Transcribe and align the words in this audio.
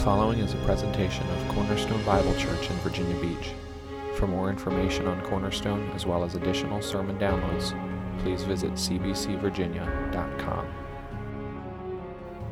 following 0.00 0.38
is 0.38 0.54
a 0.54 0.56
presentation 0.58 1.28
of 1.28 1.48
Cornerstone 1.48 2.02
Bible 2.06 2.34
Church 2.36 2.70
in 2.70 2.76
Virginia 2.76 3.14
Beach. 3.20 3.50
For 4.14 4.26
more 4.26 4.48
information 4.48 5.06
on 5.06 5.20
Cornerstone, 5.20 5.90
as 5.90 6.06
well 6.06 6.24
as 6.24 6.36
additional 6.36 6.80
sermon 6.80 7.18
downloads, 7.18 7.74
please 8.22 8.42
visit 8.42 8.72
cbcvirginia.com. 8.72 10.66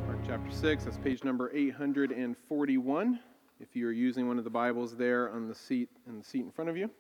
Mark 0.07 0.19
chapter 0.27 0.51
6, 0.51 0.85
that's 0.85 0.99
page 0.99 1.25
number 1.25 1.51
841. 1.55 3.19
If 3.61 3.75
you 3.75 3.89
are 3.89 3.93
using 3.93 4.29
one 4.29 4.37
of 4.37 4.45
the 4.45 4.51
Bibles 4.51 4.95
there 4.95 5.33
on 5.33 5.49
the 5.49 5.55
seat 5.55 5.89
in 6.07 6.19
the 6.19 6.25
seat 6.25 6.43
in 6.43 6.51
front 6.51 6.69
of 6.69 6.77
you. 6.77 6.91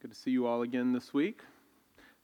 Good 0.00 0.12
to 0.12 0.16
see 0.16 0.30
you 0.30 0.46
all 0.46 0.62
again 0.62 0.94
this 0.94 1.12
week. 1.12 1.42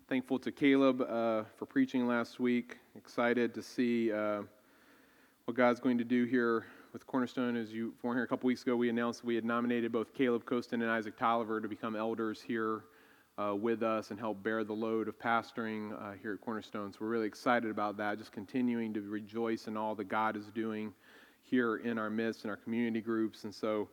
Thankful 0.09 0.38
to 0.38 0.51
Caleb 0.51 1.02
uh, 1.02 1.42
for 1.59 1.66
preaching 1.66 2.06
last 2.06 2.41
week. 2.41 2.78
Excited 2.96 3.52
to 3.52 3.62
see 3.62 4.10
uh, 4.10 4.41
what 5.48 5.57
God's 5.57 5.80
going 5.80 5.97
to 5.97 6.05
do 6.05 6.27
here 6.27 6.66
with 6.93 7.07
Cornerstone. 7.07 7.56
As 7.56 7.73
you 7.73 7.95
were 8.02 8.12
here 8.12 8.23
a 8.23 8.27
couple 8.27 8.48
weeks 8.48 8.61
ago, 8.61 8.77
we 8.77 8.91
announced 8.91 9.25
we 9.25 9.34
had 9.34 9.47
nominated 9.47 9.91
both 9.91 10.12
Caleb 10.12 10.45
Costin 10.45 10.83
and 10.83 10.91
Isaac 10.91 11.16
Tolliver 11.16 11.59
to 11.59 11.66
become 11.66 11.97
elders 11.97 12.43
here 12.43 12.83
uh, 13.39 13.55
with 13.56 13.83
us 13.83 14.11
and 14.11 14.20
help 14.20 14.42
bear 14.42 14.62
the 14.62 14.75
load 14.75 15.09
of 15.09 15.19
pastoring 15.19 15.95
uh, 15.95 16.12
here 16.20 16.34
at 16.34 16.42
Cornerstone. 16.42 16.92
So 16.92 16.98
we're 17.01 17.09
really 17.09 17.27
excited 17.27 17.70
about 17.70 17.97
that, 17.97 18.19
just 18.19 18.30
continuing 18.30 18.92
to 18.92 19.01
rejoice 19.01 19.69
in 19.69 19.77
all 19.79 19.95
that 19.95 20.11
God 20.11 20.37
is 20.37 20.45
doing 20.48 20.92
here 21.45 21.77
in 21.77 21.97
our 21.97 22.11
midst, 22.11 22.45
in 22.45 22.51
our 22.51 22.56
community 22.56 23.01
groups. 23.01 23.45
And 23.45 23.55
so 23.55 23.89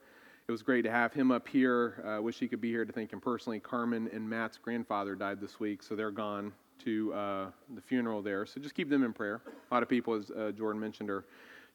it 0.49 0.51
was 0.51 0.61
great 0.61 0.81
to 0.81 0.91
have 0.91 1.13
him 1.13 1.31
up 1.31 1.47
here. 1.47 2.03
I 2.05 2.15
uh, 2.15 2.21
wish 2.21 2.37
he 2.37 2.49
could 2.49 2.59
be 2.59 2.69
here 2.69 2.83
to 2.83 2.91
thank 2.91 3.13
him 3.13 3.21
personally. 3.21 3.61
Carmen 3.61 4.09
and 4.11 4.29
Matt's 4.29 4.57
grandfather 4.57 5.15
died 5.15 5.39
this 5.39 5.57
week, 5.57 5.83
so 5.83 5.95
they're 5.95 6.11
gone 6.11 6.51
to 6.83 7.13
uh, 7.13 7.45
the 7.73 7.81
funeral 7.81 8.21
there. 8.21 8.45
So 8.45 8.59
just 8.59 8.75
keep 8.75 8.89
them 8.89 9.03
in 9.03 9.13
prayer. 9.13 9.41
A 9.71 9.73
lot 9.73 9.83
of 9.83 9.89
people, 9.89 10.13
as 10.13 10.31
uh, 10.31 10.51
Jordan 10.51 10.79
mentioned, 10.79 11.09
are 11.09 11.25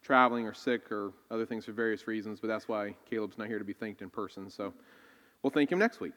traveling 0.02 0.46
or 0.46 0.54
sick 0.54 0.90
or 0.90 1.12
other 1.30 1.46
things 1.46 1.64
for 1.64 1.72
various 1.72 2.06
reasons, 2.06 2.40
but 2.40 2.48
that's 2.48 2.68
why 2.68 2.94
Caleb's 3.08 3.38
not 3.38 3.48
here 3.48 3.58
to 3.58 3.64
be 3.64 3.72
thanked 3.72 4.02
in 4.02 4.10
person. 4.10 4.50
So 4.50 4.72
we'll 5.42 5.50
thank 5.50 5.70
him 5.70 5.78
next 5.78 6.00
week 6.00 6.14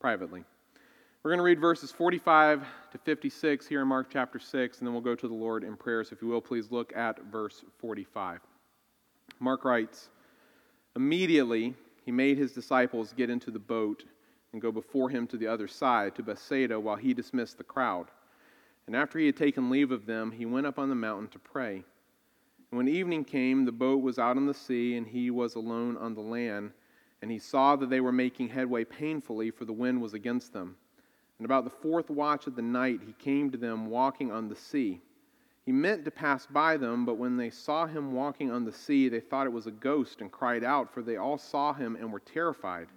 privately. 0.00 0.44
We're 1.22 1.30
going 1.30 1.38
to 1.38 1.44
read 1.44 1.60
verses 1.60 1.90
45 1.90 2.64
to 2.92 2.98
56 2.98 3.66
here 3.66 3.82
in 3.82 3.88
Mark 3.88 4.08
chapter 4.12 4.38
6, 4.38 4.78
and 4.78 4.86
then 4.86 4.94
we'll 4.94 5.02
go 5.02 5.16
to 5.16 5.26
the 5.26 5.34
Lord 5.34 5.64
in 5.64 5.76
prayer. 5.76 6.04
So 6.04 6.14
if 6.14 6.22
you 6.22 6.28
will, 6.28 6.40
please 6.40 6.70
look 6.70 6.96
at 6.96 7.20
verse 7.24 7.64
45. 7.78 8.40
Mark 9.40 9.64
writes 9.64 10.08
Immediately 10.94 11.74
he 12.04 12.12
made 12.12 12.38
his 12.38 12.52
disciples 12.52 13.12
get 13.12 13.28
into 13.28 13.50
the 13.50 13.58
boat 13.58 14.04
and 14.52 14.62
go 14.62 14.70
before 14.70 15.10
him 15.10 15.26
to 15.26 15.36
the 15.36 15.48
other 15.48 15.66
side, 15.66 16.14
to 16.14 16.22
Bethsaida, 16.22 16.78
while 16.78 16.96
he 16.96 17.12
dismissed 17.12 17.58
the 17.58 17.64
crowd. 17.64 18.06
And 18.86 18.94
after 18.94 19.18
he 19.18 19.26
had 19.26 19.36
taken 19.36 19.68
leave 19.68 19.90
of 19.90 20.06
them, 20.06 20.30
he 20.30 20.46
went 20.46 20.66
up 20.66 20.78
on 20.78 20.88
the 20.88 20.94
mountain 20.94 21.28
to 21.28 21.38
pray. 21.40 21.82
When 22.70 22.88
evening 22.88 23.24
came, 23.24 23.64
the 23.64 23.72
boat 23.72 24.02
was 24.02 24.18
out 24.18 24.36
on 24.36 24.46
the 24.46 24.54
sea, 24.54 24.96
and 24.96 25.06
he 25.06 25.30
was 25.30 25.54
alone 25.54 25.96
on 25.96 26.14
the 26.14 26.20
land. 26.20 26.72
And 27.22 27.30
he 27.30 27.38
saw 27.38 27.76
that 27.76 27.90
they 27.90 28.00
were 28.00 28.12
making 28.12 28.48
headway 28.48 28.84
painfully, 28.84 29.50
for 29.50 29.64
the 29.64 29.72
wind 29.72 30.02
was 30.02 30.14
against 30.14 30.52
them. 30.52 30.76
And 31.38 31.44
about 31.44 31.64
the 31.64 31.70
fourth 31.70 32.10
watch 32.10 32.46
of 32.46 32.56
the 32.56 32.62
night, 32.62 33.00
he 33.06 33.12
came 33.12 33.50
to 33.50 33.58
them 33.58 33.86
walking 33.86 34.32
on 34.32 34.48
the 34.48 34.56
sea. 34.56 35.00
He 35.64 35.72
meant 35.72 36.04
to 36.04 36.10
pass 36.10 36.46
by 36.46 36.76
them, 36.76 37.04
but 37.04 37.18
when 37.18 37.36
they 37.36 37.50
saw 37.50 37.86
him 37.86 38.12
walking 38.12 38.50
on 38.50 38.64
the 38.64 38.72
sea, 38.72 39.08
they 39.08 39.20
thought 39.20 39.46
it 39.46 39.52
was 39.52 39.66
a 39.66 39.72
ghost 39.72 40.20
and 40.20 40.30
cried 40.30 40.62
out, 40.62 40.92
for 40.92 41.02
they 41.02 41.16
all 41.16 41.38
saw 41.38 41.72
him 41.72 41.96
and 41.96 42.12
were 42.12 42.20
terrified. 42.20 42.88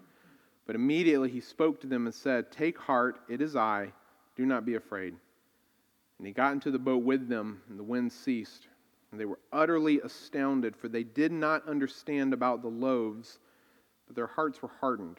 But 0.65 0.75
immediately 0.75 1.29
he 1.29 1.41
spoke 1.41 1.81
to 1.81 1.87
them 1.87 2.05
and 2.05 2.13
said, 2.13 2.51
Take 2.51 2.77
heart, 2.77 3.19
it 3.27 3.41
is 3.41 3.55
I, 3.55 3.91
do 4.35 4.45
not 4.45 4.65
be 4.65 4.75
afraid. 4.75 5.15
And 6.19 6.27
he 6.27 6.31
got 6.31 6.53
into 6.53 6.69
the 6.69 6.77
boat 6.79 7.03
with 7.03 7.27
them, 7.27 7.61
and 7.69 7.79
the 7.79 7.83
wind 7.83 8.11
ceased. 8.11 8.67
And 9.11 9.19
they 9.19 9.25
were 9.25 9.39
utterly 9.51 9.99
astounded, 10.01 10.75
for 10.75 10.87
they 10.87 11.03
did 11.03 11.31
not 11.31 11.67
understand 11.67 12.33
about 12.33 12.61
the 12.61 12.67
loaves, 12.67 13.39
but 14.07 14.15
their 14.15 14.27
hearts 14.27 14.61
were 14.61 14.71
hardened. 14.79 15.17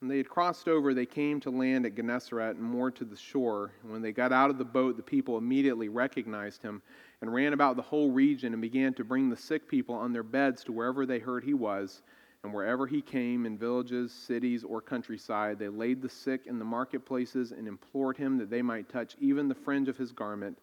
When 0.00 0.08
they 0.08 0.16
had 0.16 0.30
crossed 0.30 0.66
over, 0.66 0.94
they 0.94 1.06
came 1.06 1.40
to 1.40 1.50
land 1.50 1.84
at 1.84 1.94
Gennesaret 1.94 2.56
and 2.56 2.62
moored 2.62 2.96
to 2.96 3.04
the 3.04 3.16
shore. 3.16 3.72
And 3.82 3.92
when 3.92 4.00
they 4.00 4.12
got 4.12 4.32
out 4.32 4.48
of 4.48 4.56
the 4.56 4.64
boat, 4.64 4.96
the 4.96 5.02
people 5.02 5.36
immediately 5.36 5.90
recognized 5.90 6.62
him 6.62 6.80
and 7.20 7.32
ran 7.32 7.52
about 7.52 7.76
the 7.76 7.82
whole 7.82 8.10
region 8.10 8.54
and 8.54 8.62
began 8.62 8.94
to 8.94 9.04
bring 9.04 9.28
the 9.28 9.36
sick 9.36 9.68
people 9.68 9.94
on 9.94 10.12
their 10.12 10.22
beds 10.22 10.64
to 10.64 10.72
wherever 10.72 11.04
they 11.04 11.18
heard 11.18 11.44
he 11.44 11.52
was 11.52 12.00
and 12.42 12.54
wherever 12.54 12.86
he 12.86 13.02
came, 13.02 13.44
in 13.44 13.58
villages, 13.58 14.10
cities, 14.12 14.64
or 14.64 14.80
countryside, 14.80 15.58
they 15.58 15.68
laid 15.68 16.00
the 16.00 16.08
sick 16.08 16.46
in 16.46 16.58
the 16.58 16.64
marketplaces 16.64 17.52
and 17.52 17.68
implored 17.68 18.16
him 18.16 18.38
that 18.38 18.48
they 18.48 18.62
might 18.62 18.88
touch 18.88 19.14
even 19.20 19.48
the 19.48 19.54
fringe 19.54 19.88
of 19.88 19.98
his 19.98 20.12
garment. 20.12 20.58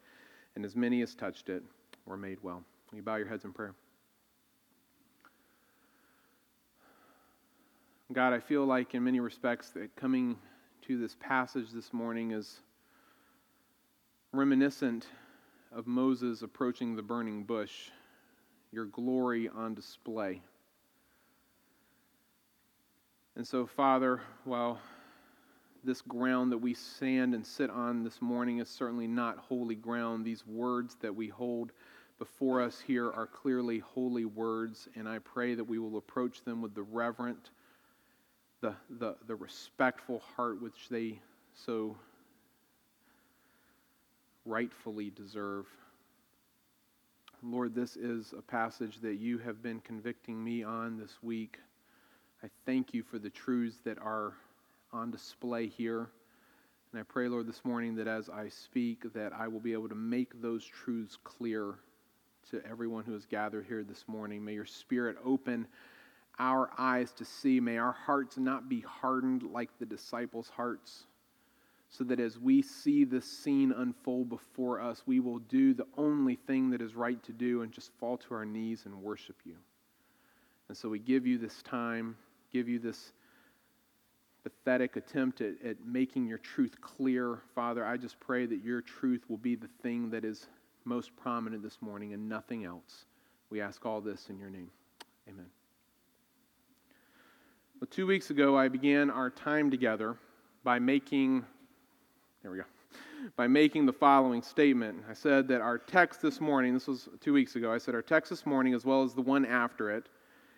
And 0.55 0.65
as 0.65 0.75
many 0.75 1.03
as 1.03 1.13
touched 1.13 1.49
it 1.49 1.63
were 2.07 2.17
made 2.17 2.39
well. 2.41 2.63
Will 2.89 2.97
you 2.97 3.03
bow 3.03 3.17
your 3.17 3.27
heads 3.27 3.43
in 3.43 3.51
prayer? 3.51 3.75
God, 8.13 8.31
I 8.31 8.39
feel 8.39 8.65
like 8.65 8.95
in 8.95 9.03
many 9.03 9.19
respects 9.19 9.71
that 9.71 9.93
coming 9.97 10.37
to 10.87 10.97
this 10.97 11.17
passage 11.19 11.71
this 11.73 11.91
morning 11.91 12.31
is 12.31 12.61
reminiscent 14.31 15.07
of 15.75 15.87
Moses 15.87 16.41
approaching 16.41 16.95
the 16.95 17.01
burning 17.01 17.43
bush, 17.43 17.89
your 18.71 18.85
glory 18.85 19.49
on 19.49 19.73
display. 19.73 20.41
And 23.35 23.45
so, 23.45 23.67
Father, 23.67 24.21
while 24.45 24.79
this 25.83 26.01
ground 26.01 26.51
that 26.51 26.57
we 26.57 26.73
stand 26.73 27.33
and 27.33 27.45
sit 27.45 27.69
on 27.69 28.03
this 28.03 28.21
morning 28.21 28.59
is 28.59 28.69
certainly 28.69 29.07
not 29.07 29.37
holy 29.37 29.75
ground, 29.75 30.25
these 30.25 30.47
words 30.47 30.95
that 31.01 31.15
we 31.15 31.27
hold 31.27 31.71
before 32.19 32.61
us 32.61 32.81
here 32.85 33.11
are 33.11 33.27
clearly 33.27 33.79
holy 33.79 34.25
words, 34.25 34.87
and 34.95 35.07
I 35.07 35.19
pray 35.19 35.55
that 35.55 35.63
we 35.63 35.79
will 35.79 35.97
approach 35.97 36.43
them 36.43 36.61
with 36.61 36.73
the 36.73 36.81
reverent, 36.81 37.51
the, 38.61 38.73
the, 38.99 39.15
the 39.27 39.35
respectful 39.35 40.21
heart 40.35 40.61
which 40.61 40.89
they 40.89 41.19
so 41.53 41.95
rightfully 44.45 45.11
deserve. 45.11 45.65
Lord, 47.43 47.75
this 47.75 47.95
is 47.95 48.33
a 48.35 48.41
passage 48.41 48.99
that 49.01 49.15
you 49.15 49.37
have 49.37 49.61
been 49.61 49.79
convicting 49.81 50.43
me 50.43 50.63
on 50.63 50.97
this 50.97 51.17
week. 51.21 51.59
I 52.43 52.47
thank 52.65 52.93
you 52.95 53.03
for 53.03 53.19
the 53.19 53.29
truths 53.29 53.77
that 53.85 53.99
are 53.99 54.33
on 54.91 55.11
display 55.11 55.67
here. 55.67 56.09
And 56.91 56.99
I 56.99 57.03
pray, 57.03 57.27
Lord, 57.27 57.47
this 57.47 57.63
morning 57.63 57.95
that 57.95 58.07
as 58.07 58.27
I 58.27 58.49
speak, 58.49 59.13
that 59.13 59.33
I 59.33 59.47
will 59.47 59.59
be 59.59 59.73
able 59.73 59.89
to 59.89 59.95
make 59.95 60.41
those 60.41 60.65
truths 60.65 61.17
clear 61.23 61.75
to 62.51 62.61
everyone 62.69 63.03
who 63.03 63.13
has 63.13 63.25
gathered 63.25 63.65
here 63.67 63.83
this 63.83 64.03
morning. 64.07 64.43
May 64.43 64.53
your 64.53 64.65
Spirit 64.65 65.17
open 65.23 65.67
our 66.39 66.69
eyes 66.77 67.11
to 67.13 67.25
see. 67.25 67.59
May 67.59 67.77
our 67.77 67.91
hearts 67.91 68.37
not 68.37 68.69
be 68.69 68.81
hardened 68.81 69.43
like 69.43 69.69
the 69.79 69.85
disciples' 69.85 70.49
hearts, 70.49 71.05
so 71.89 72.03
that 72.03 72.19
as 72.19 72.39
we 72.39 72.61
see 72.61 73.03
this 73.03 73.25
scene 73.25 73.71
unfold 73.71 74.29
before 74.29 74.81
us, 74.81 75.03
we 75.05 75.19
will 75.19 75.39
do 75.39 75.73
the 75.73 75.87
only 75.97 76.35
thing 76.35 76.69
that 76.71 76.81
is 76.81 76.95
right 76.95 77.21
to 77.23 77.31
do 77.31 77.61
and 77.61 77.71
just 77.71 77.91
fall 77.99 78.17
to 78.17 78.33
our 78.33 78.45
knees 78.45 78.83
and 78.85 79.01
worship 79.01 79.37
you. 79.45 79.55
And 80.69 80.77
so 80.77 80.89
we 80.89 80.99
give 80.99 81.25
you 81.25 81.37
this 81.37 81.61
time 81.63 82.17
give 82.51 82.67
you 82.67 82.79
this 82.79 83.11
pathetic 84.43 84.95
attempt 84.95 85.41
at, 85.41 85.53
at 85.65 85.85
making 85.85 86.27
your 86.27 86.37
truth 86.37 86.79
clear. 86.81 87.39
Father, 87.53 87.85
I 87.85 87.97
just 87.97 88.19
pray 88.19 88.45
that 88.45 88.63
your 88.63 88.81
truth 88.81 89.23
will 89.27 89.37
be 89.37 89.55
the 89.55 89.69
thing 89.81 90.09
that 90.11 90.23
is 90.23 90.47
most 90.87 91.15
prominent 91.15 91.61
this 91.61 91.77
morning 91.81 92.13
and 92.13 92.29
nothing 92.29 92.63
else. 92.63 93.05
We 93.49 93.61
ask 93.61 93.85
all 93.85 94.01
this 94.01 94.29
in 94.29 94.39
your 94.39 94.49
name. 94.49 94.71
Amen. 95.27 95.45
Well, 97.79 97.87
two 97.91 98.07
weeks 98.07 98.29
ago, 98.29 98.57
I 98.57 98.69
began 98.69 99.09
our 99.09 99.29
time 99.29 99.69
together 99.69 100.17
by 100.63 100.79
making, 100.79 101.45
there 102.41 102.51
we 102.51 102.57
go, 102.57 102.63
by 103.35 103.47
making 103.47 103.85
the 103.85 103.93
following 103.93 104.41
statement. 104.41 105.03
I 105.09 105.13
said 105.13 105.47
that 105.49 105.61
our 105.61 105.77
text 105.77 106.21
this 106.21 106.41
morning, 106.41 106.73
this 106.73 106.87
was 106.87 107.09
two 107.19 107.33
weeks 107.33 107.55
ago, 107.55 107.71
I 107.71 107.77
said 107.77 107.93
our 107.93 108.01
text 108.01 108.29
this 108.29 108.45
morning, 108.45 108.73
as 108.73 108.85
well 108.85 109.03
as 109.03 109.13
the 109.13 109.21
one 109.21 109.45
after 109.45 109.91
it, 109.91 110.07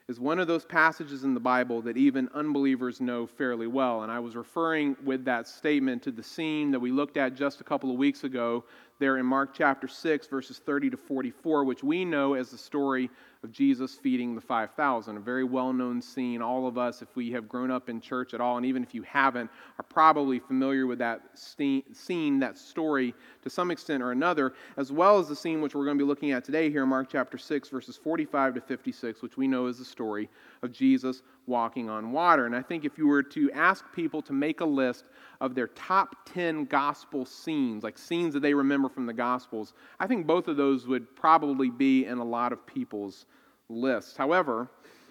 is 0.09 0.19
one 0.19 0.39
of 0.39 0.47
those 0.47 0.65
passages 0.65 1.23
in 1.23 1.35
the 1.35 1.39
Bible 1.39 1.83
that 1.83 1.95
even 1.95 2.27
unbelievers 2.33 2.99
know 2.99 3.27
fairly 3.27 3.67
well. 3.67 4.01
And 4.01 4.11
I 4.11 4.17
was 4.17 4.35
referring 4.35 4.97
with 5.03 5.23
that 5.25 5.47
statement 5.47 6.01
to 6.01 6.11
the 6.11 6.23
scene 6.23 6.71
that 6.71 6.79
we 6.79 6.91
looked 6.91 7.15
at 7.15 7.35
just 7.35 7.61
a 7.61 7.63
couple 7.63 7.91
of 7.91 7.97
weeks 7.97 8.23
ago 8.23 8.63
there 8.97 9.17
in 9.17 9.25
Mark 9.27 9.53
chapter 9.53 9.87
6, 9.87 10.25
verses 10.25 10.57
30 10.57 10.89
to 10.89 10.97
44, 10.97 11.63
which 11.63 11.83
we 11.83 12.05
know 12.05 12.33
as 12.33 12.49
the 12.49 12.57
story 12.57 13.07
of 13.43 13.51
Jesus 13.51 13.95
feeding 13.95 14.35
the 14.35 14.41
5,000. 14.41 15.15
A 15.15 15.19
very 15.19 15.43
well 15.43 15.71
known 15.71 16.01
scene. 16.01 16.41
All 16.41 16.67
of 16.67 16.77
us, 16.77 17.01
if 17.01 17.15
we 17.15 17.31
have 17.31 17.47
grown 17.47 17.71
up 17.71 17.87
in 17.87 18.01
church 18.01 18.33
at 18.33 18.41
all, 18.41 18.57
and 18.57 18.65
even 18.65 18.83
if 18.83 18.93
you 18.93 19.01
haven't, 19.03 19.49
are 19.77 19.83
probably 19.83 20.39
familiar 20.39 20.87
with 20.87 20.99
that 20.99 21.21
scene, 21.35 22.39
that 22.39 22.57
story 22.57 23.13
to 23.41 23.49
some 23.49 23.71
extent 23.71 24.03
or 24.03 24.11
another, 24.11 24.53
as 24.77 24.91
well 24.91 25.19
as 25.19 25.29
the 25.29 25.35
scene 25.35 25.61
which 25.61 25.73
we're 25.73 25.85
going 25.85 25.97
to 25.97 26.03
be 26.03 26.07
looking 26.07 26.31
at 26.31 26.43
today 26.43 26.69
here 26.69 26.83
in 26.83 26.89
Mark 26.89 27.07
chapter 27.09 27.37
6, 27.37 27.69
verses 27.69 27.95
45 27.95 28.55
to 28.55 28.61
56, 28.61 29.21
which 29.21 29.37
we 29.37 29.47
know 29.47 29.67
is 29.67 29.77
the 29.77 29.85
story 29.85 30.29
of 30.63 30.71
Jesus 30.71 31.21
walking 31.47 31.89
on 31.89 32.11
water. 32.11 32.45
And 32.45 32.55
I 32.55 32.61
think 32.61 32.85
if 32.85 32.97
you 32.97 33.07
were 33.07 33.23
to 33.23 33.51
ask 33.51 33.85
people 33.93 34.21
to 34.23 34.33
make 34.33 34.61
a 34.61 34.65
list 34.65 35.05
of 35.41 35.55
their 35.55 35.67
top 35.67 36.15
10 36.25 36.65
gospel 36.65 37.25
scenes, 37.25 37.83
like 37.83 37.97
scenes 37.97 38.33
that 38.33 38.41
they 38.41 38.53
remember 38.53 38.89
from 38.89 39.05
the 39.05 39.13
gospels, 39.13 39.73
I 39.99 40.07
think 40.07 40.27
both 40.27 40.47
of 40.47 40.57
those 40.57 40.87
would 40.87 41.15
probably 41.15 41.69
be 41.69 42.05
in 42.05 42.17
a 42.17 42.23
lot 42.23 42.53
of 42.53 42.65
people's 42.65 43.25
lists. 43.69 44.15
However, 44.15 44.69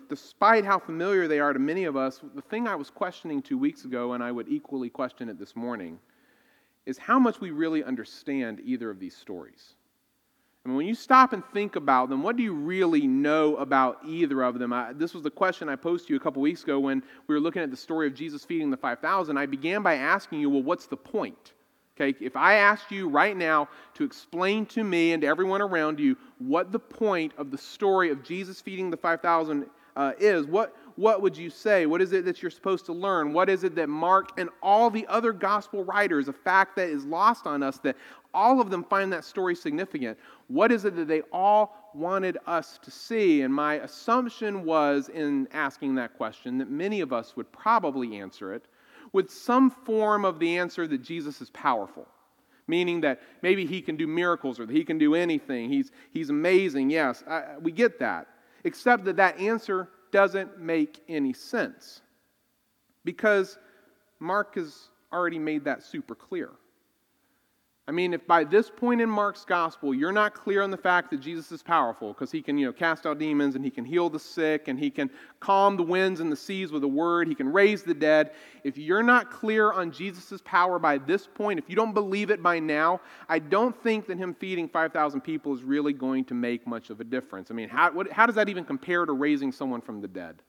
despite 0.09 0.65
how 0.65 0.79
familiar 0.79 1.29
they 1.29 1.41
are 1.41 1.53
to 1.53 1.59
many 1.59 1.85
of 1.85 1.97
us, 1.97 2.21
the 2.35 2.43
thing 2.43 2.67
I 2.67 2.75
was 2.75 2.91
questioning 2.91 3.43
two 3.43 3.59
weeks 3.59 3.85
ago, 3.85 4.13
and 4.13 4.23
I 4.23 4.33
would 4.33 4.49
equally 4.49 4.89
question 4.89 5.29
it 5.29 5.39
this 5.39 5.55
morning, 5.55 5.99
is 6.87 6.97
how 6.97 7.19
much 7.19 7.41
we 7.41 7.51
really 7.51 7.85
understand 7.85 8.61
either 8.65 8.91
of 8.91 8.99
these 8.99 9.17
stories. 9.17 9.75
I 10.65 10.69
mean, 10.69 10.77
when 10.77 10.87
you 10.87 10.95
stop 10.95 11.33
and 11.33 11.43
think 11.53 11.77
about 11.77 12.09
them, 12.09 12.23
what 12.23 12.37
do 12.37 12.43
you 12.43 12.53
really 12.53 13.07
know 13.07 13.57
about 13.57 13.99
either 14.07 14.43
of 14.43 14.59
them? 14.59 14.73
I, 14.73 14.93
this 14.93 15.15
was 15.15 15.23
the 15.23 15.31
question 15.31 15.69
I 15.69 15.77
posed 15.77 16.07
to 16.07 16.13
you 16.13 16.19
a 16.19 16.23
couple 16.23 16.43
weeks 16.43 16.63
ago 16.63 16.79
when 16.79 17.03
we 17.27 17.35
were 17.35 17.41
looking 17.41 17.63
at 17.63 17.71
the 17.71 17.77
story 17.77 18.07
of 18.07 18.15
Jesus 18.15 18.45
feeding 18.45 18.71
the 18.71 18.77
5,000. 18.77 19.39
I 19.39 19.47
began 19.47 19.83
by 19.83 19.95
asking 19.95 20.41
you, 20.41 20.51
well, 20.51 20.63
what's 20.63 20.87
the 20.87 20.97
point? 20.97 21.53
Okay, 22.01 22.17
if 22.21 22.37
I 22.37 22.55
asked 22.55 22.93
you 22.93 23.09
right 23.09 23.37
now 23.37 23.69
to 23.95 24.05
explain 24.05 24.67
to 24.67 24.85
me 24.85 25.13
and 25.13 25.23
to 25.23 25.27
everyone 25.27 25.61
around 25.61 25.99
you 25.99 26.17
what 26.39 26.71
the 26.71 26.79
point 26.79 27.33
of 27.37 27.51
the 27.51 27.59
story 27.59 28.11
of 28.11 28.23
Jesus 28.23 28.61
feeding 28.61 28.89
the 28.89 28.97
5,000 28.97 29.67
uh, 29.97 30.13
is, 30.21 30.47
what, 30.47 30.77
what 30.95 31.23
would 31.23 31.37
you 31.37 31.51
say? 31.51 31.87
What 31.87 32.01
is 32.01 32.13
it 32.13 32.25
that 32.25 32.41
you're 32.41 32.53
supposed 32.53 32.87
to 32.87 32.93
learn? 32.93 33.33
What 33.33 33.49
is 33.49 33.65
it 33.65 33.75
that 33.75 33.89
Mark 33.89 34.39
and 34.39 34.49
all 34.63 34.91
the 34.91 35.05
other 35.09 35.33
gospel 35.33 35.83
writers, 35.83 36.29
a 36.29 36.33
fact 36.33 36.77
that 36.77 36.89
is 36.89 37.05
lost 37.05 37.49
on 37.49 37.65
us, 37.65 37.79
that 37.79 37.97
all 38.39 38.61
of 38.61 38.71
them 38.71 38.85
find 38.85 39.13
that 39.13 39.25
story 39.25 39.55
significant? 39.55 40.17
What 40.47 40.71
is 40.71 40.85
it 40.85 40.95
that 40.97 41.09
they 41.09 41.23
all 41.33 41.91
wanted 41.95 42.39
us 42.47 42.79
to 42.83 42.91
see? 42.91 43.43
And 43.43 43.53
my 43.53 43.75
assumption 43.75 44.65
was 44.65 45.09
in 45.09 45.49
asking 45.53 45.97
that 45.97 46.17
question 46.17 46.59
that 46.59 46.71
many 46.71 47.01
of 47.01 47.13
us 47.13 47.37
would 47.37 47.51
probably 47.51 48.17
answer 48.17 48.55
it 48.55 48.67
with 49.13 49.31
some 49.31 49.71
form 49.71 50.25
of 50.25 50.39
the 50.39 50.57
answer 50.59 50.87
that 50.87 51.03
Jesus 51.03 51.41
is 51.41 51.51
powerful 51.51 52.07
meaning 52.71 53.01
that 53.01 53.23
maybe 53.41 53.65
he 53.65 53.81
can 53.81 53.97
do 53.97 54.07
miracles 54.07 54.61
or 54.61 54.67
that 54.67 54.77
he 54.77 54.85
can 54.85 54.99
do 54.99 55.15
anything. 55.15 55.71
He's, 55.71 55.91
he's 56.13 56.29
amazing. 56.29 56.91
Yes, 56.91 57.25
I, 57.27 57.57
we 57.59 57.73
get 57.73 57.99
that 58.01 58.27
except 58.65 59.05
that 59.07 59.17
that 59.17 59.39
answer 59.41 59.89
doesn't 60.13 60.61
make 60.61 61.01
any 61.09 61.33
sense 61.33 62.03
because 63.05 63.59
Mark 64.21 64.57
has 64.57 64.89
already 65.13 65.39
made 65.39 65.65
that 65.65 65.83
super 65.83 66.15
clear. 66.15 66.51
I 67.89 67.91
mean, 67.91 68.13
if 68.13 68.27
by 68.27 68.45
this 68.45 68.69
point 68.69 69.01
in 69.01 69.09
Mark's 69.09 69.47
gospel 69.47 69.95
you're 69.95 70.13
not 70.13 70.35
clear 70.35 70.61
on 70.61 70.71
the 70.71 70.77
fact 70.77 71.11
that 71.11 71.21
Jesus 71.21 71.51
is 71.51 71.63
powerful 71.63 72.13
because 72.13 72.31
he 72.31 72.43
can, 72.43 72.59
you 72.59 72.67
know, 72.67 72.73
cast 72.73 73.07
out 73.07 73.19
demons 73.19 73.57
and 73.57 73.65
he 73.65 73.71
can 73.71 73.83
heal 73.83 74.11
the 74.11 74.19
sick 74.19 74.69
and 74.69 74.79
he 74.79 74.91
can 74.91 75.09
calm 75.41 75.75
the 75.79 75.83
winds 75.83 76.21
and 76.21 76.31
the 76.31 76.37
seas 76.37 76.71
with 76.71 76.85
a 76.85 76.89
word, 76.89 77.27
he 77.29 77.35
can 77.35 77.51
raise 77.51 77.83
the 77.83 77.95
dead. 77.95 78.33
If 78.63 78.77
you're 78.77 79.03
not 79.03 79.31
clear 79.31 79.73
on 79.73 79.91
Jesus' 79.91 80.43
power 80.45 80.79
by 80.79 80.99
this 80.99 81.27
point, 81.27 81.59
if 81.59 81.71
you 81.71 81.77
don't 81.77 81.95
believe 81.95 82.29
it 82.29 82.43
by 82.43 82.59
now, 82.59 83.01
I 83.27 83.39
don't 83.39 83.75
think 83.83 84.07
that 84.09 84.19
him 84.19 84.35
feeding 84.35 84.69
5,000 84.69 85.23
people 85.23 85.55
is 85.55 85.63
really 85.63 85.95
going 85.95 86.27
to 86.27 86.35
make 86.35 86.67
much 86.67 86.91
of 86.91 87.01
a 87.01 87.05
difference. 87.05 87.51
I 87.51 87.55
mean, 87.55 87.71
how, 87.71 87.91
what, 87.93 88.13
how 88.13 88.27
does 88.27 88.35
that 88.35 88.51
even 88.51 88.67
compare 88.67 89.07
to 89.07 89.15
raising 89.15 89.51
someone 89.51 89.81
from 89.81 90.03
the 90.03 90.09
dead? 90.09 90.43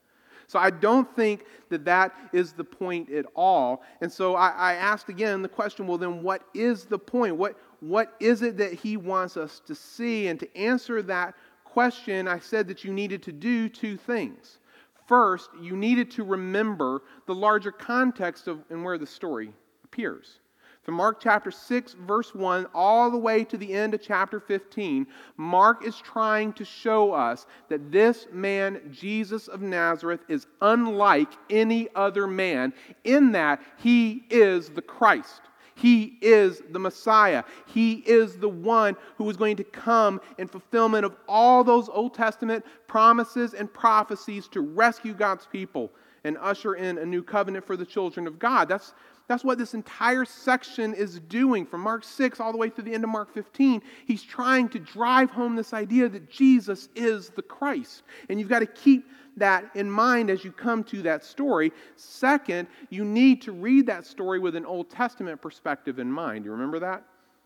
So 0.50 0.58
I 0.58 0.70
don't 0.70 1.08
think 1.14 1.44
that 1.68 1.84
that 1.84 2.12
is 2.32 2.52
the 2.54 2.64
point 2.64 3.08
at 3.08 3.24
all. 3.36 3.84
And 4.00 4.10
so 4.10 4.34
I, 4.34 4.48
I 4.48 4.72
asked 4.72 5.08
again 5.08 5.42
the 5.42 5.48
question 5.48 5.86
well, 5.86 5.96
then 5.96 6.24
what 6.24 6.42
is 6.54 6.86
the 6.86 6.98
point? 6.98 7.36
What, 7.36 7.56
what 7.78 8.16
is 8.18 8.42
it 8.42 8.56
that 8.56 8.72
he 8.72 8.96
wants 8.96 9.36
us 9.36 9.62
to 9.68 9.76
see? 9.76 10.26
And 10.26 10.40
to 10.40 10.56
answer 10.56 11.02
that 11.02 11.36
question, 11.62 12.26
I 12.26 12.40
said 12.40 12.66
that 12.66 12.82
you 12.82 12.92
needed 12.92 13.22
to 13.22 13.32
do 13.32 13.68
two 13.68 13.96
things. 13.96 14.58
First, 15.06 15.50
you 15.62 15.76
needed 15.76 16.10
to 16.12 16.24
remember 16.24 17.02
the 17.26 17.34
larger 17.34 17.70
context 17.70 18.48
of 18.48 18.58
and 18.70 18.82
where 18.82 18.98
the 18.98 19.06
story 19.06 19.52
appears. 19.84 20.40
From 20.82 20.94
Mark 20.94 21.20
chapter 21.20 21.50
6, 21.50 21.94
verse 22.06 22.34
1, 22.34 22.66
all 22.74 23.10
the 23.10 23.18
way 23.18 23.44
to 23.44 23.58
the 23.58 23.72
end 23.72 23.92
of 23.92 24.00
chapter 24.00 24.40
15, 24.40 25.06
Mark 25.36 25.86
is 25.86 25.96
trying 25.96 26.54
to 26.54 26.64
show 26.64 27.12
us 27.12 27.46
that 27.68 27.92
this 27.92 28.26
man, 28.32 28.80
Jesus 28.90 29.46
of 29.46 29.60
Nazareth, 29.60 30.20
is 30.28 30.46
unlike 30.62 31.32
any 31.50 31.88
other 31.94 32.26
man 32.26 32.72
in 33.04 33.32
that 33.32 33.60
he 33.76 34.24
is 34.30 34.70
the 34.70 34.80
Christ. 34.80 35.42
He 35.74 36.18
is 36.20 36.62
the 36.70 36.78
Messiah. 36.78 37.44
He 37.66 37.94
is 38.06 38.36
the 38.36 38.48
one 38.48 38.96
who 39.16 39.28
is 39.28 39.36
going 39.36 39.56
to 39.56 39.64
come 39.64 40.20
in 40.38 40.48
fulfillment 40.48 41.04
of 41.04 41.16
all 41.28 41.62
those 41.62 41.88
Old 41.90 42.14
Testament 42.14 42.64
promises 42.86 43.52
and 43.52 43.72
prophecies 43.72 44.48
to 44.48 44.60
rescue 44.60 45.14
God's 45.14 45.46
people 45.46 45.90
and 46.24 46.36
usher 46.38 46.74
in 46.74 46.98
a 46.98 47.06
new 47.06 47.22
covenant 47.22 47.66
for 47.66 47.76
the 47.76 47.86
children 47.86 48.26
of 48.26 48.38
God. 48.38 48.68
That's, 48.68 48.92
that's 49.30 49.44
what 49.44 49.58
this 49.58 49.74
entire 49.74 50.24
section 50.24 50.92
is 50.92 51.20
doing 51.20 51.64
from 51.64 51.82
Mark 51.82 52.02
6 52.02 52.40
all 52.40 52.50
the 52.50 52.58
way 52.58 52.68
through 52.68 52.82
the 52.82 52.92
end 52.92 53.04
of 53.04 53.10
Mark 53.10 53.32
15. 53.32 53.80
He's 54.04 54.24
trying 54.24 54.68
to 54.70 54.80
drive 54.80 55.30
home 55.30 55.54
this 55.54 55.72
idea 55.72 56.08
that 56.08 56.28
Jesus 56.28 56.88
is 56.96 57.28
the 57.28 57.42
Christ. 57.42 58.02
And 58.28 58.40
you've 58.40 58.48
got 58.48 58.58
to 58.58 58.66
keep 58.66 59.06
that 59.36 59.70
in 59.76 59.88
mind 59.88 60.30
as 60.30 60.44
you 60.44 60.50
come 60.50 60.82
to 60.82 61.02
that 61.02 61.24
story. 61.24 61.70
Second, 61.94 62.66
you 62.88 63.04
need 63.04 63.40
to 63.42 63.52
read 63.52 63.86
that 63.86 64.04
story 64.04 64.40
with 64.40 64.56
an 64.56 64.66
Old 64.66 64.90
Testament 64.90 65.40
perspective 65.40 66.00
in 66.00 66.10
mind. 66.10 66.44
You 66.44 66.50
remember 66.50 66.80
that? 66.80 67.04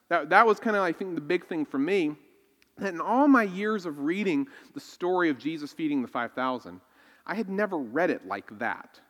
That, 0.09 0.31
that 0.31 0.47
was 0.47 0.59
kind 0.59 0.77
of, 0.77 0.83
I 0.83 0.93
think, 0.93 1.15
the 1.15 1.21
big 1.21 1.47
thing 1.47 1.67
for 1.67 1.79
me. 1.79 2.17
That 2.79 2.95
in 2.95 3.01
all 3.03 3.29
my 3.29 3.43
years 3.43 3.85
of 3.85 3.99
reading 3.99 4.47
the 4.73 4.81
story 4.81 5.29
of 5.29 5.37
Jesus 5.37 5.75
feeding 5.75 6.01
the 6.01 6.09
5,000, 6.09 6.81
I 7.27 7.35
had 7.35 7.51
never 7.51 7.77
read 7.77 8.09
it 8.09 8.27
like 8.27 8.59
that 8.59 9.01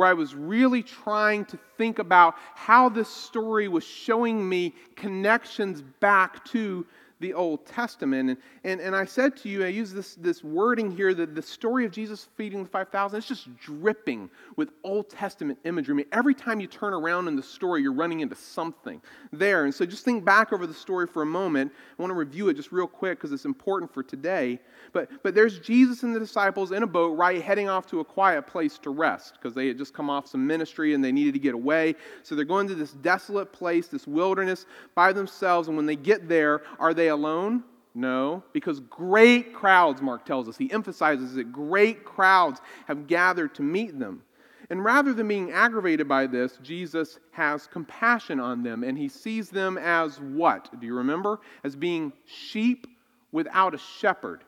where 0.00 0.08
I 0.08 0.14
was 0.14 0.34
really 0.34 0.82
trying 0.82 1.44
to 1.44 1.58
think 1.76 1.98
about 1.98 2.34
how 2.54 2.88
this 2.88 3.06
story 3.06 3.68
was 3.68 3.84
showing 3.84 4.48
me 4.48 4.74
connections 4.96 5.82
back 5.82 6.42
to 6.46 6.86
the 7.20 7.34
Old 7.34 7.66
Testament. 7.66 8.30
And, 8.30 8.38
and, 8.64 8.80
and 8.80 8.96
I 8.96 9.04
said 9.04 9.36
to 9.38 9.48
you, 9.48 9.64
I 9.64 9.68
use 9.68 9.92
this, 9.92 10.14
this 10.16 10.42
wording 10.42 10.90
here 10.90 11.14
that 11.14 11.34
the 11.34 11.42
story 11.42 11.84
of 11.84 11.92
Jesus 11.92 12.28
feeding 12.36 12.62
the 12.62 12.68
5,000 12.68 13.18
is 13.18 13.26
just 13.26 13.56
dripping 13.58 14.30
with 14.56 14.70
Old 14.82 15.08
Testament 15.10 15.58
imagery. 15.64 15.92
I 15.92 15.96
mean, 15.96 16.06
every 16.12 16.34
time 16.34 16.60
you 16.60 16.66
turn 16.66 16.94
around 16.94 17.28
in 17.28 17.36
the 17.36 17.42
story, 17.42 17.82
you're 17.82 17.92
running 17.92 18.20
into 18.20 18.34
something 18.34 19.00
there. 19.32 19.64
And 19.64 19.74
so 19.74 19.84
just 19.84 20.04
think 20.04 20.24
back 20.24 20.52
over 20.52 20.66
the 20.66 20.74
story 20.74 21.06
for 21.06 21.22
a 21.22 21.26
moment. 21.26 21.72
I 21.98 22.02
want 22.02 22.10
to 22.10 22.14
review 22.14 22.48
it 22.48 22.54
just 22.54 22.72
real 22.72 22.86
quick 22.86 23.18
because 23.18 23.32
it's 23.32 23.44
important 23.44 23.92
for 23.92 24.02
today. 24.02 24.58
But, 24.92 25.10
but 25.22 25.34
there's 25.34 25.58
Jesus 25.58 26.02
and 26.02 26.16
the 26.16 26.20
disciples 26.20 26.72
in 26.72 26.82
a 26.82 26.86
boat, 26.86 27.16
right, 27.18 27.42
heading 27.42 27.68
off 27.68 27.86
to 27.88 28.00
a 28.00 28.04
quiet 28.04 28.46
place 28.46 28.78
to 28.78 28.90
rest 28.90 29.34
because 29.34 29.54
they 29.54 29.68
had 29.68 29.76
just 29.76 29.92
come 29.92 30.08
off 30.08 30.26
some 30.26 30.46
ministry 30.46 30.94
and 30.94 31.04
they 31.04 31.12
needed 31.12 31.34
to 31.34 31.38
get 31.38 31.54
away. 31.54 31.94
So 32.22 32.34
they're 32.34 32.44
going 32.46 32.66
to 32.68 32.74
this 32.74 32.92
desolate 32.92 33.52
place, 33.52 33.88
this 33.88 34.06
wilderness 34.06 34.64
by 34.94 35.12
themselves. 35.12 35.68
And 35.68 35.76
when 35.76 35.86
they 35.86 35.96
get 35.96 36.28
there, 36.28 36.62
are 36.78 36.94
they 36.94 37.09
alone? 37.10 37.62
No, 37.94 38.42
because 38.52 38.80
great 38.80 39.52
crowds, 39.52 40.00
Mark 40.00 40.24
tells 40.24 40.48
us, 40.48 40.56
he 40.56 40.72
emphasizes 40.72 41.34
that 41.34 41.52
great 41.52 42.04
crowds 42.04 42.60
have 42.86 43.06
gathered 43.06 43.54
to 43.56 43.62
meet 43.62 43.98
them. 43.98 44.22
And 44.70 44.84
rather 44.84 45.12
than 45.12 45.26
being 45.26 45.50
aggravated 45.50 46.06
by 46.06 46.28
this, 46.28 46.58
Jesus 46.62 47.18
has 47.32 47.66
compassion 47.66 48.38
on 48.38 48.62
them 48.62 48.84
and 48.84 48.96
he 48.96 49.08
sees 49.08 49.50
them 49.50 49.76
as 49.76 50.20
what? 50.20 50.70
Do 50.80 50.86
you 50.86 50.94
remember? 50.94 51.40
As 51.64 51.74
being 51.74 52.12
sheep 52.24 52.86
without 53.32 53.74
a 53.74 53.78
shepherd. 53.78 54.44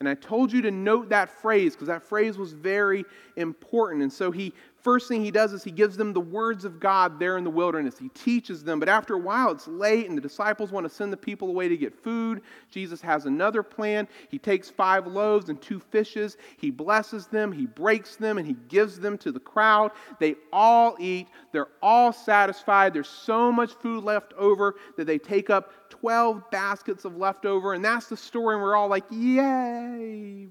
And 0.00 0.08
I 0.08 0.14
told 0.14 0.52
you 0.52 0.60
to 0.62 0.70
note 0.70 1.08
that 1.08 1.30
phrase 1.30 1.74
because 1.74 1.88
that 1.88 2.02
phrase 2.02 2.36
was 2.36 2.52
very 2.52 3.06
important. 3.36 4.02
And 4.02 4.12
so 4.12 4.30
he 4.30 4.52
first 4.84 5.08
thing 5.08 5.24
he 5.24 5.30
does 5.30 5.54
is 5.54 5.64
he 5.64 5.70
gives 5.70 5.96
them 5.96 6.12
the 6.12 6.20
words 6.20 6.66
of 6.66 6.78
God 6.78 7.18
there 7.18 7.38
in 7.38 7.42
the 7.42 7.50
wilderness. 7.50 7.98
He 7.98 8.10
teaches 8.10 8.62
them, 8.62 8.78
but 8.78 8.88
after 8.88 9.14
a 9.14 9.18
while 9.18 9.50
it's 9.50 9.66
late 9.66 10.08
and 10.08 10.16
the 10.16 10.22
disciples 10.22 10.70
want 10.70 10.84
to 10.84 10.94
send 10.94 11.10
the 11.10 11.16
people 11.16 11.48
away 11.48 11.68
to 11.68 11.76
get 11.76 11.94
food. 11.94 12.42
Jesus 12.70 13.00
has 13.00 13.24
another 13.24 13.62
plan. 13.62 14.06
He 14.28 14.38
takes 14.38 14.68
five 14.68 15.06
loaves 15.06 15.48
and 15.48 15.60
two 15.60 15.80
fishes, 15.80 16.36
he 16.58 16.70
blesses 16.70 17.26
them, 17.26 17.50
he 17.50 17.64
breaks 17.64 18.16
them, 18.16 18.36
and 18.36 18.46
he 18.46 18.56
gives 18.68 19.00
them 19.00 19.16
to 19.18 19.32
the 19.32 19.40
crowd. 19.40 19.90
They 20.20 20.36
all 20.52 20.96
eat, 21.00 21.28
they're 21.52 21.68
all 21.82 22.12
satisfied. 22.12 22.92
There's 22.92 23.08
so 23.08 23.50
much 23.50 23.72
food 23.72 24.04
left 24.04 24.34
over 24.34 24.76
that 24.98 25.06
they 25.06 25.18
take 25.18 25.48
up 25.48 25.72
12 25.88 26.50
baskets 26.50 27.06
of 27.06 27.16
leftover, 27.16 27.72
and 27.72 27.82
that's 27.82 28.08
the 28.08 28.16
story, 28.16 28.56
and 28.56 28.62
we're 28.62 28.76
all 28.76 28.88
like, 28.88 29.04
yay! 29.10 30.48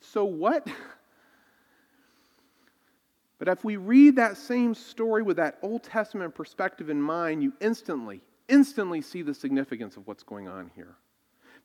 So 0.00 0.24
what? 0.24 0.66
But 3.38 3.48
if 3.48 3.64
we 3.64 3.76
read 3.76 4.16
that 4.16 4.36
same 4.36 4.74
story 4.74 5.22
with 5.22 5.36
that 5.36 5.58
Old 5.62 5.84
Testament 5.84 6.34
perspective 6.34 6.90
in 6.90 7.00
mind, 7.00 7.42
you 7.42 7.52
instantly, 7.60 8.20
instantly 8.48 9.00
see 9.00 9.22
the 9.22 9.34
significance 9.34 9.96
of 9.96 10.06
what's 10.06 10.24
going 10.24 10.48
on 10.48 10.70
here. 10.74 10.96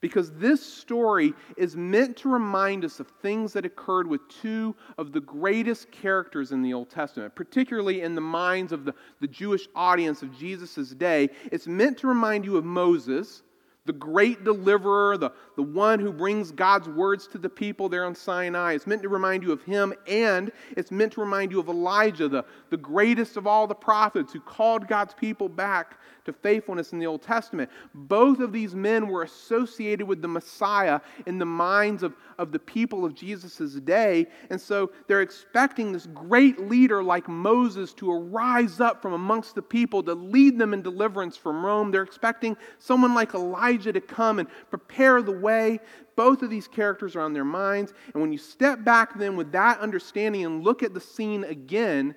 Because 0.00 0.32
this 0.32 0.64
story 0.64 1.32
is 1.56 1.76
meant 1.76 2.16
to 2.18 2.28
remind 2.28 2.84
us 2.84 3.00
of 3.00 3.08
things 3.22 3.52
that 3.54 3.64
occurred 3.64 4.06
with 4.06 4.20
two 4.28 4.76
of 4.98 5.12
the 5.12 5.20
greatest 5.20 5.90
characters 5.90 6.52
in 6.52 6.62
the 6.62 6.74
Old 6.74 6.90
Testament, 6.90 7.34
particularly 7.34 8.02
in 8.02 8.14
the 8.14 8.20
minds 8.20 8.70
of 8.70 8.84
the, 8.84 8.94
the 9.20 9.26
Jewish 9.26 9.66
audience 9.74 10.22
of 10.22 10.36
Jesus' 10.36 10.90
day. 10.90 11.30
It's 11.50 11.66
meant 11.66 11.96
to 11.98 12.06
remind 12.06 12.44
you 12.44 12.56
of 12.56 12.64
Moses, 12.64 13.43
the 13.86 13.92
great 13.92 14.44
deliverer, 14.44 15.18
the, 15.18 15.30
the 15.56 15.62
one 15.62 16.00
who 16.00 16.12
brings 16.12 16.50
God's 16.50 16.88
words 16.88 17.26
to 17.28 17.38
the 17.38 17.50
people 17.50 17.88
there 17.88 18.06
on 18.06 18.14
Sinai. 18.14 18.72
It's 18.72 18.86
meant 18.86 19.02
to 19.02 19.10
remind 19.10 19.42
you 19.42 19.52
of 19.52 19.62
him, 19.62 19.92
and 20.06 20.50
it's 20.76 20.90
meant 20.90 21.12
to 21.12 21.20
remind 21.20 21.52
you 21.52 21.60
of 21.60 21.68
Elijah, 21.68 22.28
the, 22.28 22.44
the 22.70 22.78
greatest 22.78 23.36
of 23.36 23.46
all 23.46 23.66
the 23.66 23.74
prophets 23.74 24.32
who 24.32 24.40
called 24.40 24.88
God's 24.88 25.12
people 25.12 25.48
back 25.48 25.98
to 26.24 26.32
faithfulness 26.32 26.92
in 26.92 26.98
the 26.98 27.06
Old 27.06 27.22
Testament. 27.22 27.70
Both 27.94 28.40
of 28.40 28.52
these 28.52 28.74
men 28.74 29.08
were 29.08 29.22
associated 29.22 30.06
with 30.06 30.22
the 30.22 30.28
Messiah 30.28 31.00
in 31.26 31.38
the 31.38 31.44
minds 31.44 32.02
of, 32.02 32.14
of 32.38 32.52
the 32.52 32.58
people 32.58 33.04
of 33.04 33.14
Jesus' 33.14 33.74
day, 33.74 34.26
and 34.50 34.60
so 34.60 34.90
they're 35.06 35.22
expecting 35.22 35.92
this 35.92 36.06
great 36.06 36.60
leader 36.68 37.02
like 37.02 37.28
Moses 37.28 37.92
to 37.94 38.10
arise 38.10 38.80
up 38.80 39.02
from 39.02 39.12
amongst 39.12 39.54
the 39.54 39.62
people 39.62 40.02
to 40.02 40.14
lead 40.14 40.58
them 40.58 40.74
in 40.74 40.82
deliverance 40.82 41.36
from 41.36 41.64
Rome. 41.64 41.90
They're 41.90 42.02
expecting 42.02 42.56
someone 42.78 43.14
like 43.14 43.34
Elijah 43.34 43.92
to 43.92 44.00
come 44.00 44.38
and 44.38 44.48
prepare 44.70 45.22
the 45.22 45.32
way. 45.32 45.80
Both 46.16 46.42
of 46.42 46.50
these 46.50 46.68
characters 46.68 47.16
are 47.16 47.20
on 47.20 47.32
their 47.32 47.44
minds. 47.44 47.92
And 48.12 48.22
when 48.22 48.32
you 48.32 48.38
step 48.38 48.84
back 48.84 49.18
then 49.18 49.36
with 49.36 49.52
that 49.52 49.80
understanding 49.80 50.44
and 50.44 50.64
look 50.64 50.82
at 50.82 50.94
the 50.94 51.00
scene 51.00 51.44
again, 51.44 52.14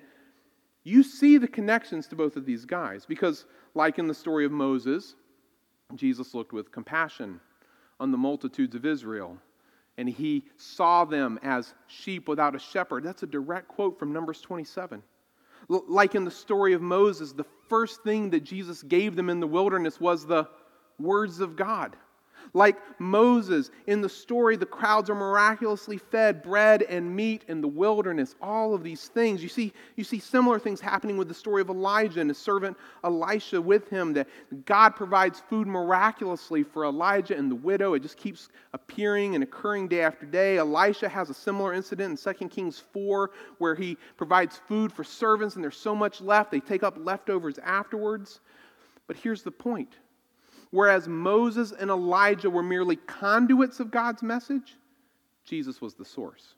you 0.84 1.02
see 1.02 1.38
the 1.38 1.48
connections 1.48 2.06
to 2.08 2.16
both 2.16 2.36
of 2.36 2.46
these 2.46 2.64
guys. 2.64 3.04
Because, 3.04 3.44
like 3.78 4.00
in 4.00 4.08
the 4.08 4.14
story 4.14 4.44
of 4.44 4.50
Moses, 4.50 5.14
Jesus 5.94 6.34
looked 6.34 6.52
with 6.52 6.72
compassion 6.72 7.40
on 8.00 8.10
the 8.10 8.18
multitudes 8.18 8.74
of 8.74 8.84
Israel 8.84 9.38
and 9.96 10.08
he 10.08 10.44
saw 10.56 11.04
them 11.04 11.38
as 11.44 11.74
sheep 11.86 12.28
without 12.28 12.56
a 12.56 12.58
shepherd. 12.58 13.04
That's 13.04 13.22
a 13.22 13.26
direct 13.26 13.68
quote 13.68 13.96
from 13.96 14.12
Numbers 14.12 14.40
27. 14.40 15.00
Like 15.68 16.16
in 16.16 16.24
the 16.24 16.30
story 16.30 16.72
of 16.72 16.82
Moses, 16.82 17.32
the 17.32 17.46
first 17.68 18.02
thing 18.02 18.30
that 18.30 18.42
Jesus 18.42 18.82
gave 18.82 19.14
them 19.14 19.30
in 19.30 19.38
the 19.38 19.46
wilderness 19.46 20.00
was 20.00 20.26
the 20.26 20.48
words 20.98 21.38
of 21.38 21.54
God. 21.54 21.96
Like 22.54 22.76
Moses 22.98 23.70
in 23.86 24.00
the 24.00 24.08
story, 24.08 24.56
the 24.56 24.66
crowds 24.66 25.10
are 25.10 25.14
miraculously 25.14 25.98
fed 25.98 26.42
bread 26.42 26.82
and 26.82 27.14
meat 27.14 27.44
in 27.48 27.60
the 27.60 27.68
wilderness, 27.68 28.34
all 28.40 28.74
of 28.74 28.82
these 28.82 29.08
things. 29.08 29.42
You 29.42 29.48
see, 29.48 29.72
you 29.96 30.04
see 30.04 30.18
similar 30.18 30.58
things 30.58 30.80
happening 30.80 31.16
with 31.16 31.28
the 31.28 31.34
story 31.34 31.62
of 31.62 31.70
Elijah 31.70 32.20
and 32.20 32.30
his 32.30 32.38
servant 32.38 32.76
Elisha 33.04 33.60
with 33.60 33.88
him, 33.88 34.12
that 34.14 34.28
God 34.64 34.90
provides 34.96 35.42
food 35.48 35.66
miraculously 35.66 36.62
for 36.62 36.84
Elijah 36.84 37.36
and 37.36 37.50
the 37.50 37.56
widow. 37.56 37.94
It 37.94 38.00
just 38.00 38.16
keeps 38.16 38.48
appearing 38.72 39.34
and 39.34 39.44
occurring 39.44 39.88
day 39.88 40.02
after 40.02 40.26
day. 40.26 40.58
Elisha 40.58 41.08
has 41.08 41.30
a 41.30 41.34
similar 41.34 41.72
incident 41.72 42.24
in 42.26 42.34
2 42.34 42.48
Kings 42.48 42.82
4 42.92 43.30
where 43.58 43.74
he 43.74 43.96
provides 44.16 44.60
food 44.68 44.92
for 44.92 45.04
servants 45.04 45.54
and 45.54 45.64
there's 45.64 45.76
so 45.76 45.94
much 45.94 46.20
left, 46.20 46.50
they 46.50 46.60
take 46.60 46.82
up 46.82 46.96
leftovers 46.98 47.58
afterwards. 47.58 48.40
But 49.06 49.16
here's 49.16 49.42
the 49.42 49.50
point 49.50 49.96
Whereas 50.70 51.08
Moses 51.08 51.72
and 51.72 51.90
Elijah 51.90 52.50
were 52.50 52.62
merely 52.62 52.96
conduits 52.96 53.80
of 53.80 53.90
God's 53.90 54.22
message, 54.22 54.76
Jesus 55.44 55.80
was 55.80 55.94
the 55.94 56.04
source. 56.04 56.54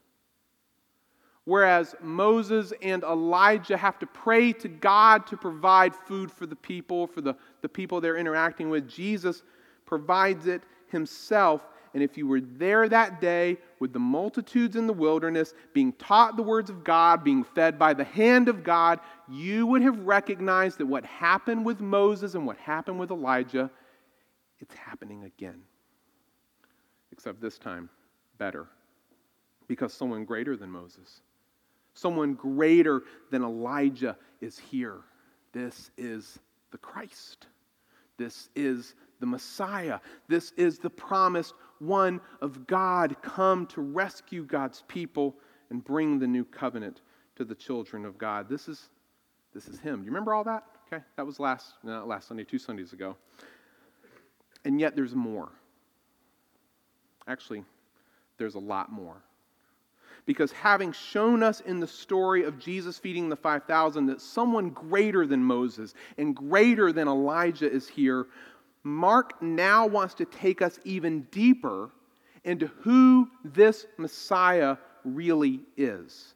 Whereas 1.45 1.95
Moses 2.03 2.73
and 2.83 3.03
Elijah 3.03 3.77
have 3.77 3.99
to 4.01 4.07
pray 4.07 4.53
to 4.55 4.69
God 4.69 5.27
to 5.29 5.37
provide 5.37 5.95
food 5.95 6.31
for 6.31 6.47
the 6.47 6.57
people, 6.57 7.07
for 7.07 7.21
the, 7.21 7.35
the 7.63 7.69
people 7.69 8.01
they're 8.01 8.17
interacting 8.17 8.69
with, 8.69 8.89
Jesus 8.89 9.43
provides 9.87 10.47
it 10.47 10.63
himself. 10.89 11.63
And 11.95 12.03
if 12.03 12.17
you 12.17 12.27
were 12.27 12.41
there 12.41 12.89
that 12.89 13.21
day 13.21 13.57
with 13.81 13.93
the 13.93 13.99
multitudes 13.99 14.77
in 14.77 14.87
the 14.87 14.93
wilderness, 14.93 15.55
being 15.73 15.93
taught 15.95 16.37
the 16.37 16.43
words 16.43 16.71
of 16.71 16.85
God, 16.85 17.25
being 17.25 17.43
fed 17.43 17.79
by 17.79 17.95
the 17.95 18.05
hand 18.05 18.49
of 18.49 18.63
God, 18.63 19.01
you 19.29 19.67
would 19.67 19.83
have 19.83 19.99
recognized 20.01 20.79
that 20.79 20.87
what 20.87 21.05
happened 21.05 21.65
with 21.65 21.81
Moses 21.81 22.35
and 22.35 22.47
what 22.47 22.59
happened 22.59 23.01
with 23.01 23.11
Elijah 23.11 23.71
it's 24.61 24.75
happening 24.75 25.25
again. 25.25 25.61
Except 27.13 27.41
this 27.41 27.59
time, 27.59 27.91
better. 28.39 28.67
Because 29.67 29.93
someone 29.93 30.25
greater 30.25 30.57
than 30.57 30.71
Moses, 30.71 31.21
someone 31.95 32.35
greater 32.35 33.03
than 33.31 33.43
Elijah 33.43 34.17
is 34.41 34.59
here. 34.59 35.01
This 35.53 35.91
is 35.97 36.39
the 36.71 36.79
Christ. 36.79 37.47
This 38.17 38.49
is 38.55 38.95
the 39.21 39.27
Messiah. 39.27 40.01
This 40.29 40.53
is 40.57 40.79
the 40.79 40.91
promised 40.91 41.55
one 41.79 42.21
of 42.41 42.67
God 42.67 43.17
come 43.23 43.67
to 43.69 43.81
rescue 43.81 44.45
God's 44.45 44.83
people 44.89 45.37
and 45.71 45.83
bring 45.83 46.19
the 46.19 46.27
new 46.27 46.45
covenant 46.45 47.01
to 47.37 47.45
the 47.45 47.55
children 47.55 48.05
of 48.05 48.19
God. 48.19 48.49
This 48.49 48.69
is 48.69 48.91
this 49.53 49.67
is 49.67 49.81
him. 49.81 50.01
Do 50.01 50.05
you 50.05 50.11
remember 50.11 50.33
all 50.33 50.45
that? 50.45 50.65
Okay, 50.87 51.03
that 51.17 51.27
was 51.27 51.41
last 51.41 51.75
not 51.83 52.07
last 52.07 52.29
Sunday, 52.29 52.45
two 52.45 52.59
Sundays 52.59 52.93
ago. 52.93 53.17
And 54.65 54.81
yet 54.81 54.95
there's 54.97 55.15
more. 55.15 55.49
Actually, 57.27 57.65
there's 58.39 58.55
a 58.55 58.61
lot 58.61 58.91
more. 58.91 59.17
Because 60.27 60.53
having 60.53 60.93
shown 60.93 61.43
us 61.43 61.61
in 61.61 61.81
the 61.81 61.87
story 61.87 62.45
of 62.45 62.59
Jesus 62.59 62.99
feeding 62.99 63.29
the 63.29 63.37
5,000 63.37 64.07
that 64.07 64.21
someone 64.21 64.71
greater 64.71 65.27
than 65.27 65.43
Moses 65.43 65.95
and 66.19 66.37
greater 66.37 66.93
than 66.93 67.09
Elijah 67.09 67.71
is 67.71 67.89
here, 67.89 68.27
Mark 68.83 69.41
now 69.43 69.87
wants 69.87 70.15
to 70.15 70.25
take 70.25 70.63
us 70.63 70.79
even 70.85 71.23
deeper 71.31 71.91
into 72.45 72.67
who 72.81 73.29
this 73.45 73.87
Messiah 73.99 74.77
really 75.05 75.61
is. 75.77 76.35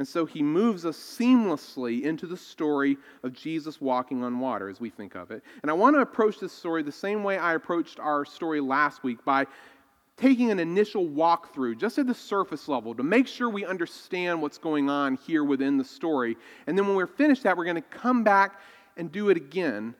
And 0.00 0.08
so 0.08 0.24
he 0.24 0.42
moves 0.42 0.86
us 0.86 0.96
seamlessly 0.96 2.04
into 2.04 2.26
the 2.26 2.34
story 2.34 2.96
of 3.22 3.34
Jesus 3.34 3.82
walking 3.82 4.24
on 4.24 4.40
water 4.40 4.70
as 4.70 4.80
we 4.80 4.88
think 4.88 5.14
of 5.14 5.30
it. 5.30 5.44
And 5.60 5.70
I 5.70 5.74
want 5.74 5.94
to 5.94 6.00
approach 6.00 6.40
this 6.40 6.54
story 6.54 6.82
the 6.82 6.90
same 6.90 7.22
way 7.22 7.36
I 7.36 7.52
approached 7.52 8.00
our 8.00 8.24
story 8.24 8.62
last 8.62 9.02
week 9.02 9.22
by 9.26 9.46
taking 10.16 10.50
an 10.50 10.58
initial 10.58 11.06
walkthrough 11.06 11.76
just 11.76 11.98
at 11.98 12.06
the 12.06 12.14
surface 12.14 12.66
level 12.66 12.94
to 12.94 13.02
make 13.02 13.26
sure 13.26 13.50
we 13.50 13.66
understand 13.66 14.40
what's 14.40 14.56
going 14.56 14.88
on 14.88 15.16
here 15.16 15.44
within 15.44 15.76
the 15.76 15.84
story. 15.84 16.34
And 16.66 16.78
then 16.78 16.86
when 16.86 16.96
we're 16.96 17.06
finished 17.06 17.42
that, 17.42 17.54
we're 17.54 17.64
going 17.64 17.76
to 17.76 17.82
come 17.82 18.24
back 18.24 18.58
and 18.96 19.12
do 19.12 19.28
it 19.28 19.36
again 19.36 19.94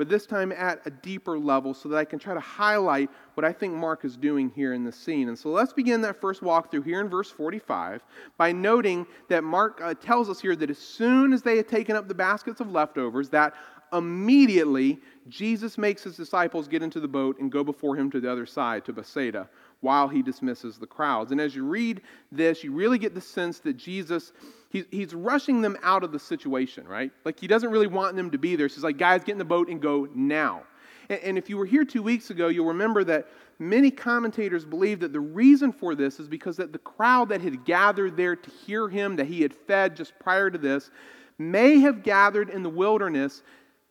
but 0.00 0.08
this 0.08 0.24
time 0.24 0.50
at 0.52 0.80
a 0.86 0.90
deeper 0.90 1.38
level 1.38 1.74
so 1.74 1.86
that 1.90 1.98
I 1.98 2.06
can 2.06 2.18
try 2.18 2.32
to 2.32 2.40
highlight 2.40 3.10
what 3.34 3.44
I 3.44 3.52
think 3.52 3.74
Mark 3.74 4.02
is 4.06 4.16
doing 4.16 4.50
here 4.56 4.72
in 4.72 4.82
the 4.82 4.90
scene. 4.90 5.28
And 5.28 5.38
so 5.38 5.50
let's 5.50 5.74
begin 5.74 6.00
that 6.00 6.18
first 6.18 6.40
walkthrough 6.40 6.86
here 6.86 7.02
in 7.02 7.10
verse 7.10 7.30
45 7.30 8.02
by 8.38 8.50
noting 8.50 9.06
that 9.28 9.44
Mark 9.44 9.78
uh, 9.82 9.92
tells 9.92 10.30
us 10.30 10.40
here 10.40 10.56
that 10.56 10.70
as 10.70 10.78
soon 10.78 11.34
as 11.34 11.42
they 11.42 11.58
had 11.58 11.68
taken 11.68 11.96
up 11.96 12.08
the 12.08 12.14
baskets 12.14 12.62
of 12.62 12.72
leftovers, 12.72 13.28
that 13.28 13.52
immediately 13.92 14.98
Jesus 15.28 15.76
makes 15.76 16.02
his 16.04 16.16
disciples 16.16 16.66
get 16.66 16.82
into 16.82 16.98
the 16.98 17.06
boat 17.06 17.38
and 17.38 17.52
go 17.52 17.62
before 17.62 17.94
him 17.94 18.10
to 18.12 18.20
the 18.20 18.32
other 18.32 18.46
side, 18.46 18.86
to 18.86 18.94
Bethsaida, 18.94 19.50
while 19.80 20.08
he 20.08 20.22
dismisses 20.22 20.78
the 20.78 20.86
crowds. 20.86 21.30
And 21.30 21.42
as 21.42 21.54
you 21.54 21.66
read 21.66 22.00
this, 22.32 22.64
you 22.64 22.72
really 22.72 22.96
get 22.98 23.14
the 23.14 23.20
sense 23.20 23.58
that 23.58 23.76
Jesus, 23.76 24.32
he, 24.70 24.84
he's 24.90 25.14
rushing 25.14 25.60
them 25.60 25.76
out 25.82 26.04
of 26.04 26.12
the 26.12 26.18
situation, 26.18 26.86
right? 26.86 27.10
Like 27.24 27.38
he 27.38 27.46
doesn't 27.46 27.70
really 27.70 27.88
want 27.88 28.16
them 28.16 28.30
to 28.30 28.38
be 28.38 28.56
there. 28.56 28.68
So 28.68 28.76
he's 28.76 28.84
like, 28.84 28.98
guys, 28.98 29.24
get 29.24 29.32
in 29.32 29.38
the 29.38 29.44
boat 29.44 29.68
and 29.68 29.80
go 29.82 30.08
now. 30.14 30.62
And, 31.08 31.20
and 31.20 31.38
if 31.38 31.50
you 31.50 31.58
were 31.58 31.66
here 31.66 31.84
two 31.84 32.02
weeks 32.02 32.30
ago, 32.30 32.48
you'll 32.48 32.68
remember 32.68 33.02
that 33.04 33.28
many 33.58 33.90
commentators 33.90 34.64
believe 34.64 35.00
that 35.00 35.12
the 35.12 35.20
reason 35.20 35.72
for 35.72 35.96
this 35.96 36.20
is 36.20 36.28
because 36.28 36.56
that 36.56 36.72
the 36.72 36.78
crowd 36.78 37.28
that 37.30 37.40
had 37.40 37.64
gathered 37.64 38.16
there 38.16 38.36
to 38.36 38.50
hear 38.64 38.88
him, 38.88 39.16
that 39.16 39.26
he 39.26 39.42
had 39.42 39.52
fed 39.52 39.96
just 39.96 40.16
prior 40.20 40.50
to 40.50 40.58
this, 40.58 40.90
may 41.36 41.80
have 41.80 42.04
gathered 42.04 42.48
in 42.48 42.62
the 42.62 42.70
wilderness 42.70 43.42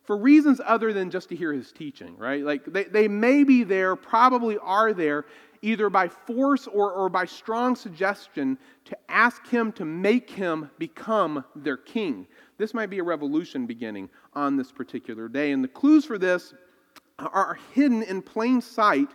for 0.04 0.16
reasons 0.16 0.60
other 0.64 0.92
than 0.92 1.10
just 1.10 1.28
to 1.28 1.36
hear 1.36 1.52
his 1.52 1.72
teaching, 1.72 2.16
right? 2.16 2.42
Like 2.42 2.64
they, 2.64 2.84
they 2.84 3.06
may 3.06 3.44
be 3.44 3.64
there, 3.64 3.96
probably 3.96 4.56
are 4.58 4.94
there, 4.94 5.26
either 5.62 5.90
by 5.90 6.08
force 6.08 6.66
or, 6.66 6.92
or 6.92 7.08
by 7.08 7.24
strong 7.24 7.76
suggestion, 7.76 8.58
to 8.84 8.96
ask 9.08 9.46
him 9.46 9.72
to 9.72 9.84
make 9.84 10.30
him 10.30 10.70
become 10.78 11.44
their 11.54 11.76
king. 11.76 12.26
This 12.58 12.74
might 12.74 12.90
be 12.90 12.98
a 12.98 13.04
revolution 13.04 13.66
beginning 13.66 14.08
on 14.34 14.56
this 14.56 14.72
particular 14.72 15.28
day. 15.28 15.52
And 15.52 15.62
the 15.62 15.68
clues 15.68 16.04
for 16.04 16.18
this 16.18 16.54
are 17.18 17.58
hidden 17.74 18.02
in 18.02 18.22
plain 18.22 18.60
sight 18.60 19.08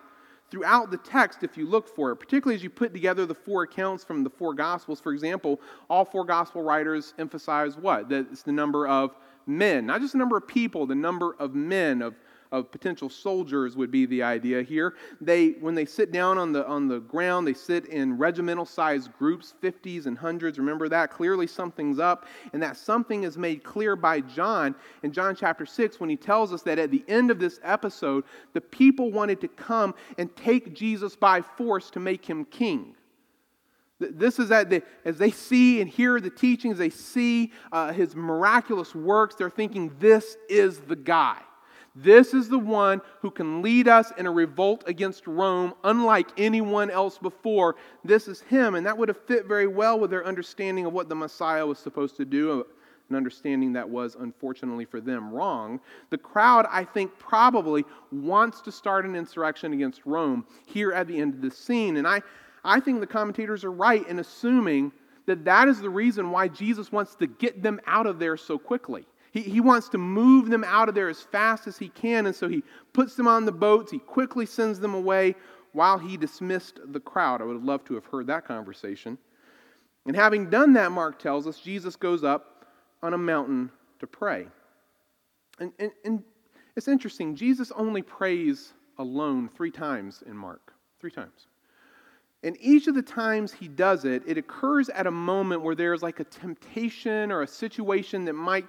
throughout 0.51 0.91
the 0.91 0.97
text 0.97 1.43
if 1.43 1.57
you 1.57 1.67
look 1.67 1.87
for 1.87 2.11
it, 2.11 2.17
particularly 2.17 2.55
as 2.55 2.63
you 2.63 2.69
put 2.69 2.93
together 2.93 3.25
the 3.25 3.33
four 3.33 3.63
accounts 3.63 4.03
from 4.03 4.23
the 4.23 4.29
four 4.29 4.53
Gospels. 4.53 4.99
For 4.99 5.11
example, 5.11 5.59
all 5.89 6.05
four 6.05 6.23
Gospel 6.23 6.61
writers 6.61 7.13
emphasize 7.17 7.77
what? 7.77 8.09
That 8.09 8.27
it's 8.31 8.43
the 8.43 8.51
number 8.51 8.87
of 8.87 9.15
men, 9.47 9.85
not 9.85 10.01
just 10.01 10.13
the 10.13 10.19
number 10.19 10.37
of 10.37 10.47
people, 10.47 10.85
the 10.85 10.95
number 10.95 11.35
of 11.39 11.55
men, 11.55 12.01
of 12.01 12.15
of 12.51 12.71
potential 12.71 13.09
soldiers 13.09 13.75
would 13.75 13.91
be 13.91 14.05
the 14.05 14.23
idea 14.23 14.61
here. 14.61 14.95
They, 15.21 15.51
when 15.51 15.75
they 15.75 15.85
sit 15.85 16.11
down 16.11 16.37
on 16.37 16.51
the, 16.51 16.65
on 16.67 16.87
the 16.87 16.99
ground, 16.99 17.47
they 17.47 17.53
sit 17.53 17.85
in 17.87 18.17
regimental 18.17 18.65
sized 18.65 19.11
groups, 19.17 19.53
50s 19.61 20.05
and 20.05 20.17
hundreds. 20.17 20.57
Remember 20.57 20.87
that? 20.89 21.11
Clearly 21.11 21.47
something's 21.47 21.99
up. 21.99 22.25
And 22.53 22.61
that 22.61 22.77
something 22.77 23.23
is 23.23 23.37
made 23.37 23.63
clear 23.63 23.95
by 23.95 24.21
John 24.21 24.75
in 25.03 25.11
John 25.11 25.35
chapter 25.35 25.65
6 25.65 25.99
when 25.99 26.09
he 26.09 26.17
tells 26.17 26.53
us 26.53 26.61
that 26.63 26.79
at 26.79 26.91
the 26.91 27.03
end 27.07 27.31
of 27.31 27.39
this 27.39 27.59
episode, 27.63 28.23
the 28.53 28.61
people 28.61 29.11
wanted 29.11 29.41
to 29.41 29.47
come 29.47 29.95
and 30.17 30.33
take 30.35 30.73
Jesus 30.73 31.15
by 31.15 31.41
force 31.41 31.89
to 31.91 31.99
make 31.99 32.25
him 32.25 32.45
king. 32.45 32.95
This 33.99 34.39
is 34.39 34.49
that 34.49 34.83
as 35.05 35.17
they 35.17 35.31
see 35.31 35.79
and 35.79 35.89
hear 35.89 36.19
the 36.19 36.29
teachings, 36.29 36.77
they 36.77 36.89
see 36.89 37.53
uh, 37.71 37.93
his 37.93 38.13
miraculous 38.15 38.93
works, 38.93 39.35
they're 39.35 39.49
thinking, 39.49 39.95
this 39.99 40.35
is 40.49 40.79
the 40.79 40.97
guy. 40.97 41.41
This 41.95 42.33
is 42.33 42.49
the 42.49 42.59
one 42.59 43.01
who 43.21 43.31
can 43.31 43.61
lead 43.61 43.87
us 43.87 44.11
in 44.17 44.25
a 44.25 44.31
revolt 44.31 44.83
against 44.85 45.27
Rome, 45.27 45.73
unlike 45.85 46.27
anyone 46.37 46.91
else 46.91 47.17
before. 47.17 47.77
This 48.03 48.27
is 48.27 48.41
him. 48.41 48.75
And 48.75 48.85
that 48.85 48.97
would 48.97 49.07
have 49.07 49.25
fit 49.25 49.45
very 49.45 49.67
well 49.67 49.97
with 49.97 50.11
their 50.11 50.25
understanding 50.25 50.85
of 50.85 50.91
what 50.91 51.07
the 51.07 51.15
Messiah 51.15 51.65
was 51.65 51.79
supposed 51.79 52.17
to 52.17 52.25
do, 52.25 52.59
uh, 52.59 52.63
an 53.09 53.15
understanding 53.15 53.71
that 53.73 53.87
was, 53.87 54.15
unfortunately 54.19 54.83
for 54.83 54.99
them, 54.99 55.31
wrong. 55.31 55.79
The 56.09 56.17
crowd, 56.17 56.65
I 56.69 56.83
think, 56.83 57.17
probably 57.17 57.85
wants 58.11 58.59
to 58.61 58.71
start 58.73 59.05
an 59.05 59.15
insurrection 59.15 59.71
against 59.71 60.05
Rome 60.05 60.45
here 60.65 60.91
at 60.91 61.07
the 61.07 61.17
end 61.17 61.35
of 61.35 61.41
the 61.41 61.51
scene. 61.51 61.95
And 61.97 62.07
I, 62.07 62.21
I 62.63 62.81
think 62.81 62.99
the 62.99 63.07
commentators 63.07 63.63
are 63.63 63.71
right 63.71 64.05
in 64.07 64.19
assuming 64.19 64.91
that 65.27 65.45
that 65.45 65.67
is 65.69 65.79
the 65.79 65.89
reason 65.89 66.31
why 66.31 66.47
Jesus 66.47 66.91
wants 66.91 67.15
to 67.15 67.27
get 67.27 67.63
them 67.63 67.79
out 67.87 68.05
of 68.05 68.19
there 68.19 68.37
so 68.37 68.57
quickly. 68.57 69.05
He, 69.35 69.41
he 69.41 69.59
wants 69.59 69.89
to 69.89 69.97
move 69.97 70.49
them 70.49 70.63
out 70.63 70.87
of 70.87 70.95
there 70.95 71.09
as 71.09 71.21
fast 71.21 71.67
as 71.67 71.77
he 71.77 71.89
can, 71.89 72.25
and 72.25 72.33
so 72.33 72.47
he 72.47 72.63
puts 72.93 73.15
them 73.15 73.27
on 73.27 73.43
the 73.43 73.51
boats. 73.51 73.91
He 73.91 73.99
quickly 73.99 74.45
sends 74.45 74.79
them 74.79 74.93
away 74.93 75.35
while 75.73 75.97
he 75.97 76.15
dismissed 76.15 76.79
the 76.93 77.01
crowd. 77.01 77.41
I 77.41 77.43
would 77.43 77.55
have 77.57 77.63
loved 77.65 77.85
to 77.87 77.95
have 77.95 78.05
heard 78.05 78.27
that 78.27 78.47
conversation. 78.47 79.17
And 80.05 80.15
having 80.15 80.49
done 80.49 80.71
that, 80.73 80.93
Mark 80.93 81.19
tells 81.19 81.47
us, 81.47 81.59
Jesus 81.59 81.97
goes 81.97 82.23
up 82.23 82.65
on 83.03 83.13
a 83.13 83.17
mountain 83.17 83.69
to 83.99 84.07
pray. 84.07 84.47
And, 85.59 85.73
and, 85.79 85.91
and 86.05 86.23
it's 86.77 86.87
interesting, 86.87 87.35
Jesus 87.35 87.73
only 87.75 88.01
prays 88.01 88.71
alone 88.99 89.49
three 89.49 89.71
times 89.71 90.23
in 90.25 90.37
Mark. 90.37 90.71
Three 91.01 91.11
times. 91.11 91.47
And 92.43 92.55
each 92.61 92.87
of 92.87 92.95
the 92.95 93.01
times 93.01 93.51
he 93.51 93.67
does 93.67 94.05
it, 94.05 94.23
it 94.25 94.37
occurs 94.37 94.87
at 94.87 95.07
a 95.07 95.11
moment 95.11 95.61
where 95.61 95.75
there's 95.75 96.01
like 96.01 96.21
a 96.21 96.23
temptation 96.23 97.33
or 97.33 97.41
a 97.41 97.47
situation 97.47 98.23
that 98.25 98.33
might 98.33 98.65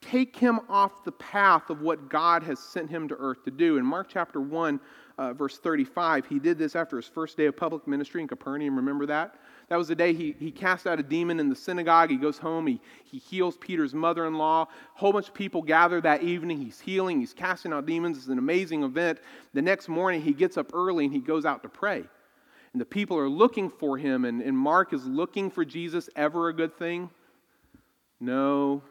take 0.00 0.36
him 0.36 0.60
off 0.68 1.04
the 1.04 1.12
path 1.12 1.70
of 1.70 1.82
what 1.82 2.08
God 2.08 2.42
has 2.42 2.58
sent 2.58 2.90
him 2.90 3.08
to 3.08 3.16
earth 3.18 3.44
to 3.44 3.50
do. 3.50 3.76
In 3.76 3.84
Mark 3.84 4.08
chapter 4.08 4.40
1, 4.40 4.80
uh, 5.18 5.32
verse 5.34 5.58
35, 5.58 6.26
he 6.26 6.38
did 6.38 6.58
this 6.58 6.74
after 6.74 6.96
his 6.96 7.06
first 7.06 7.36
day 7.36 7.46
of 7.46 7.56
public 7.56 7.86
ministry 7.86 8.22
in 8.22 8.28
Capernaum. 8.28 8.76
Remember 8.76 9.04
that? 9.06 9.36
That 9.68 9.76
was 9.76 9.88
the 9.88 9.94
day 9.94 10.14
he, 10.14 10.34
he 10.38 10.50
cast 10.50 10.86
out 10.86 10.98
a 10.98 11.02
demon 11.02 11.38
in 11.38 11.48
the 11.48 11.54
synagogue. 11.54 12.10
He 12.10 12.16
goes 12.16 12.38
home, 12.38 12.66
he, 12.66 12.80
he 13.04 13.18
heals 13.18 13.56
Peter's 13.58 13.94
mother 13.94 14.26
in 14.26 14.34
law. 14.34 14.62
A 14.62 14.98
whole 14.98 15.12
bunch 15.12 15.28
of 15.28 15.34
people 15.34 15.62
gather 15.62 16.00
that 16.00 16.22
evening. 16.22 16.58
He's 16.58 16.80
healing, 16.80 17.20
he's 17.20 17.34
casting 17.34 17.72
out 17.72 17.86
demons. 17.86 18.16
It's 18.16 18.26
an 18.28 18.38
amazing 18.38 18.82
event. 18.82 19.20
The 19.52 19.62
next 19.62 19.88
morning, 19.88 20.22
he 20.22 20.32
gets 20.32 20.56
up 20.56 20.70
early 20.74 21.04
and 21.04 21.14
he 21.14 21.20
goes 21.20 21.44
out 21.44 21.62
to 21.62 21.68
pray. 21.68 22.02
And 22.72 22.80
the 22.80 22.86
people 22.86 23.18
are 23.18 23.28
looking 23.28 23.68
for 23.68 23.98
him, 23.98 24.24
and, 24.24 24.40
and 24.40 24.56
Mark 24.56 24.92
is 24.92 25.04
looking 25.04 25.50
for 25.50 25.64
Jesus. 25.64 26.08
Ever 26.14 26.48
a 26.48 26.54
good 26.54 26.76
thing? 26.78 27.10
No, 28.20 28.82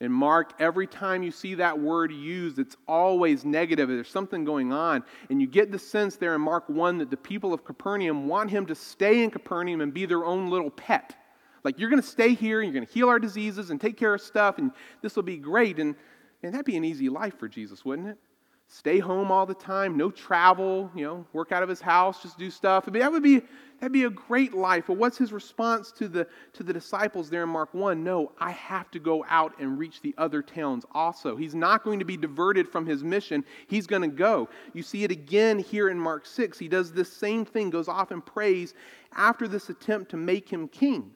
in 0.00 0.12
Mark, 0.12 0.52
every 0.58 0.86
time 0.86 1.22
you 1.22 1.30
see 1.30 1.54
that 1.54 1.78
word 1.78 2.12
used, 2.12 2.58
it's 2.58 2.76
always 2.86 3.46
negative. 3.46 3.88
There's 3.88 4.10
something 4.10 4.44
going 4.44 4.70
on. 4.70 5.02
And 5.30 5.40
you 5.40 5.46
get 5.46 5.72
the 5.72 5.78
sense 5.78 6.16
there 6.16 6.34
in 6.34 6.40
Mark 6.42 6.68
1 6.68 6.98
that 6.98 7.10
the 7.10 7.16
people 7.16 7.54
of 7.54 7.64
Capernaum 7.64 8.28
want 8.28 8.50
him 8.50 8.66
to 8.66 8.74
stay 8.74 9.24
in 9.24 9.30
Capernaum 9.30 9.80
and 9.80 9.94
be 9.94 10.04
their 10.04 10.26
own 10.26 10.50
little 10.50 10.70
pet. 10.70 11.16
Like, 11.64 11.78
you're 11.78 11.88
going 11.88 12.02
to 12.02 12.06
stay 12.06 12.34
here 12.34 12.60
and 12.60 12.68
you're 12.68 12.78
going 12.78 12.86
to 12.86 12.92
heal 12.92 13.08
our 13.08 13.18
diseases 13.18 13.70
and 13.70 13.80
take 13.80 13.96
care 13.96 14.14
of 14.14 14.20
stuff, 14.20 14.58
and 14.58 14.70
this 15.00 15.16
will 15.16 15.22
be 15.22 15.38
great. 15.38 15.78
And, 15.78 15.96
and 16.42 16.52
that'd 16.52 16.66
be 16.66 16.76
an 16.76 16.84
easy 16.84 17.08
life 17.08 17.38
for 17.38 17.48
Jesus, 17.48 17.84
wouldn't 17.84 18.08
it? 18.08 18.18
Stay 18.68 18.98
home 18.98 19.30
all 19.30 19.46
the 19.46 19.54
time, 19.54 19.96
no 19.96 20.10
travel, 20.10 20.90
you 20.94 21.04
know, 21.04 21.24
work 21.32 21.52
out 21.52 21.62
of 21.62 21.68
his 21.68 21.80
house, 21.80 22.22
just 22.22 22.38
do 22.38 22.50
stuff. 22.50 22.84
I 22.86 22.90
mean, 22.90 23.00
that 23.00 23.12
would 23.12 23.22
be 23.22 23.42
that'd 23.78 23.92
be 23.92 24.04
a 24.04 24.10
great 24.10 24.54
life. 24.54 24.84
But 24.88 24.96
what's 24.96 25.16
his 25.16 25.32
response 25.32 25.92
to 25.92 26.08
the 26.08 26.26
to 26.54 26.62
the 26.62 26.72
disciples 26.72 27.30
there 27.30 27.44
in 27.44 27.48
Mark 27.48 27.72
1? 27.74 28.02
No, 28.02 28.32
I 28.38 28.50
have 28.50 28.90
to 28.90 28.98
go 28.98 29.24
out 29.28 29.52
and 29.60 29.78
reach 29.78 30.00
the 30.00 30.14
other 30.18 30.42
towns 30.42 30.84
also. 30.92 31.36
He's 31.36 31.54
not 31.54 31.84
going 31.84 32.00
to 32.00 32.04
be 32.04 32.16
diverted 32.16 32.68
from 32.68 32.86
his 32.86 33.04
mission. 33.04 33.44
He's 33.68 33.86
going 33.86 34.02
to 34.02 34.08
go. 34.08 34.48
You 34.72 34.82
see 34.82 35.04
it 35.04 35.10
again 35.10 35.58
here 35.58 35.88
in 35.88 35.98
Mark 35.98 36.26
6. 36.26 36.58
He 36.58 36.68
does 36.68 36.92
this 36.92 37.12
same 37.12 37.44
thing, 37.44 37.70
goes 37.70 37.88
off 37.88 38.10
and 38.10 38.24
prays 38.24 38.74
after 39.14 39.46
this 39.46 39.70
attempt 39.70 40.10
to 40.10 40.16
make 40.16 40.48
him 40.48 40.68
king. 40.68 41.12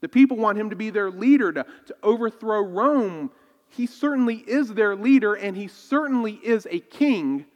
The 0.00 0.08
people 0.08 0.36
want 0.36 0.58
him 0.58 0.70
to 0.70 0.76
be 0.76 0.90
their 0.90 1.10
leader, 1.10 1.52
to, 1.52 1.64
to 1.86 1.96
overthrow 2.02 2.62
Rome 2.62 3.30
he 3.70 3.86
certainly 3.86 4.36
is 4.36 4.74
their 4.74 4.96
leader 4.96 5.34
and 5.34 5.56
he 5.56 5.68
certainly 5.68 6.34
is 6.42 6.66
a 6.70 6.80
king, 6.80 7.46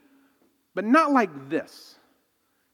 but 0.73 0.85
not 0.85 1.11
like 1.11 1.49
this. 1.49 1.95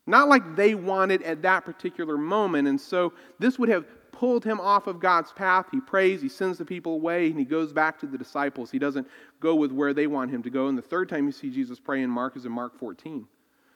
Not 0.08 0.30
like 0.30 0.56
they 0.56 0.76
wanted 0.76 1.24
at 1.24 1.42
that 1.42 1.66
particular 1.66 2.18
moment. 2.18 2.68
And 2.68 2.80
so 2.80 3.14
this 3.40 3.58
would 3.60 3.70
have 3.70 3.86
pulled 4.12 4.44
him 4.44 4.60
off 4.60 4.88
of 4.88 5.00
God's 5.00 5.32
path. 5.32 5.68
He 5.72 5.80
prays, 5.80 6.22
he 6.22 6.30
sends 6.30 6.58
the 6.58 6.66
people 6.66 6.94
away, 6.94 7.28
and 7.28 7.40
he 7.40 7.46
goes 7.46 7.74
back 7.74 8.00
to 8.00 8.06
the 8.06 8.18
disciples. 8.18 8.70
He 8.70 8.80
doesn't 8.80 9.08
go 9.40 9.56
with 9.56 9.72
where 9.72 9.94
they 9.94 10.08
want 10.08 10.32
him 10.32 10.44
to 10.44 10.50
go. 10.50 10.68
And 10.68 10.78
the 10.78 10.84
third 10.84 11.10
time 11.10 11.26
you 11.26 11.32
see 11.32 11.50
Jesus 11.50 11.80
pray 11.80 12.04
in 12.04 12.10
Mark 12.10 12.36
is 12.36 12.46
in 12.46 12.52
Mark 12.52 12.78
14, 12.78 13.28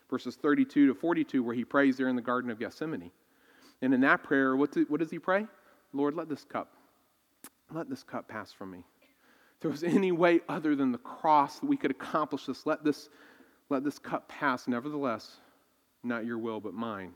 verses 0.10 0.36
32 0.36 0.88
to 0.88 0.94
42, 0.94 1.42
where 1.44 1.56
he 1.56 1.66
prays 1.66 1.98
there 1.98 2.10
in 2.10 2.16
the 2.16 2.22
Garden 2.22 2.52
of 2.52 2.60
Gethsemane. 2.60 3.12
And 3.82 3.94
in 3.94 4.02
that 4.02 4.24
prayer, 4.24 4.56
what, 4.56 4.76
what 4.88 5.00
does 5.00 5.12
he 5.12 5.20
pray? 5.20 5.48
Lord, 5.94 6.16
let 6.16 6.30
this 6.30 6.44
cup, 6.44 6.74
let 7.72 7.90
this 7.90 8.04
cup 8.04 8.28
pass 8.28 8.52
from 8.52 8.72
me 8.72 8.84
there 9.62 9.72
was 9.72 9.84
any 9.84 10.12
way 10.12 10.42
other 10.48 10.76
than 10.76 10.92
the 10.92 10.98
cross 11.00 11.60
that 11.60 11.66
we 11.66 11.78
could 11.78 11.92
accomplish 11.92 12.46
this, 12.46 12.66
let 12.66 12.84
this, 12.84 13.10
let 13.70 13.84
this 13.84 13.98
cup 13.98 14.28
pass. 14.28 14.68
Nevertheless, 14.68 15.38
not 16.04 16.26
your 16.26 16.38
will, 16.38 16.60
but 16.60 16.74
mine. 16.74 17.14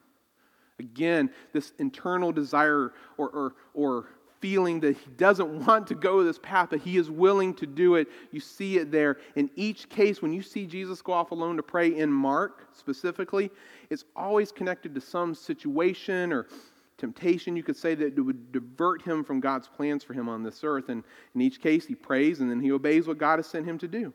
Again, 0.79 1.29
this 1.53 1.73
internal 1.77 2.31
desire 2.31 2.93
or, 3.17 3.29
or, 3.29 3.53
or 3.73 4.05
feeling 4.39 4.79
that 4.79 4.95
he 4.95 5.09
doesn't 5.17 5.65
want 5.65 5.87
to 5.87 5.95
go 5.95 6.23
this 6.23 6.39
path, 6.39 6.69
but 6.69 6.79
he 6.79 6.97
is 6.97 7.11
willing 7.11 7.53
to 7.55 7.65
do 7.65 7.95
it. 7.95 8.07
You 8.31 8.39
see 8.39 8.77
it 8.77 8.91
there. 8.91 9.17
In 9.35 9.49
each 9.55 9.89
case, 9.89 10.21
when 10.21 10.31
you 10.31 10.41
see 10.41 10.65
Jesus 10.65 11.01
go 11.01 11.11
off 11.11 11.31
alone 11.31 11.57
to 11.57 11.63
pray 11.63 11.95
in 11.95 12.11
Mark 12.11 12.67
specifically, 12.73 13.51
it's 13.89 14.05
always 14.15 14.51
connected 14.51 14.95
to 14.95 15.01
some 15.01 15.35
situation 15.35 16.31
or 16.31 16.47
temptation, 16.99 17.55
you 17.55 17.63
could 17.63 17.77
say, 17.77 17.95
that 17.95 18.17
it 18.17 18.21
would 18.21 18.51
divert 18.51 19.01
him 19.01 19.23
from 19.23 19.39
God's 19.39 19.67
plans 19.67 20.03
for 20.03 20.13
him 20.13 20.29
on 20.29 20.43
this 20.43 20.63
earth. 20.63 20.89
And 20.89 21.03
in 21.33 21.41
each 21.41 21.61
case, 21.61 21.85
he 21.85 21.95
prays 21.95 22.41
and 22.41 22.51
then 22.51 22.59
he 22.59 22.71
obeys 22.71 23.07
what 23.07 23.17
God 23.17 23.39
has 23.39 23.47
sent 23.47 23.65
him 23.65 23.77
to 23.79 23.87
do. 23.87 24.13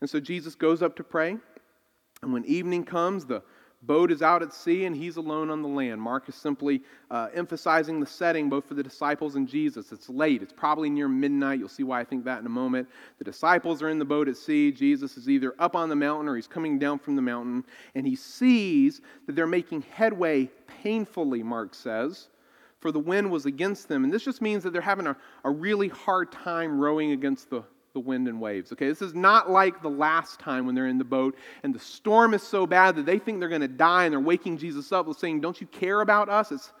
And 0.00 0.10
so 0.10 0.18
Jesus 0.18 0.54
goes 0.54 0.82
up 0.82 0.96
to 0.96 1.04
pray. 1.04 1.36
And 2.22 2.32
when 2.32 2.44
evening 2.46 2.84
comes, 2.84 3.26
the 3.26 3.42
boat 3.86 4.10
is 4.10 4.22
out 4.22 4.42
at 4.42 4.52
sea 4.52 4.84
and 4.84 4.96
he's 4.96 5.16
alone 5.16 5.50
on 5.50 5.62
the 5.62 5.68
land. 5.68 6.00
Mark 6.00 6.28
is 6.28 6.34
simply 6.34 6.82
uh, 7.10 7.28
emphasizing 7.34 8.00
the 8.00 8.06
setting 8.06 8.48
both 8.48 8.66
for 8.66 8.74
the 8.74 8.82
disciples 8.82 9.36
and 9.36 9.48
Jesus. 9.48 9.92
It's 9.92 10.08
late, 10.08 10.42
it's 10.42 10.52
probably 10.52 10.90
near 10.90 11.08
midnight. 11.08 11.58
You'll 11.58 11.68
see 11.68 11.82
why 11.82 12.00
I 12.00 12.04
think 12.04 12.24
that 12.24 12.40
in 12.40 12.46
a 12.46 12.50
moment. 12.50 12.88
The 13.18 13.24
disciples 13.24 13.82
are 13.82 13.88
in 13.88 13.98
the 13.98 14.04
boat 14.04 14.28
at 14.28 14.36
sea. 14.36 14.72
Jesus 14.72 15.16
is 15.16 15.28
either 15.28 15.54
up 15.58 15.76
on 15.76 15.88
the 15.88 15.96
mountain 15.96 16.28
or 16.28 16.36
he's 16.36 16.46
coming 16.46 16.78
down 16.78 16.98
from 16.98 17.16
the 17.16 17.22
mountain. 17.22 17.64
And 17.94 18.06
he 18.06 18.16
sees 18.16 19.00
that 19.26 19.36
they're 19.36 19.46
making 19.46 19.82
headway 19.90 20.50
painfully, 20.66 21.42
Mark 21.42 21.74
says, 21.74 22.28
for 22.80 22.92
the 22.92 22.98
wind 22.98 23.30
was 23.30 23.46
against 23.46 23.88
them. 23.88 24.04
And 24.04 24.12
this 24.12 24.24
just 24.24 24.42
means 24.42 24.62
that 24.62 24.72
they're 24.72 24.82
having 24.82 25.06
a, 25.06 25.16
a 25.44 25.50
really 25.50 25.88
hard 25.88 26.32
time 26.32 26.78
rowing 26.78 27.12
against 27.12 27.50
the, 27.50 27.64
the 27.94 28.00
wind 28.00 28.28
and 28.28 28.40
waves. 28.40 28.72
Okay, 28.72 28.88
this 28.88 29.00
is 29.00 29.14
not 29.14 29.50
like 29.50 29.80
the 29.80 29.88
last 29.88 30.38
time 30.38 30.66
when 30.66 30.74
they're 30.74 30.88
in 30.88 30.98
the 30.98 31.04
boat 31.04 31.36
and 31.62 31.74
the 31.74 31.78
storm 31.78 32.34
is 32.34 32.42
so 32.42 32.66
bad 32.66 32.96
that 32.96 33.06
they 33.06 33.18
think 33.18 33.40
they're 33.40 33.48
going 33.48 33.60
to 33.60 33.68
die 33.68 34.04
and 34.04 34.12
they're 34.12 34.20
waking 34.20 34.58
Jesus 34.58 34.92
up 34.92 35.06
and 35.06 35.16
saying, 35.16 35.40
Don't 35.40 35.60
you 35.60 35.66
care 35.68 36.02
about 36.02 36.28
us? 36.28 36.52
It's, 36.52 36.72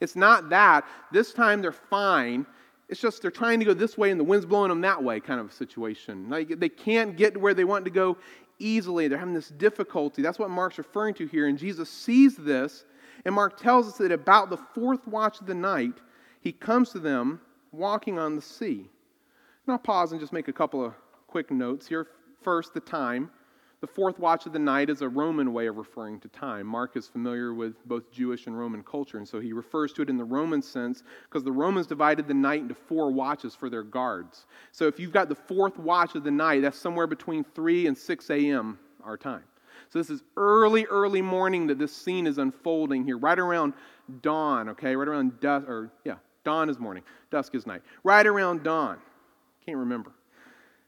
it's 0.00 0.14
not 0.14 0.50
that. 0.50 0.84
This 1.10 1.32
time 1.32 1.60
they're 1.60 1.72
fine. 1.72 2.46
It's 2.88 3.00
just 3.00 3.20
they're 3.20 3.30
trying 3.30 3.58
to 3.58 3.64
go 3.64 3.74
this 3.74 3.98
way 3.98 4.10
and 4.10 4.20
the 4.20 4.24
wind's 4.24 4.46
blowing 4.46 4.68
them 4.68 4.80
that 4.82 5.02
way 5.02 5.18
kind 5.20 5.40
of 5.40 5.50
a 5.50 5.52
situation. 5.52 6.30
Like 6.30 6.60
they 6.60 6.68
can't 6.68 7.16
get 7.16 7.34
to 7.34 7.40
where 7.40 7.54
they 7.54 7.64
want 7.64 7.84
to 7.86 7.90
go 7.90 8.16
easily. 8.58 9.08
They're 9.08 9.18
having 9.18 9.34
this 9.34 9.48
difficulty. 9.48 10.22
That's 10.22 10.38
what 10.38 10.50
Mark's 10.50 10.78
referring 10.78 11.14
to 11.14 11.26
here. 11.26 11.48
And 11.48 11.58
Jesus 11.58 11.90
sees 11.90 12.36
this 12.36 12.84
and 13.24 13.34
Mark 13.34 13.60
tells 13.60 13.88
us 13.88 13.98
that 13.98 14.12
about 14.12 14.50
the 14.50 14.56
fourth 14.56 15.06
watch 15.06 15.40
of 15.40 15.46
the 15.46 15.54
night, 15.54 15.98
he 16.40 16.52
comes 16.52 16.90
to 16.90 16.98
them 16.98 17.40
walking 17.72 18.18
on 18.18 18.36
the 18.36 18.42
sea. 18.42 18.88
I'll 19.72 19.78
pause 19.78 20.12
and 20.12 20.20
just 20.20 20.32
make 20.32 20.48
a 20.48 20.52
couple 20.52 20.84
of 20.84 20.94
quick 21.26 21.50
notes 21.50 21.86
here. 21.86 22.06
First, 22.42 22.74
the 22.74 22.80
time. 22.80 23.30
The 23.80 23.86
fourth 23.86 24.18
watch 24.18 24.44
of 24.44 24.52
the 24.52 24.58
night 24.58 24.90
is 24.90 25.02
a 25.02 25.08
Roman 25.08 25.52
way 25.52 25.68
of 25.68 25.76
referring 25.76 26.18
to 26.20 26.28
time. 26.28 26.66
Mark 26.66 26.96
is 26.96 27.06
familiar 27.06 27.54
with 27.54 27.74
both 27.86 28.10
Jewish 28.10 28.48
and 28.48 28.58
Roman 28.58 28.82
culture, 28.82 29.18
and 29.18 29.28
so 29.28 29.38
he 29.38 29.52
refers 29.52 29.92
to 29.92 30.02
it 30.02 30.10
in 30.10 30.16
the 30.16 30.24
Roman 30.24 30.60
sense 30.62 31.04
because 31.28 31.44
the 31.44 31.52
Romans 31.52 31.86
divided 31.86 32.26
the 32.26 32.34
night 32.34 32.62
into 32.62 32.74
four 32.74 33.12
watches 33.12 33.54
for 33.54 33.70
their 33.70 33.84
guards. 33.84 34.46
So 34.72 34.88
if 34.88 34.98
you've 34.98 35.12
got 35.12 35.28
the 35.28 35.36
fourth 35.36 35.78
watch 35.78 36.16
of 36.16 36.24
the 36.24 36.30
night, 36.30 36.62
that's 36.62 36.76
somewhere 36.76 37.06
between 37.06 37.44
3 37.44 37.86
and 37.86 37.96
6 37.96 38.30
a.m. 38.30 38.80
our 39.04 39.16
time. 39.16 39.44
So 39.90 40.00
this 40.00 40.10
is 40.10 40.24
early, 40.36 40.84
early 40.86 41.22
morning 41.22 41.68
that 41.68 41.78
this 41.78 41.94
scene 41.94 42.26
is 42.26 42.38
unfolding 42.38 43.04
here, 43.04 43.16
right 43.16 43.38
around 43.38 43.74
dawn, 44.22 44.70
okay? 44.70 44.96
Right 44.96 45.06
around 45.06 45.38
dusk, 45.38 45.68
or 45.68 45.92
yeah, 46.04 46.16
dawn 46.42 46.68
is 46.68 46.80
morning, 46.80 47.04
dusk 47.30 47.54
is 47.54 47.64
night. 47.64 47.82
Right 48.02 48.26
around 48.26 48.64
dawn. 48.64 48.98
Can't 49.68 49.80
remember. 49.80 50.12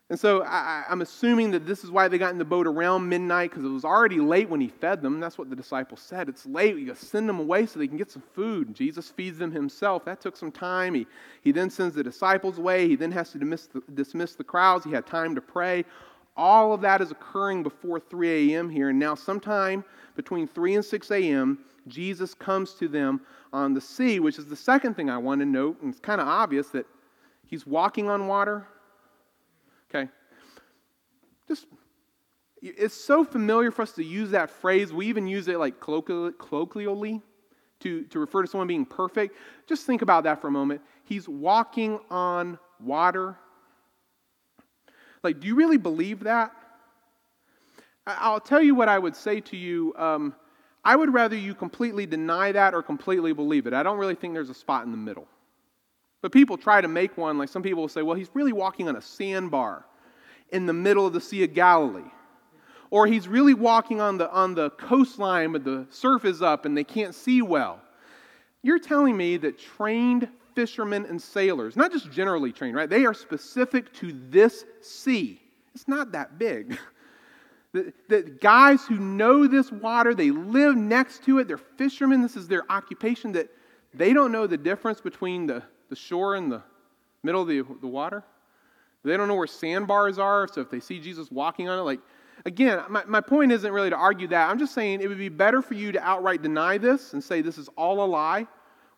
And 0.08 0.18
so 0.18 0.42
I, 0.42 0.84
am 0.88 1.02
assuming 1.02 1.50
that 1.50 1.66
this 1.66 1.84
is 1.84 1.90
why 1.90 2.08
they 2.08 2.16
got 2.16 2.32
in 2.32 2.38
the 2.38 2.46
boat 2.46 2.66
around 2.66 3.06
midnight 3.06 3.50
because 3.50 3.62
it 3.62 3.68
was 3.68 3.84
already 3.84 4.20
late 4.20 4.48
when 4.48 4.58
he 4.58 4.68
fed 4.68 5.02
them. 5.02 5.20
That's 5.20 5.36
what 5.36 5.50
the 5.50 5.54
disciples 5.54 6.00
said. 6.00 6.30
It's 6.30 6.46
late. 6.46 6.78
You 6.78 6.94
send 6.94 7.28
them 7.28 7.40
away 7.40 7.66
so 7.66 7.78
they 7.78 7.86
can 7.86 7.98
get 7.98 8.10
some 8.10 8.22
food. 8.34 8.74
Jesus 8.74 9.10
feeds 9.10 9.36
them 9.36 9.52
himself. 9.52 10.06
That 10.06 10.22
took 10.22 10.34
some 10.34 10.50
time. 10.50 10.94
He, 10.94 11.06
he 11.42 11.52
then 11.52 11.68
sends 11.68 11.94
the 11.94 12.02
disciples 12.02 12.56
away. 12.56 12.88
He 12.88 12.96
then 12.96 13.12
has 13.12 13.32
to 13.32 13.38
dismiss 13.38 13.66
the, 13.66 13.82
dismiss 13.92 14.34
the 14.34 14.44
crowds. 14.44 14.82
He 14.82 14.92
had 14.92 15.06
time 15.06 15.34
to 15.34 15.42
pray. 15.42 15.84
All 16.38 16.72
of 16.72 16.80
that 16.80 17.02
is 17.02 17.10
occurring 17.10 17.62
before 17.62 18.00
3 18.00 18.54
a.m. 18.54 18.70
here. 18.70 18.88
And 18.88 18.98
now, 18.98 19.14
sometime 19.14 19.84
between 20.16 20.48
3 20.48 20.76
and 20.76 20.84
6 20.84 21.10
a.m., 21.10 21.58
Jesus 21.86 22.32
comes 22.32 22.72
to 22.76 22.88
them 22.88 23.20
on 23.52 23.74
the 23.74 23.80
sea, 23.82 24.20
which 24.20 24.38
is 24.38 24.46
the 24.46 24.56
second 24.56 24.94
thing 24.94 25.10
I 25.10 25.18
want 25.18 25.42
to 25.42 25.46
note. 25.46 25.82
And 25.82 25.90
it's 25.90 26.00
kind 26.00 26.22
of 26.22 26.28
obvious 26.28 26.68
that 26.68 26.86
he's 27.50 27.66
walking 27.66 28.08
on 28.08 28.28
water. 28.28 28.66
Okay. 29.90 30.08
Just, 31.48 31.66
it's 32.62 32.94
so 32.94 33.24
familiar 33.24 33.72
for 33.72 33.82
us 33.82 33.92
to 33.92 34.04
use 34.04 34.30
that 34.30 34.50
phrase. 34.50 34.92
We 34.92 35.08
even 35.08 35.26
use 35.26 35.48
it 35.48 35.58
like 35.58 35.80
colloquially 35.80 37.20
to, 37.80 38.04
to 38.04 38.18
refer 38.18 38.42
to 38.42 38.48
someone 38.48 38.68
being 38.68 38.86
perfect. 38.86 39.36
Just 39.66 39.84
think 39.84 40.02
about 40.02 40.24
that 40.24 40.40
for 40.40 40.46
a 40.46 40.50
moment. 40.52 40.80
He's 41.04 41.28
walking 41.28 41.98
on 42.08 42.58
water. 42.78 43.36
Like, 45.24 45.40
do 45.40 45.48
you 45.48 45.56
really 45.56 45.76
believe 45.76 46.20
that? 46.20 46.52
I'll 48.06 48.40
tell 48.40 48.62
you 48.62 48.74
what 48.74 48.88
I 48.88 48.98
would 48.98 49.16
say 49.16 49.40
to 49.40 49.56
you. 49.56 49.92
Um, 49.96 50.34
I 50.84 50.96
would 50.96 51.12
rather 51.12 51.36
you 51.36 51.54
completely 51.54 52.06
deny 52.06 52.52
that 52.52 52.74
or 52.74 52.82
completely 52.82 53.32
believe 53.32 53.66
it. 53.66 53.74
I 53.74 53.82
don't 53.82 53.98
really 53.98 54.14
think 54.14 54.34
there's 54.34 54.50
a 54.50 54.54
spot 54.54 54.84
in 54.84 54.92
the 54.92 54.96
middle. 54.96 55.26
But 56.22 56.32
people 56.32 56.56
try 56.56 56.80
to 56.80 56.88
make 56.88 57.16
one, 57.16 57.38
like 57.38 57.48
some 57.48 57.62
people 57.62 57.82
will 57.82 57.88
say, 57.88 58.02
well, 58.02 58.16
he's 58.16 58.30
really 58.34 58.52
walking 58.52 58.88
on 58.88 58.96
a 58.96 59.02
sandbar 59.02 59.84
in 60.50 60.66
the 60.66 60.72
middle 60.72 61.06
of 61.06 61.12
the 61.12 61.20
Sea 61.20 61.44
of 61.44 61.54
Galilee. 61.54 62.10
Or 62.90 63.06
he's 63.06 63.28
really 63.28 63.54
walking 63.54 64.00
on 64.00 64.18
the, 64.18 64.30
on 64.30 64.54
the 64.54 64.70
coastline, 64.70 65.52
but 65.52 65.64
the 65.64 65.86
surf 65.90 66.24
is 66.24 66.42
up 66.42 66.64
and 66.64 66.76
they 66.76 66.84
can't 66.84 67.14
see 67.14 67.40
well. 67.40 67.80
You're 68.62 68.80
telling 68.80 69.16
me 69.16 69.36
that 69.38 69.58
trained 69.58 70.28
fishermen 70.54 71.06
and 71.06 71.20
sailors, 71.22 71.76
not 71.76 71.92
just 71.92 72.10
generally 72.10 72.52
trained, 72.52 72.76
right? 72.76 72.90
They 72.90 73.06
are 73.06 73.14
specific 73.14 73.92
to 73.94 74.12
this 74.28 74.64
sea. 74.82 75.40
It's 75.74 75.88
not 75.88 76.12
that 76.12 76.38
big. 76.38 76.78
The, 77.72 77.92
the, 78.08 78.22
guys 78.22 78.84
who 78.84 78.96
know 78.96 79.46
this 79.46 79.70
water, 79.70 80.12
they 80.12 80.32
live 80.32 80.76
next 80.76 81.22
to 81.26 81.38
it, 81.38 81.46
they're 81.46 81.56
fishermen, 81.56 82.20
this 82.20 82.34
is 82.34 82.48
their 82.48 82.64
occupation, 82.68 83.30
that 83.30 83.48
they 83.94 84.12
don't 84.12 84.32
know 84.32 84.48
the 84.48 84.56
difference 84.56 85.00
between 85.00 85.46
the, 85.46 85.62
the 85.90 85.96
shore 85.96 86.36
and 86.36 86.50
the 86.50 86.62
middle 87.22 87.42
of 87.42 87.48
the, 87.48 87.62
the 87.80 87.86
water. 87.86 88.24
They 89.04 89.16
don't 89.16 89.28
know 89.28 89.34
where 89.34 89.46
sandbars 89.46 90.18
are, 90.18 90.48
so 90.48 90.60
if 90.60 90.70
they 90.70 90.80
see 90.80 90.98
Jesus 90.98 91.30
walking 91.30 91.68
on 91.68 91.78
it, 91.78 91.82
like, 91.82 92.00
again, 92.46 92.82
my, 92.88 93.04
my 93.04 93.20
point 93.20 93.52
isn't 93.52 93.72
really 93.72 93.90
to 93.90 93.96
argue 93.96 94.28
that. 94.28 94.48
I'm 94.48 94.58
just 94.58 94.74
saying 94.74 95.00
it 95.00 95.08
would 95.08 95.18
be 95.18 95.28
better 95.28 95.62
for 95.62 95.74
you 95.74 95.92
to 95.92 96.02
outright 96.02 96.42
deny 96.42 96.78
this 96.78 97.12
and 97.12 97.22
say 97.22 97.42
this 97.42 97.58
is 97.58 97.68
all 97.76 98.04
a 98.04 98.06
lie 98.06 98.46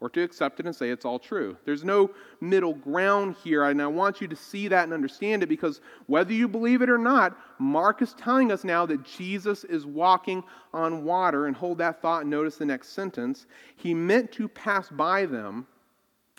or 0.01 0.11
to 0.11 0.21
accept 0.21 0.59
it 0.59 0.67
and 0.67 0.75
say 0.75 0.91
it's 0.91 1.05
all 1.05 1.21
true. 1.21 1.57
There's 1.65 1.85
no 1.85 2.11
middle 2.41 2.75
ground 2.75 3.37
here, 3.45 3.63
and 3.63 3.81
I 3.81 3.87
want 3.87 4.21
you 4.21 4.27
to 4.27 4.35
see 4.35 4.67
that 4.67 4.83
and 4.83 4.93
understand 4.93 5.45
it 5.45 5.49
because 5.49 5.81
whether 6.07 6.33
you 6.33 6.49
believe 6.49 6.83
it 6.83 6.91
or 6.91 6.99
not, 6.99 7.39
Mark 7.61 8.03
is 8.03 8.13
telling 8.15 8.51
us 8.51 8.65
now 8.65 8.85
that 8.87 9.05
Jesus 9.05 9.63
is 9.63 9.87
walking 9.87 10.43
on 10.75 11.05
water. 11.05 11.47
And 11.47 11.55
hold 11.55 11.79
that 11.79 12.03
thought 12.03 12.23
and 12.23 12.31
notice 12.31 12.57
the 12.57 12.67
next 12.67 12.89
sentence. 12.89 13.47
He 13.77 13.95
meant 13.95 14.33
to 14.33 14.49
pass 14.49 14.89
by 14.89 15.25
them, 15.25 15.69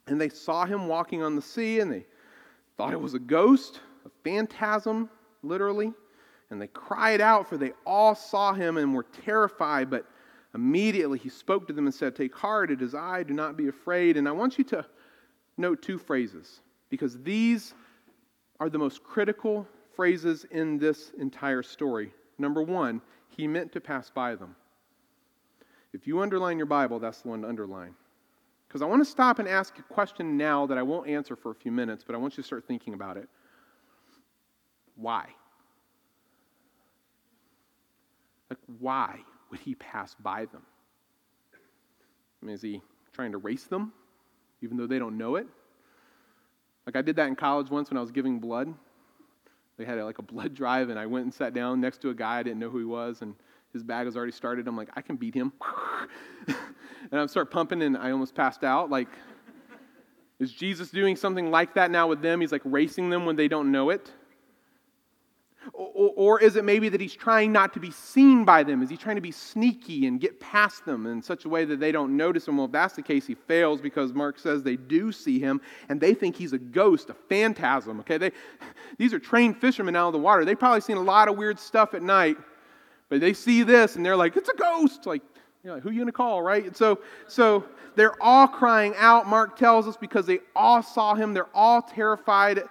and 0.08 0.20
they 0.20 0.30
saw 0.30 0.66
him 0.66 0.88
walking 0.88 1.24
on 1.24 1.36
the 1.36 1.42
sea, 1.42 1.80
and 1.80 1.92
they 1.92 2.06
thought 2.78 2.94
it 2.94 3.02
was 3.02 3.13
a 3.13 3.20
ghost, 3.20 3.80
a 4.06 4.10
phantasm, 4.24 5.10
literally. 5.42 5.94
And 6.50 6.62
they 6.62 6.68
cried 6.68 7.22
out, 7.22 7.48
for 7.48 7.58
they 7.58 7.72
all 7.86 8.13
saw 8.13 8.54
him 8.54 8.78
and 8.78 8.94
were 8.94 9.06
terrified. 9.26 9.89
But 9.89 10.06
Immediately 10.56 11.18
he 11.18 11.30
spoke 11.30 11.68
to 11.68 11.74
them 11.74 11.86
and 11.86 11.94
said, 11.94 12.16
Take 12.16 12.36
heart, 12.36 12.70
it 12.70 12.82
is 12.82 12.94
I, 12.94 13.24
do 13.24 13.34
not 13.34 13.58
be 13.58 13.68
afraid. 13.68 14.18
And 14.18 14.28
I 14.28 14.32
want 14.32 14.58
you 14.58 14.63
to 14.66 14.86
note 15.58 15.82
two 15.82 15.98
phrases 15.98 16.62
because 16.89 17.22
these 17.24 17.74
are 18.60 18.70
the 18.70 18.78
most 18.78 19.04
critical 19.04 19.68
phrases 19.96 20.46
in 20.52 20.78
this 20.78 21.12
entire 21.18 21.63
story. 21.63 22.13
Number 22.38 22.62
one, 22.62 23.02
he 23.30 23.48
meant 23.48 23.72
to 23.72 23.82
pass 23.82 24.10
by 24.12 24.36
them. 24.36 24.56
If 25.92 26.06
you 26.08 26.22
underline 26.22 26.58
your 26.58 26.68
Bible, 26.68 27.00
that's 27.00 27.22
the 27.22 27.30
one 27.30 27.42
to 27.42 27.50
underline. 27.50 27.96
Because 28.73 28.81
I 28.81 28.88
want 28.88 29.05
to 29.05 29.09
stop 29.09 29.38
and 29.38 29.47
ask 29.47 29.77
a 29.77 29.83
question 29.83 30.36
now 30.36 30.65
that 30.65 30.79
I 30.79 30.81
won't 30.81 31.07
answer 31.07 31.36
for 31.36 31.51
a 31.51 31.55
few 31.55 31.71
minutes, 31.71 32.03
but 32.03 32.15
I 32.15 32.17
want 32.17 32.36
you 32.36 32.41
to 32.41 32.47
start 32.47 32.65
thinking 32.67 32.95
about 32.95 33.17
it. 33.17 33.29
Why? 34.95 35.27
Like, 38.49 38.57
why? 38.79 39.19
would 39.53 39.59
he 39.59 39.75
pass 39.75 40.15
by 40.15 40.45
them? 40.45 40.63
I 42.41 42.45
mean, 42.47 42.55
is 42.55 42.63
he 42.63 42.81
trying 43.12 43.33
to 43.33 43.38
race 43.38 43.65
them, 43.65 43.93
even 44.63 44.77
though 44.77 44.88
they 44.88 44.97
don't 44.97 45.15
know 45.15 45.36
it? 45.36 45.45
Like 46.88 46.95
I 46.95 47.03
did 47.03 47.17
that 47.17 47.27
in 47.27 47.36
college 47.36 47.69
once 47.69 47.91
when 47.91 47.99
I 47.99 48.01
was 48.01 48.09
giving 48.09 48.39
blood. 48.39 48.73
They 49.77 49.86
had 49.86 50.01
like 50.01 50.17
a 50.17 50.23
blood 50.23 50.55
drive, 50.55 50.89
and 50.89 50.97
I 50.97 51.05
went 51.05 51.25
and 51.25 51.31
sat 51.31 51.53
down 51.53 51.79
next 51.79 52.01
to 52.01 52.09
a 52.09 52.15
guy 52.15 52.39
I 52.39 52.43
didn't 52.43 52.57
know 52.57 52.71
who 52.71 52.79
he 52.79 52.86
was, 52.86 53.21
and 53.21 53.36
his 53.73 53.83
bag 53.83 54.05
was 54.05 54.15
already 54.15 54.31
started. 54.31 54.67
I'm 54.67 54.77
like, 54.77 54.89
I 54.95 55.01
can 55.01 55.15
beat 55.15 55.33
him. 55.33 55.51
and 56.47 57.19
I 57.19 57.25
start 57.25 57.51
pumping, 57.51 57.81
and 57.81 57.97
I 57.97 58.12
almost 58.12 58.36
passed 58.36 58.63
out. 58.63 58.89
Like, 58.89 59.09
is 60.39 60.51
Jesus 60.51 60.89
doing 60.89 61.15
something 61.15 61.51
like 61.51 61.73
that 61.75 61.91
now 61.91 62.07
with 62.07 62.21
them? 62.21 62.41
He's 62.41 62.51
like 62.51 62.62
racing 62.65 63.09
them 63.09 63.25
when 63.25 63.36
they 63.36 63.47
don't 63.47 63.71
know 63.71 63.89
it. 63.89 64.12
Or, 65.71 66.12
or, 66.15 66.41
is 66.41 66.57
it 66.57 66.65
maybe 66.65 66.89
that 66.89 66.99
he's 66.99 67.15
trying 67.15 67.53
not 67.53 67.73
to 67.73 67.79
be 67.79 67.89
seen 67.89 68.43
by 68.43 68.63
them? 68.63 68.81
Is 68.81 68.89
he 68.89 68.97
trying 68.97 69.15
to 69.15 69.21
be 69.21 69.31
sneaky 69.31 70.07
and 70.07 70.19
get 70.19 70.39
past 70.41 70.86
them 70.86 71.05
in 71.05 71.21
such 71.21 71.45
a 71.45 71.49
way 71.49 71.63
that 71.63 71.79
they 71.79 71.91
don't 71.93 72.17
notice 72.17 72.47
him? 72.47 72.57
Well, 72.57 72.65
if 72.65 72.73
that's 72.73 72.95
the 72.95 73.01
case, 73.01 73.25
he 73.25 73.36
fails 73.36 73.79
because 73.79 74.12
Mark 74.12 74.38
says 74.38 74.62
they 74.62 74.75
do 74.75 75.13
see 75.13 75.39
him 75.39 75.62
and 75.88 76.01
they 76.01 76.13
think 76.13 76.36
he's 76.36 76.51
a 76.51 76.57
ghost, 76.57 77.09
a 77.09 77.13
phantasm. 77.13 78.01
Okay, 78.01 78.17
they, 78.17 78.31
these 78.97 79.13
are 79.13 79.19
trained 79.19 79.55
fishermen 79.57 79.95
out 79.95 80.07
of 80.07 80.13
the 80.13 80.19
water. 80.19 80.43
They've 80.43 80.59
probably 80.59 80.81
seen 80.81 80.97
a 80.97 81.01
lot 81.01 81.29
of 81.29 81.38
weird 81.38 81.57
stuff 81.57 81.93
at 81.93 82.03
night, 82.03 82.36
but 83.13 83.21
they 83.21 83.34
see 83.34 83.63
this 83.63 83.95
and 83.95 84.06
they're 84.06 84.15
like, 84.15 84.36
it's 84.36 84.49
a 84.49 84.56
ghost. 84.56 85.06
Like, 85.06 85.21
you 85.63 85.69
know, 85.69 85.80
who 85.80 85.89
are 85.89 85.93
you 85.93 86.04
to 86.06 86.12
call, 86.12 86.41
right? 86.41 86.65
And 86.65 86.76
so, 86.76 86.99
so 87.28 87.63
they're 87.95 88.21
all 88.21 88.47
crying 88.47 88.93
out, 88.97 89.28
Mark 89.28 89.56
tells 89.56 89.88
us, 89.88 89.95
because 89.95 90.26
they 90.26 90.39
all 90.56 90.82
saw 90.82 91.15
him. 91.15 91.34
They're 91.34 91.56
all 91.56 91.82
terrified 91.82 92.63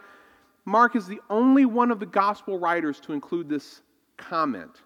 Mark 0.65 0.95
is 0.95 1.07
the 1.07 1.21
only 1.29 1.65
one 1.65 1.91
of 1.91 1.99
the 1.99 2.07
gospel 2.07 2.59
writers 2.59 3.01
to 3.01 3.13
include 3.13 3.49
this 3.49 3.83
comment 4.17 4.83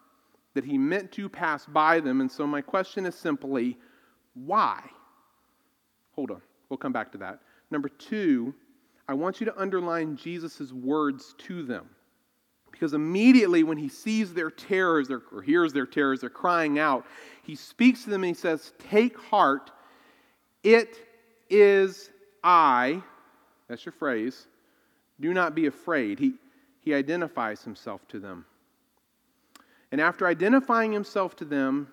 that 0.54 0.64
he 0.64 0.78
meant 0.78 1.12
to 1.12 1.28
pass 1.28 1.66
by 1.66 2.00
them. 2.00 2.20
And 2.22 2.30
so 2.30 2.46
my 2.46 2.62
question 2.62 3.04
is 3.04 3.14
simply, 3.14 3.76
why? 4.34 4.82
Hold 6.12 6.30
on, 6.30 6.40
we'll 6.68 6.78
come 6.78 6.92
back 6.92 7.12
to 7.12 7.18
that. 7.18 7.40
Number 7.70 7.90
two, 7.90 8.54
I 9.08 9.14
want 9.14 9.38
you 9.38 9.44
to 9.46 9.60
underline 9.60 10.16
Jesus' 10.16 10.72
words 10.72 11.34
to 11.38 11.62
them. 11.62 11.88
Because 12.76 12.92
immediately 12.92 13.62
when 13.62 13.78
he 13.78 13.88
sees 13.88 14.34
their 14.34 14.50
terrors 14.50 15.10
or 15.10 15.40
hears 15.40 15.72
their 15.72 15.86
terrors, 15.86 16.20
they're 16.20 16.28
crying 16.28 16.78
out, 16.78 17.06
he 17.42 17.54
speaks 17.54 18.04
to 18.04 18.10
them 18.10 18.22
and 18.22 18.28
he 18.28 18.38
says, 18.38 18.74
Take 18.90 19.18
heart, 19.18 19.70
it 20.62 20.98
is 21.48 22.10
I. 22.44 23.02
That's 23.66 23.86
your 23.86 23.94
phrase. 23.94 24.46
Do 25.18 25.32
not 25.32 25.54
be 25.54 25.66
afraid. 25.66 26.18
He, 26.18 26.34
he 26.80 26.92
identifies 26.92 27.62
himself 27.62 28.06
to 28.08 28.20
them. 28.20 28.44
And 29.90 29.98
after 29.98 30.26
identifying 30.26 30.92
himself 30.92 31.34
to 31.36 31.46
them, 31.46 31.88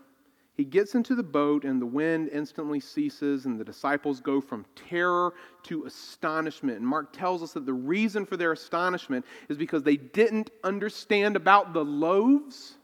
he 0.56 0.64
gets 0.64 0.96
into 0.96 1.16
the 1.16 1.24
boat, 1.24 1.64
and 1.64 1.82
the 1.82 1.86
wind 1.86 2.30
instantly 2.30 2.80
ceases, 2.80 3.46
and 3.46 3.60
the 3.60 3.66
disciples 3.66 4.20
go 4.20 4.40
from 4.40 4.66
terror 4.76 5.34
to 5.64 5.86
astonishment. 5.86 6.78
And 6.78 6.88
Mark 6.88 7.12
tells 7.12 7.42
us 7.42 7.54
that 7.54 7.66
the 7.66 7.74
reason 7.74 8.26
for 8.26 8.38
their 8.38 8.52
astonishment 8.52 9.26
is 9.50 9.58
because 9.58 9.84
they 9.84 9.98
didn't 9.98 10.52
understand 10.64 11.36
about 11.36 11.74
the 11.74 11.84
loaves 11.84 12.76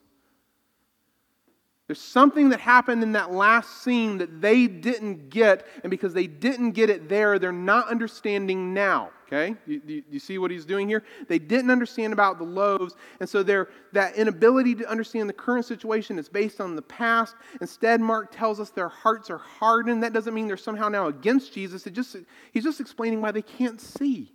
there's 1.89 1.99
something 1.99 2.49
that 2.49 2.59
happened 2.59 3.01
in 3.01 3.13
that 3.13 3.31
last 3.31 3.81
scene 3.81 4.19
that 4.19 4.41
they 4.41 4.67
didn't 4.67 5.31
get, 5.31 5.65
and 5.81 5.89
because 5.89 6.13
they 6.13 6.27
didn't 6.27 6.73
get 6.73 6.91
it 6.91 7.09
there, 7.09 7.39
they're 7.39 7.51
not 7.51 7.87
understanding 7.87 8.75
now. 8.75 9.09
Okay? 9.31 9.55
You, 9.67 9.79
you, 9.85 10.03
you, 10.09 10.19
see 10.19 10.39
what 10.39 10.49
he's 10.49 10.65
doing 10.65 10.87
here? 10.87 11.03
They 11.27 11.37
didn't 11.37 11.69
understand 11.69 12.13
about 12.13 12.39
the 12.39 12.45
loaves, 12.45 12.95
and 13.19 13.29
so 13.29 13.43
their 13.43 13.69
that 13.91 14.15
inability 14.15 14.73
to 14.75 14.89
understand 14.89 15.29
the 15.29 15.33
current 15.33 15.65
situation 15.65 16.17
is 16.17 16.27
based 16.27 16.59
on 16.59 16.75
the 16.75 16.81
past. 16.81 17.35
Instead, 17.61 18.01
Mark 18.01 18.35
tells 18.35 18.59
us 18.59 18.71
their 18.71 18.89
hearts 18.89 19.29
are 19.29 19.37
hardened. 19.37 20.01
That 20.01 20.13
doesn't 20.13 20.33
mean 20.33 20.47
they're 20.47 20.57
somehow 20.57 20.89
now 20.89 21.07
against 21.07 21.53
Jesus. 21.53 21.85
It 21.85 21.93
just 21.93 22.15
he's 22.51 22.63
just 22.63 22.81
explaining 22.81 23.21
why 23.21 23.31
they 23.31 23.43
can't 23.43 23.79
see. 23.79 24.33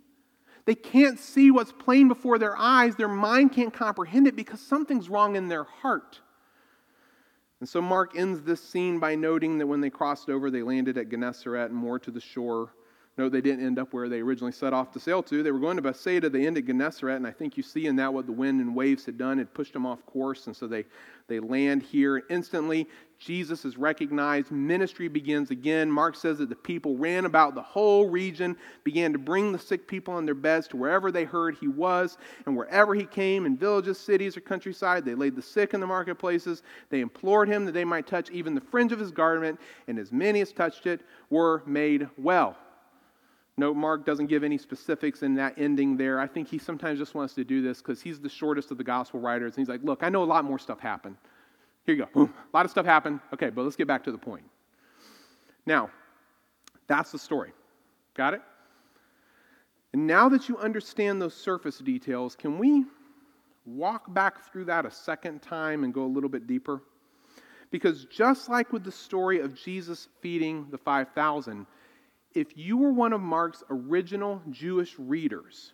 They 0.63 0.75
can't 0.75 1.19
see 1.19 1.51
what's 1.51 1.73
plain 1.73 2.07
before 2.07 2.39
their 2.39 2.57
eyes. 2.57 2.95
Their 2.95 3.09
mind 3.09 3.51
can't 3.51 3.73
comprehend 3.73 4.27
it 4.27 4.35
because 4.37 4.61
something's 4.61 5.09
wrong 5.09 5.35
in 5.35 5.49
their 5.49 5.65
heart. 5.65 6.21
And 7.59 7.67
so 7.67 7.81
Mark 7.81 8.17
ends 8.17 8.43
this 8.43 8.63
scene 8.63 8.99
by 8.99 9.15
noting 9.15 9.57
that 9.57 9.67
when 9.67 9.81
they 9.81 9.89
crossed 9.89 10.29
over, 10.29 10.49
they 10.49 10.61
landed 10.61 10.97
at 10.97 11.09
Gennesaret 11.09 11.69
and 11.69 11.75
more 11.75 11.99
to 11.99 12.11
the 12.11 12.21
shore. 12.21 12.69
No, 13.17 13.29
they 13.29 13.39
didn't 13.39 13.65
end 13.65 13.79
up 13.79 13.93
where 13.93 14.09
they 14.09 14.19
originally 14.19 14.51
set 14.51 14.73
off 14.73 14.91
to 14.91 14.99
sail 14.99 15.23
to. 15.23 15.41
They 15.41 15.51
were 15.51 15.59
going 15.59 15.77
to 15.77 15.81
Bethsaida. 15.81 16.29
They 16.29 16.45
ended 16.45 16.67
Gennesaret, 16.67 17.15
and 17.15 17.25
I 17.25 17.31
think 17.31 17.55
you 17.55 17.63
see 17.63 17.85
in 17.85 17.95
that 17.95 18.13
what 18.13 18.25
the 18.25 18.33
wind 18.33 18.59
and 18.59 18.75
waves 18.75 19.05
had 19.05 19.17
done. 19.17 19.39
It 19.39 19.53
pushed 19.53 19.71
them 19.71 19.85
off 19.85 20.05
course, 20.05 20.47
and 20.47 20.55
so 20.55 20.67
they, 20.67 20.83
they 21.29 21.39
land 21.39 21.81
here. 21.81 22.23
Instantly, 22.29 22.89
Jesus 23.17 23.63
is 23.63 23.77
recognized. 23.77 24.51
Ministry 24.51 25.07
begins 25.07 25.49
again. 25.49 25.89
Mark 25.89 26.17
says 26.17 26.39
that 26.39 26.49
the 26.49 26.55
people 26.55 26.97
ran 26.97 27.23
about 27.23 27.55
the 27.55 27.61
whole 27.61 28.09
region, 28.09 28.57
began 28.83 29.13
to 29.13 29.17
bring 29.17 29.53
the 29.53 29.59
sick 29.59 29.87
people 29.87 30.13
on 30.13 30.25
their 30.25 30.35
beds 30.35 30.67
to 30.67 30.77
wherever 30.77 31.09
they 31.09 31.23
heard 31.23 31.55
he 31.55 31.69
was. 31.69 32.17
And 32.45 32.57
wherever 32.57 32.93
he 32.93 33.05
came, 33.05 33.45
in 33.45 33.55
villages, 33.55 33.97
cities, 33.97 34.35
or 34.35 34.41
countryside, 34.41 35.05
they 35.05 35.15
laid 35.15 35.37
the 35.37 35.41
sick 35.41 35.73
in 35.73 35.79
the 35.79 35.87
marketplaces. 35.87 36.63
They 36.89 36.99
implored 36.99 37.47
him 37.47 37.63
that 37.63 37.71
they 37.71 37.85
might 37.85 38.07
touch 38.07 38.29
even 38.31 38.55
the 38.55 38.61
fringe 38.61 38.91
of 38.91 38.99
his 38.99 39.11
garment, 39.11 39.57
and 39.87 39.97
as 39.97 40.11
many 40.11 40.41
as 40.41 40.51
touched 40.51 40.85
it 40.85 40.99
were 41.29 41.63
made 41.65 42.09
well. 42.17 42.57
Note 43.57 43.75
Mark 43.75 44.05
doesn't 44.05 44.27
give 44.27 44.43
any 44.43 44.57
specifics 44.57 45.23
in 45.23 45.35
that 45.35 45.53
ending 45.57 45.95
there. 45.95 46.19
I 46.19 46.27
think 46.27 46.47
he 46.47 46.57
sometimes 46.57 46.99
just 46.99 47.15
wants 47.15 47.33
to 47.35 47.43
do 47.43 47.61
this 47.61 47.81
because 47.81 48.01
he's 48.01 48.19
the 48.19 48.29
shortest 48.29 48.71
of 48.71 48.77
the 48.77 48.83
gospel 48.83 49.19
writers. 49.21 49.55
And 49.55 49.61
he's 49.61 49.69
like, 49.69 49.81
look, 49.83 50.03
I 50.03 50.09
know 50.09 50.23
a 50.23 50.25
lot 50.25 50.43
more 50.43 50.59
stuff 50.59 50.79
happened. 50.79 51.15
Here 51.85 51.95
you 51.95 52.03
go. 52.03 52.09
Boom. 52.13 52.33
A 52.53 52.57
lot 52.57 52.65
of 52.65 52.71
stuff 52.71 52.85
happened. 52.85 53.21
Okay, 53.33 53.49
but 53.49 53.63
let's 53.63 53.77
get 53.77 53.87
back 53.87 54.03
to 54.05 54.11
the 54.11 54.17
point. 54.17 54.43
Now, 55.65 55.89
that's 56.87 57.11
the 57.11 57.19
story. 57.19 57.53
Got 58.13 58.33
it? 58.33 58.41
And 59.93 60.05
now 60.05 60.27
that 60.29 60.49
you 60.49 60.57
understand 60.57 61.21
those 61.21 61.33
surface 61.33 61.77
details, 61.79 62.35
can 62.35 62.59
we 62.59 62.83
walk 63.65 64.13
back 64.13 64.51
through 64.51 64.65
that 64.65 64.85
a 64.85 64.91
second 64.91 65.41
time 65.41 65.85
and 65.85 65.93
go 65.93 66.03
a 66.03 66.07
little 66.07 66.29
bit 66.29 66.47
deeper? 66.47 66.81
Because 67.71 68.05
just 68.05 68.49
like 68.49 68.73
with 68.73 68.83
the 68.83 68.91
story 68.91 69.39
of 69.39 69.55
Jesus 69.55 70.09
feeding 70.21 70.67
the 70.69 70.77
5,000, 70.77 71.65
if 72.35 72.57
you 72.57 72.77
were 72.77 72.91
one 72.91 73.13
of 73.13 73.21
Mark's 73.21 73.63
original 73.69 74.41
Jewish 74.51 74.95
readers 74.99 75.71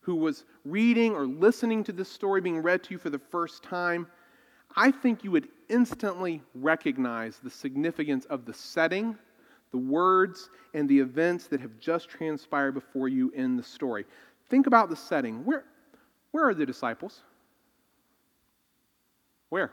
who 0.00 0.16
was 0.16 0.44
reading 0.64 1.12
or 1.14 1.26
listening 1.26 1.84
to 1.84 1.92
this 1.92 2.08
story 2.08 2.40
being 2.40 2.58
read 2.58 2.82
to 2.84 2.92
you 2.92 2.98
for 2.98 3.10
the 3.10 3.18
first 3.18 3.62
time, 3.62 4.06
I 4.74 4.90
think 4.90 5.22
you 5.22 5.30
would 5.30 5.48
instantly 5.68 6.42
recognize 6.54 7.38
the 7.38 7.50
significance 7.50 8.24
of 8.24 8.46
the 8.46 8.54
setting, 8.54 9.16
the 9.70 9.78
words, 9.78 10.48
and 10.74 10.88
the 10.88 10.98
events 10.98 11.46
that 11.48 11.60
have 11.60 11.78
just 11.78 12.08
transpired 12.08 12.72
before 12.72 13.08
you 13.08 13.30
in 13.36 13.56
the 13.56 13.62
story. 13.62 14.06
Think 14.48 14.66
about 14.66 14.88
the 14.88 14.96
setting. 14.96 15.44
Where, 15.44 15.64
where 16.30 16.48
are 16.48 16.54
the 16.54 16.66
disciples? 16.66 17.20
Where? 19.50 19.72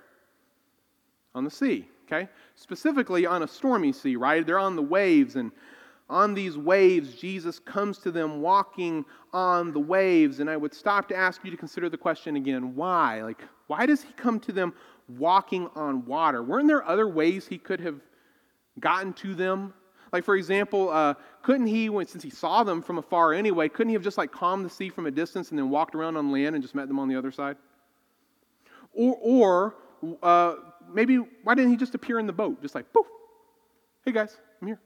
On 1.33 1.45
the 1.45 1.51
sea, 1.51 1.87
okay? 2.05 2.27
Specifically 2.55 3.25
on 3.25 3.43
a 3.43 3.47
stormy 3.47 3.93
sea, 3.93 4.17
right? 4.17 4.45
They're 4.45 4.59
on 4.59 4.75
the 4.75 4.81
waves, 4.81 5.37
and 5.37 5.51
on 6.09 6.33
these 6.33 6.57
waves, 6.57 7.15
Jesus 7.15 7.59
comes 7.59 7.99
to 7.99 8.11
them 8.11 8.41
walking 8.41 9.05
on 9.31 9.71
the 9.71 9.79
waves. 9.79 10.39
And 10.39 10.49
I 10.49 10.57
would 10.57 10.73
stop 10.73 11.07
to 11.09 11.15
ask 11.15 11.43
you 11.43 11.51
to 11.51 11.57
consider 11.57 11.89
the 11.89 11.97
question 11.97 12.35
again 12.35 12.75
why? 12.75 13.21
Like, 13.21 13.41
why 13.67 13.85
does 13.85 14.01
he 14.01 14.11
come 14.13 14.39
to 14.41 14.51
them 14.51 14.73
walking 15.17 15.69
on 15.75 16.05
water? 16.05 16.41
Weren't 16.41 16.67
there 16.67 16.83
other 16.83 17.07
ways 17.07 17.47
he 17.47 17.57
could 17.57 17.79
have 17.81 17.99
gotten 18.79 19.13
to 19.13 19.35
them? 19.35 19.73
Like, 20.11 20.23
for 20.23 20.35
example, 20.35 20.89
uh, 20.89 21.13
couldn't 21.43 21.67
he, 21.67 21.89
when, 21.89 22.07
since 22.07 22.23
he 22.23 22.31
saw 22.31 22.63
them 22.63 22.81
from 22.81 22.97
afar 22.97 23.33
anyway, 23.33 23.69
couldn't 23.69 23.89
he 23.89 23.93
have 23.93 24.03
just 24.03 24.17
like 24.17 24.31
calmed 24.31 24.65
the 24.65 24.69
sea 24.69 24.89
from 24.89 25.05
a 25.05 25.11
distance 25.11 25.51
and 25.51 25.59
then 25.59 25.69
walked 25.69 25.93
around 25.93 26.17
on 26.17 26.31
land 26.31 26.55
and 26.55 26.63
just 26.63 26.73
met 26.73 26.87
them 26.87 26.97
on 26.97 27.07
the 27.07 27.15
other 27.15 27.31
side? 27.31 27.57
Or, 28.93 29.15
or 29.21 29.75
uh, 30.23 30.55
maybe 30.91 31.17
why 31.43 31.53
didn't 31.53 31.69
he 31.69 31.77
just 31.77 31.93
appear 31.93 32.17
in 32.17 32.25
the 32.25 32.33
boat, 32.33 32.61
just 32.63 32.73
like, 32.73 32.91
poof, 32.91 33.05
hey 34.03 34.11
guys, 34.11 34.35
I'm 34.61 34.69
here. 34.69 34.79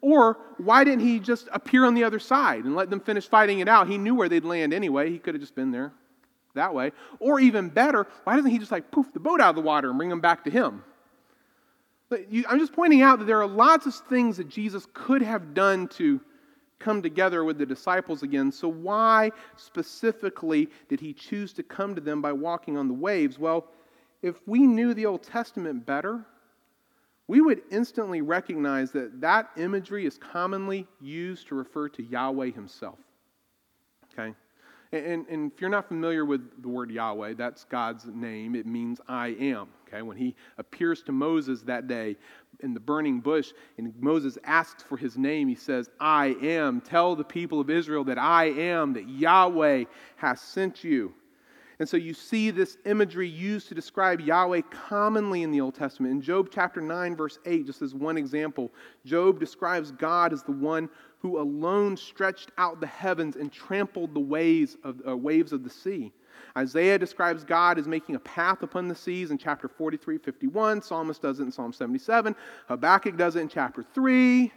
Or 0.00 0.38
why 0.58 0.84
didn't 0.84 1.00
he 1.00 1.18
just 1.18 1.48
appear 1.52 1.84
on 1.84 1.94
the 1.94 2.04
other 2.04 2.18
side 2.18 2.64
and 2.64 2.74
let 2.74 2.90
them 2.90 3.00
finish 3.00 3.28
fighting 3.28 3.60
it 3.60 3.68
out? 3.68 3.88
He 3.88 3.98
knew 3.98 4.14
where 4.14 4.28
they'd 4.28 4.44
land 4.44 4.72
anyway. 4.72 5.10
He 5.10 5.18
could 5.18 5.34
have 5.34 5.40
just 5.40 5.54
been 5.54 5.70
there 5.70 5.92
that 6.54 6.74
way. 6.74 6.92
Or 7.18 7.40
even 7.40 7.68
better, 7.68 8.06
why 8.24 8.36
doesn't 8.36 8.50
he 8.50 8.58
just 8.58 8.72
like 8.72 8.90
poof 8.90 9.12
the 9.12 9.20
boat 9.20 9.40
out 9.40 9.50
of 9.50 9.56
the 9.56 9.62
water 9.62 9.88
and 9.88 9.98
bring 9.98 10.10
them 10.10 10.20
back 10.20 10.44
to 10.44 10.50
him? 10.50 10.84
I'm 12.12 12.58
just 12.58 12.72
pointing 12.72 13.02
out 13.02 13.20
that 13.20 13.26
there 13.26 13.40
are 13.40 13.46
lots 13.46 13.86
of 13.86 13.94
things 14.08 14.36
that 14.38 14.48
Jesus 14.48 14.86
could 14.94 15.22
have 15.22 15.54
done 15.54 15.86
to 15.88 16.20
come 16.80 17.02
together 17.02 17.44
with 17.44 17.58
the 17.58 17.66
disciples 17.66 18.24
again. 18.24 18.50
So, 18.50 18.66
why 18.66 19.30
specifically 19.56 20.68
did 20.88 20.98
he 20.98 21.12
choose 21.12 21.52
to 21.52 21.62
come 21.62 21.94
to 21.94 22.00
them 22.00 22.20
by 22.20 22.32
walking 22.32 22.76
on 22.76 22.88
the 22.88 22.94
waves? 22.94 23.38
Well, 23.38 23.68
if 24.22 24.36
we 24.46 24.60
knew 24.60 24.92
the 24.92 25.06
Old 25.06 25.22
Testament 25.22 25.86
better, 25.86 26.24
we 27.30 27.40
would 27.40 27.62
instantly 27.70 28.22
recognize 28.22 28.90
that 28.90 29.20
that 29.20 29.50
imagery 29.56 30.04
is 30.04 30.18
commonly 30.18 30.88
used 31.00 31.46
to 31.46 31.54
refer 31.54 31.88
to 31.88 32.02
Yahweh 32.02 32.50
himself. 32.50 32.98
Okay? 34.12 34.34
And, 34.90 35.28
and, 35.28 35.52
if 35.52 35.60
you're 35.60 35.70
not 35.70 35.86
familiar 35.86 36.24
with 36.24 36.60
the 36.60 36.66
word 36.66 36.90
Yahweh, 36.90 37.34
that's 37.34 37.62
God's 37.62 38.06
name. 38.06 38.56
It 38.56 38.66
means 38.66 39.00
I 39.06 39.28
am. 39.28 39.68
Okay, 39.86 40.02
when 40.02 40.16
he 40.16 40.34
appears 40.58 41.04
to 41.04 41.12
Moses 41.12 41.62
that 41.62 41.86
day 41.86 42.16
in 42.64 42.74
the 42.74 42.80
burning 42.80 43.20
bush, 43.20 43.52
and 43.78 43.94
Moses 44.00 44.36
asks 44.42 44.82
for 44.82 44.96
his 44.96 45.16
name, 45.16 45.46
he 45.46 45.54
says, 45.54 45.88
I 46.00 46.34
am. 46.42 46.80
Tell 46.80 47.14
the 47.14 47.22
people 47.22 47.60
of 47.60 47.70
Israel 47.70 48.02
that 48.04 48.18
I 48.18 48.46
am, 48.46 48.92
that 48.94 49.08
Yahweh 49.08 49.84
has 50.16 50.40
sent 50.40 50.82
you. 50.82 51.14
And 51.80 51.88
so 51.88 51.96
you 51.96 52.12
see 52.12 52.50
this 52.50 52.76
imagery 52.84 53.26
used 53.26 53.68
to 53.68 53.74
describe 53.74 54.20
Yahweh 54.20 54.60
commonly 54.70 55.42
in 55.42 55.50
the 55.50 55.62
Old 55.62 55.74
Testament. 55.74 56.12
In 56.12 56.20
Job 56.20 56.50
chapter 56.52 56.82
9, 56.82 57.16
verse 57.16 57.38
8, 57.46 57.64
just 57.64 57.80
as 57.80 57.94
one 57.94 58.18
example, 58.18 58.70
Job 59.06 59.40
describes 59.40 59.90
God 59.90 60.34
as 60.34 60.42
the 60.42 60.52
one 60.52 60.90
who 61.20 61.40
alone 61.40 61.96
stretched 61.96 62.50
out 62.58 62.82
the 62.82 62.86
heavens 62.86 63.36
and 63.36 63.50
trampled 63.50 64.12
the 64.12 64.20
waves 64.20 64.76
of, 64.84 65.00
uh, 65.08 65.16
waves 65.16 65.54
of 65.54 65.64
the 65.64 65.70
sea. 65.70 66.12
Isaiah 66.54 66.98
describes 66.98 67.44
God 67.44 67.78
as 67.78 67.88
making 67.88 68.14
a 68.14 68.20
path 68.20 68.62
upon 68.62 68.86
the 68.86 68.94
seas 68.94 69.30
in 69.30 69.38
chapter 69.38 69.66
43, 69.66 70.18
51. 70.18 70.82
Psalmist 70.82 71.22
does 71.22 71.40
it 71.40 71.44
in 71.44 71.52
Psalm 71.52 71.72
77. 71.72 72.36
Habakkuk 72.68 73.16
does 73.16 73.36
it 73.36 73.40
in 73.40 73.48
chapter 73.48 73.82
3. 73.94 74.52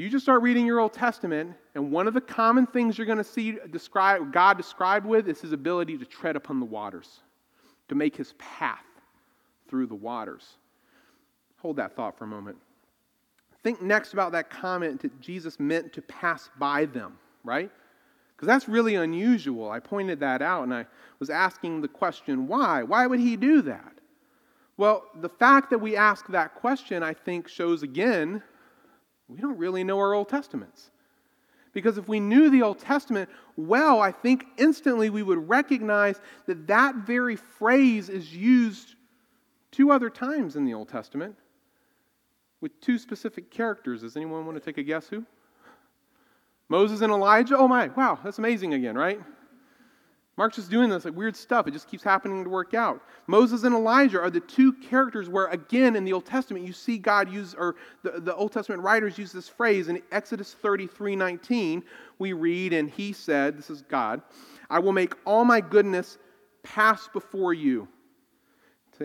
You 0.00 0.08
just 0.08 0.24
start 0.24 0.40
reading 0.40 0.64
your 0.64 0.80
Old 0.80 0.94
Testament, 0.94 1.52
and 1.74 1.92
one 1.92 2.08
of 2.08 2.14
the 2.14 2.22
common 2.22 2.66
things 2.66 2.96
you're 2.96 3.06
going 3.06 3.18
to 3.18 3.24
see 3.24 3.58
describe, 3.70 4.32
God 4.32 4.56
described 4.56 5.04
with 5.04 5.28
is 5.28 5.42
his 5.42 5.52
ability 5.52 5.98
to 5.98 6.06
tread 6.06 6.36
upon 6.36 6.58
the 6.58 6.64
waters, 6.64 7.20
to 7.88 7.94
make 7.94 8.16
his 8.16 8.32
path 8.38 8.86
through 9.68 9.88
the 9.88 9.94
waters. 9.94 10.56
Hold 11.58 11.76
that 11.76 11.94
thought 11.94 12.16
for 12.16 12.24
a 12.24 12.28
moment. 12.28 12.56
Think 13.62 13.82
next 13.82 14.14
about 14.14 14.32
that 14.32 14.48
comment 14.48 15.02
that 15.02 15.20
Jesus 15.20 15.60
meant 15.60 15.92
to 15.92 16.00
pass 16.00 16.48
by 16.58 16.86
them, 16.86 17.18
right? 17.44 17.70
Because 18.34 18.46
that's 18.46 18.70
really 18.70 18.94
unusual. 18.94 19.70
I 19.70 19.80
pointed 19.80 20.18
that 20.20 20.40
out 20.40 20.62
and 20.62 20.72
I 20.72 20.86
was 21.18 21.28
asking 21.28 21.82
the 21.82 21.88
question, 21.88 22.48
why? 22.48 22.84
Why 22.84 23.06
would 23.06 23.20
he 23.20 23.36
do 23.36 23.60
that? 23.60 23.92
Well, 24.78 25.04
the 25.16 25.28
fact 25.28 25.68
that 25.68 25.78
we 25.78 25.94
ask 25.94 26.26
that 26.28 26.54
question, 26.54 27.02
I 27.02 27.12
think, 27.12 27.48
shows 27.48 27.82
again 27.82 28.42
we 29.30 29.40
don't 29.40 29.58
really 29.58 29.84
know 29.84 29.98
our 29.98 30.14
Old 30.14 30.28
Testaments. 30.28 30.90
Because 31.72 31.98
if 31.98 32.08
we 32.08 32.18
knew 32.18 32.50
the 32.50 32.62
Old 32.62 32.80
Testament 32.80 33.30
well, 33.56 34.00
I 34.00 34.10
think 34.10 34.44
instantly 34.58 35.08
we 35.08 35.22
would 35.22 35.48
recognize 35.48 36.20
that 36.46 36.66
that 36.66 36.96
very 36.96 37.36
phrase 37.36 38.08
is 38.08 38.34
used 38.34 38.96
two 39.70 39.92
other 39.92 40.10
times 40.10 40.56
in 40.56 40.64
the 40.64 40.74
Old 40.74 40.88
Testament 40.88 41.36
with 42.60 42.78
two 42.80 42.98
specific 42.98 43.50
characters. 43.50 44.00
Does 44.00 44.16
anyone 44.16 44.44
want 44.46 44.56
to 44.56 44.64
take 44.64 44.78
a 44.78 44.82
guess 44.82 45.06
who? 45.06 45.24
Moses 46.68 47.00
and 47.00 47.12
Elijah? 47.12 47.56
Oh 47.56 47.68
my, 47.68 47.88
wow, 47.88 48.18
that's 48.22 48.38
amazing 48.38 48.74
again, 48.74 48.96
right? 48.96 49.20
Mark's 50.40 50.56
just 50.56 50.70
doing 50.70 50.88
this 50.88 51.04
like 51.04 51.14
weird 51.14 51.36
stuff. 51.36 51.68
It 51.68 51.72
just 51.72 51.86
keeps 51.86 52.02
happening 52.02 52.44
to 52.44 52.48
work 52.48 52.72
out. 52.72 53.02
Moses 53.26 53.64
and 53.64 53.74
Elijah 53.74 54.18
are 54.18 54.30
the 54.30 54.40
two 54.40 54.72
characters 54.72 55.28
where, 55.28 55.48
again, 55.48 55.96
in 55.96 56.04
the 56.06 56.14
Old 56.14 56.24
Testament, 56.24 56.66
you 56.66 56.72
see 56.72 56.96
God 56.96 57.30
use, 57.30 57.54
or 57.54 57.76
the, 58.02 58.12
the 58.22 58.34
Old 58.34 58.50
Testament 58.50 58.80
writers 58.82 59.18
use 59.18 59.32
this 59.32 59.50
phrase. 59.50 59.88
In 59.88 60.00
Exodus 60.12 60.54
33 60.54 61.14
19, 61.14 61.82
we 62.18 62.32
read, 62.32 62.72
and 62.72 62.88
he 62.88 63.12
said, 63.12 63.58
This 63.58 63.68
is 63.68 63.82
God, 63.82 64.22
I 64.70 64.78
will 64.78 64.92
make 64.92 65.12
all 65.26 65.44
my 65.44 65.60
goodness 65.60 66.16
pass 66.62 67.06
before 67.12 67.52
you, 67.52 67.86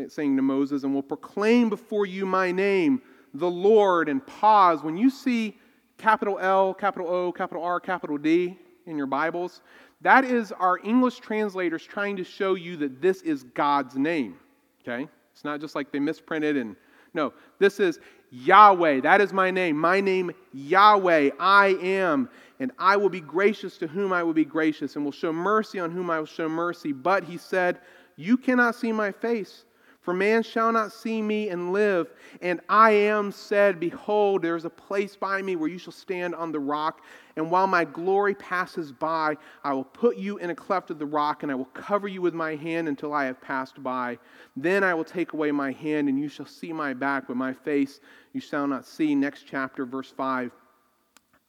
saying 0.07 0.37
to 0.37 0.41
Moses, 0.41 0.85
and 0.85 0.93
will 0.93 1.03
proclaim 1.03 1.67
before 1.67 2.05
you 2.05 2.25
my 2.25 2.53
name, 2.53 3.01
the 3.33 3.51
Lord, 3.51 4.07
and 4.07 4.25
pause. 4.25 4.83
When 4.83 4.95
you 4.95 5.09
see 5.09 5.57
capital 5.97 6.39
L, 6.39 6.73
capital 6.73 7.09
O, 7.09 7.33
capital 7.33 7.61
R, 7.61 7.81
capital 7.81 8.17
D 8.17 8.57
in 8.85 8.97
your 8.97 9.07
Bibles, 9.07 9.61
that 10.01 10.23
is 10.25 10.51
our 10.51 10.79
English 10.83 11.19
translators 11.19 11.83
trying 11.83 12.15
to 12.17 12.23
show 12.23 12.55
you 12.55 12.77
that 12.77 13.01
this 13.01 13.21
is 13.21 13.43
God's 13.43 13.95
name. 13.95 14.37
Okay? 14.81 15.07
It's 15.33 15.43
not 15.43 15.59
just 15.59 15.75
like 15.75 15.91
they 15.91 15.99
misprinted 15.99 16.57
and 16.57 16.75
no, 17.15 17.33
this 17.59 17.79
is 17.79 17.99
Yahweh. 18.29 18.99
That 18.99 19.21
is 19.21 19.31
my 19.31 19.49
name. 19.49 19.77
My 19.77 20.01
name, 20.01 20.31
Yahweh. 20.53 21.31
I 21.39 21.67
am. 21.81 22.29
And 22.59 22.73
I 22.77 22.97
will 22.97 23.09
be 23.09 23.21
gracious 23.21 23.77
to 23.77 23.87
whom 23.87 24.11
I 24.11 24.21
will 24.21 24.33
be 24.33 24.45
gracious, 24.45 24.95
and 24.95 25.05
will 25.05 25.13
show 25.13 25.31
mercy 25.31 25.79
on 25.79 25.91
whom 25.91 26.09
I 26.09 26.19
will 26.19 26.25
show 26.25 26.49
mercy. 26.49 26.91
But 26.91 27.23
he 27.23 27.37
said, 27.37 27.79
You 28.17 28.35
cannot 28.35 28.75
see 28.75 28.91
my 28.91 29.11
face, 29.11 29.63
For 30.05 30.13
man 30.13 30.43
shall 30.43 30.71
not 30.71 30.93
see 30.93 31.19
me 31.19 31.49
and 31.49 31.73
live. 31.73 32.13
And 32.39 32.61
I 32.69 32.91
am 32.91 33.31
said, 33.31 33.79
Behold, 33.79 34.43
there 34.43 34.55
is 34.55 34.63
a 34.63 34.69
place 34.69 35.15
by 35.15 35.41
me 35.41 35.55
where 35.55 35.67
you 35.67 35.79
shall 35.79 35.91
stand 35.91 36.35
on 36.35 36.51
the 36.51 36.59
rock. 36.59 37.01
And 37.35 37.49
while 37.49 37.65
my 37.65 37.85
glory 37.85 38.35
passes 38.35 38.91
by, 38.91 39.35
I 39.63 39.73
will 39.73 39.83
put 39.83 40.15
you 40.15 40.37
in 40.37 40.51
a 40.51 40.55
cleft 40.55 40.91
of 40.91 40.99
the 40.99 41.07
rock, 41.07 41.41
and 41.41 41.51
I 41.51 41.55
will 41.55 41.65
cover 41.65 42.07
you 42.07 42.21
with 42.21 42.35
my 42.35 42.55
hand 42.55 42.87
until 42.87 43.13
I 43.13 43.25
have 43.25 43.41
passed 43.41 43.81
by. 43.81 44.19
Then 44.55 44.83
I 44.83 44.93
will 44.93 45.03
take 45.03 45.33
away 45.33 45.51
my 45.51 45.71
hand, 45.71 46.07
and 46.07 46.19
you 46.19 46.29
shall 46.29 46.45
see 46.45 46.71
my 46.71 46.93
back, 46.93 47.27
but 47.27 47.35
my 47.35 47.51
face 47.51 47.99
you 48.31 48.39
shall 48.39 48.67
not 48.67 48.85
see. 48.85 49.15
Next 49.15 49.47
chapter, 49.49 49.87
verse 49.87 50.11
5. 50.15 50.51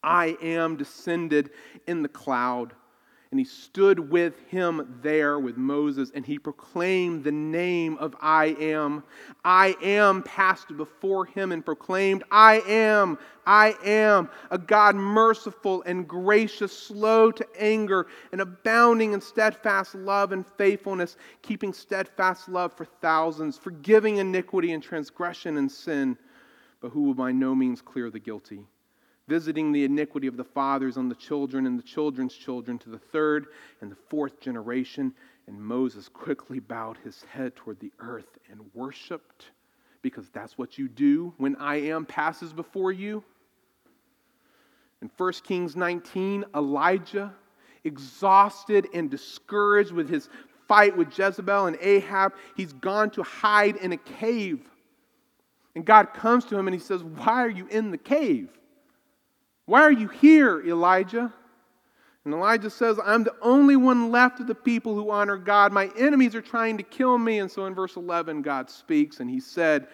I 0.03 0.39
am 0.41 0.77
descended 0.77 1.51
in 1.87 2.03
the 2.03 2.09
cloud. 2.09 2.73
And 3.31 3.41
he 3.41 3.45
stood 3.45 3.99
with 3.99 4.39
him 4.49 5.01
there 5.03 5.39
with 5.41 5.57
Moses, 5.57 6.13
and 6.15 6.25
he 6.25 6.39
proclaimed 6.39 7.25
the 7.25 7.33
name 7.33 7.99
of 7.99 8.15
I 8.21 8.57
am. 8.61 9.03
I 9.45 9.77
am 9.83 10.23
passed 10.23 10.77
before 10.77 11.25
him 11.25 11.51
and 11.51 11.65
proclaimed, 11.65 12.23
I 12.31 12.61
am, 12.69 13.19
I 13.45 13.75
am. 13.85 14.31
A 14.53 14.59
God 14.59 14.95
merciful 14.95 15.83
and 15.87 16.07
gracious, 16.07 16.73
slow 16.73 17.33
to 17.33 17.47
anger, 17.59 18.07
and 18.31 18.41
abounding 18.41 19.13
in 19.13 19.21
steadfast 19.21 19.97
love 19.97 20.31
and 20.31 20.47
faithfulness, 20.47 21.17
keeping 21.43 21.73
steadfast 21.73 22.49
love 22.49 22.73
for 22.75 22.85
thousands, 22.85 23.59
forgiving 23.59 24.19
iniquity 24.19 24.73
and 24.73 24.83
transgression 24.83 25.57
and 25.57 25.71
sin, 25.71 26.17
but 26.81 26.91
who 26.91 27.03
will 27.03 27.15
by 27.15 27.33
no 27.33 27.57
means 27.57 27.83
clear 27.83 28.09
the 28.09 28.21
guilty 28.21 28.65
visiting 29.29 29.73
the 29.73 29.85
iniquity 29.85 30.27
of 30.27 30.37
the 30.37 30.45
fathers 30.45 30.97
on 30.97 31.09
the 31.09 31.15
children 31.15 31.67
and 31.67 31.79
the 31.79 31.83
children's 31.83 32.35
children 32.35 32.79
to 32.79 32.91
the 32.91 32.99
third 32.99 33.47
and 33.81 33.91
the 33.91 33.97
fourth 34.09 34.41
generation. 34.41 35.13
And 35.47 35.61
Moses 35.61 36.09
quickly 36.09 36.59
bowed 36.59 36.97
his 37.05 37.25
head 37.31 37.55
toward 37.57 37.81
the 37.81 37.93
earth 37.99 38.39
and 38.51 38.61
worshiped, 38.75 39.51
because 40.03 40.29
that's 40.31 40.59
what 40.59 40.79
you 40.79 40.89
do 40.89 41.33
when 41.39 41.57
I 41.57 41.77
am 41.77 42.05
passes 42.05 42.53
before 42.53 42.93
you. 42.93 43.23
In 45.03 45.11
1 45.17 45.33
Kings 45.45 45.77
19, 45.77 46.45
Elijah, 46.55 47.33
exhausted 47.85 48.89
and 48.93 49.11
discouraged 49.11 49.93
with 49.93 50.09
his 50.09 50.29
fight 50.67 50.97
with 50.97 51.17
Jezebel 51.17 51.67
and 51.67 51.77
Ahab, 51.81 52.33
he's 52.57 52.73
gone 52.73 53.11
to 53.11 53.23
hide 53.23 53.77
in 53.77 53.93
a 53.93 53.97
cave. 53.97 54.61
And 55.75 55.85
God 55.85 56.15
comes 56.15 56.45
to 56.47 56.59
him 56.59 56.67
and 56.67 56.75
he 56.75 56.81
says, 56.81 57.05
Why 57.05 57.45
are 57.45 57.51
you 57.51 57.67
in 57.69 57.91
the 57.91 57.99
cave? 57.99 58.49
Why 59.67 59.83
are 59.83 59.93
you 59.93 60.09
here, 60.09 60.61
Elijah? 60.61 61.33
And 62.25 62.35
Elijah 62.35 62.71
says, 62.71 62.99
I'm 63.05 63.23
the 63.23 63.37
only 63.41 63.77
one 63.77 64.11
left 64.11 64.41
of 64.41 64.47
the 64.47 64.55
people 64.55 64.95
who 64.95 65.11
honor 65.11 65.37
God. 65.37 65.73
My 65.73 65.91
enemies 65.97 66.35
are 66.35 66.43
trying 66.43 66.77
to 66.79 66.83
kill 66.83 67.19
me. 67.19 67.39
And 67.39 67.51
so 67.51 67.67
in 67.67 67.75
verse 67.75 67.97
11, 67.97 68.43
God 68.43 68.69
speaks 68.69 69.21
and 69.21 69.31
he 69.31 69.39
said, 69.39 69.87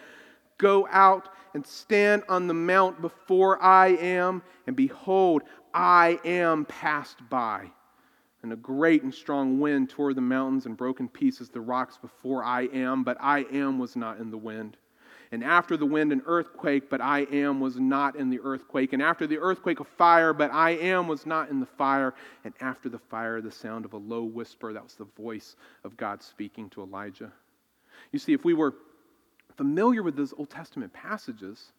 Go 0.56 0.88
out 0.90 1.28
and 1.54 1.66
stand 1.66 2.22
on 2.28 2.46
the 2.46 2.54
mount 2.54 3.02
before 3.02 3.62
I 3.62 3.88
am, 3.88 4.42
and 4.66 4.74
behold, 4.74 5.42
I 5.74 6.18
am 6.24 6.64
passed 6.64 7.18
by. 7.28 7.70
And 8.42 8.52
a 8.52 8.56
great 8.56 9.02
and 9.02 9.12
strong 9.12 9.60
wind 9.60 9.90
tore 9.90 10.14
the 10.14 10.20
mountains 10.20 10.66
and 10.66 10.76
broke 10.76 11.00
in 11.00 11.08
pieces 11.08 11.48
the 11.48 11.60
rocks 11.60 11.98
before 11.98 12.42
I 12.42 12.62
am, 12.72 13.04
but 13.04 13.16
I 13.20 13.40
am 13.52 13.78
was 13.78 13.94
not 13.94 14.18
in 14.18 14.30
the 14.30 14.38
wind. 14.38 14.76
And 15.32 15.42
after 15.42 15.78
the 15.78 15.86
wind, 15.86 16.12
an 16.12 16.22
earthquake, 16.26 16.90
but 16.90 17.00
I 17.00 17.20
am 17.20 17.58
was 17.58 17.80
not 17.80 18.16
in 18.16 18.28
the 18.28 18.38
earthquake. 18.40 18.92
And 18.92 19.02
after 19.02 19.26
the 19.26 19.38
earthquake, 19.38 19.80
a 19.80 19.84
fire, 19.84 20.34
but 20.34 20.52
I 20.52 20.70
am 20.70 21.08
was 21.08 21.24
not 21.24 21.48
in 21.48 21.58
the 21.58 21.66
fire. 21.66 22.14
And 22.44 22.52
after 22.60 22.90
the 22.90 22.98
fire, 22.98 23.40
the 23.40 23.50
sound 23.50 23.86
of 23.86 23.94
a 23.94 23.96
low 23.96 24.24
whisper. 24.24 24.74
That 24.74 24.84
was 24.84 24.94
the 24.94 25.06
voice 25.16 25.56
of 25.84 25.96
God 25.96 26.22
speaking 26.22 26.68
to 26.70 26.82
Elijah. 26.82 27.32
You 28.12 28.18
see, 28.18 28.34
if 28.34 28.44
we 28.44 28.52
were 28.52 28.74
familiar 29.56 30.02
with 30.02 30.16
those 30.16 30.34
Old 30.36 30.50
Testament 30.50 30.92
passages, 30.92 31.72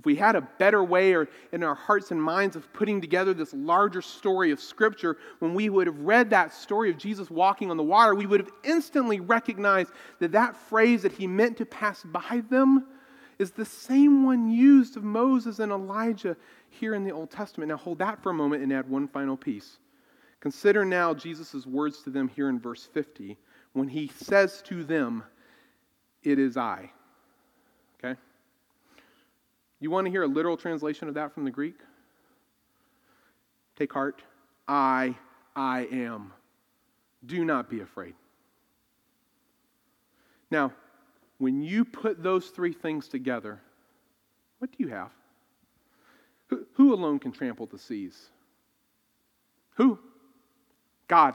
if 0.00 0.06
we 0.06 0.16
had 0.16 0.34
a 0.34 0.40
better 0.40 0.82
way 0.82 1.12
or 1.12 1.28
in 1.52 1.62
our 1.62 1.74
hearts 1.74 2.10
and 2.10 2.22
minds 2.22 2.56
of 2.56 2.72
putting 2.72 3.02
together 3.02 3.34
this 3.34 3.52
larger 3.52 4.00
story 4.00 4.50
of 4.50 4.58
Scripture, 4.58 5.18
when 5.40 5.52
we 5.52 5.68
would 5.68 5.86
have 5.86 5.98
read 5.98 6.30
that 6.30 6.54
story 6.54 6.88
of 6.88 6.96
Jesus 6.96 7.30
walking 7.30 7.70
on 7.70 7.76
the 7.76 7.82
water, 7.82 8.14
we 8.14 8.24
would 8.24 8.40
have 8.40 8.50
instantly 8.64 9.20
recognized 9.20 9.90
that 10.18 10.32
that 10.32 10.56
phrase 10.56 11.02
that 11.02 11.12
he 11.12 11.26
meant 11.26 11.58
to 11.58 11.66
pass 11.66 12.02
by 12.02 12.42
them 12.48 12.86
is 13.38 13.50
the 13.50 13.64
same 13.66 14.24
one 14.24 14.50
used 14.50 14.96
of 14.96 15.04
Moses 15.04 15.58
and 15.58 15.70
Elijah 15.70 16.34
here 16.70 16.94
in 16.94 17.04
the 17.04 17.12
Old 17.12 17.30
Testament. 17.30 17.68
Now, 17.68 17.76
hold 17.76 17.98
that 17.98 18.22
for 18.22 18.30
a 18.30 18.34
moment 18.34 18.62
and 18.62 18.72
add 18.72 18.88
one 18.88 19.06
final 19.06 19.36
piece. 19.36 19.80
Consider 20.40 20.82
now 20.82 21.12
Jesus' 21.12 21.66
words 21.66 22.02
to 22.04 22.10
them 22.10 22.26
here 22.26 22.48
in 22.48 22.58
verse 22.58 22.88
50 22.94 23.36
when 23.74 23.88
he 23.88 24.10
says 24.16 24.62
to 24.62 24.82
them, 24.82 25.24
It 26.22 26.38
is 26.38 26.56
I. 26.56 26.90
You 29.80 29.90
want 29.90 30.04
to 30.04 30.10
hear 30.10 30.22
a 30.22 30.28
literal 30.28 30.56
translation 30.56 31.08
of 31.08 31.14
that 31.14 31.32
from 31.32 31.44
the 31.44 31.50
Greek? 31.50 31.76
Take 33.76 33.92
heart. 33.92 34.22
I, 34.68 35.16
I 35.56 35.88
am. 35.90 36.32
Do 37.24 37.44
not 37.44 37.70
be 37.70 37.80
afraid. 37.80 38.14
Now, 40.50 40.72
when 41.38 41.62
you 41.62 41.84
put 41.84 42.22
those 42.22 42.48
three 42.48 42.74
things 42.74 43.08
together, 43.08 43.60
what 44.58 44.70
do 44.70 44.76
you 44.84 44.88
have? 44.88 45.10
Who 46.74 46.92
alone 46.92 47.18
can 47.18 47.32
trample 47.32 47.66
the 47.66 47.78
seas? 47.78 48.28
Who? 49.76 49.98
God. 51.08 51.34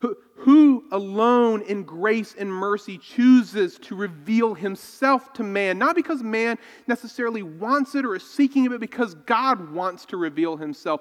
Who, 0.00 0.84
alone 0.92 1.62
in 1.62 1.82
grace 1.82 2.34
and 2.38 2.52
mercy 2.52 2.98
chooses 2.98 3.78
to 3.80 3.96
reveal 3.96 4.54
himself 4.54 5.32
to 5.34 5.42
man, 5.42 5.78
not 5.78 5.96
because 5.96 6.22
man 6.22 6.58
necessarily 6.86 7.42
wants 7.42 7.94
it 7.94 8.04
or 8.04 8.14
is 8.14 8.22
seeking 8.22 8.64
it, 8.66 8.70
but 8.70 8.80
because 8.80 9.14
God 9.14 9.72
wants 9.72 10.04
to 10.06 10.16
reveal 10.16 10.56
himself. 10.56 11.00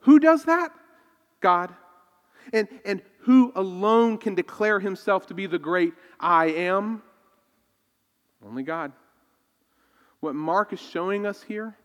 Who 0.00 0.20
does 0.20 0.44
that? 0.44 0.70
God. 1.40 1.74
And, 2.52 2.68
and 2.84 3.02
who 3.20 3.52
alone 3.56 4.18
can 4.18 4.34
declare 4.34 4.78
himself 4.78 5.26
to 5.26 5.34
be 5.34 5.46
the 5.46 5.58
great 5.58 5.94
I 6.20 6.46
am? 6.46 7.02
Only 8.44 8.62
God. 8.62 8.92
What 10.20 10.34
Mark 10.34 10.72
is 10.72 10.80
showing 10.80 11.26
us 11.26 11.42
here 11.42 11.76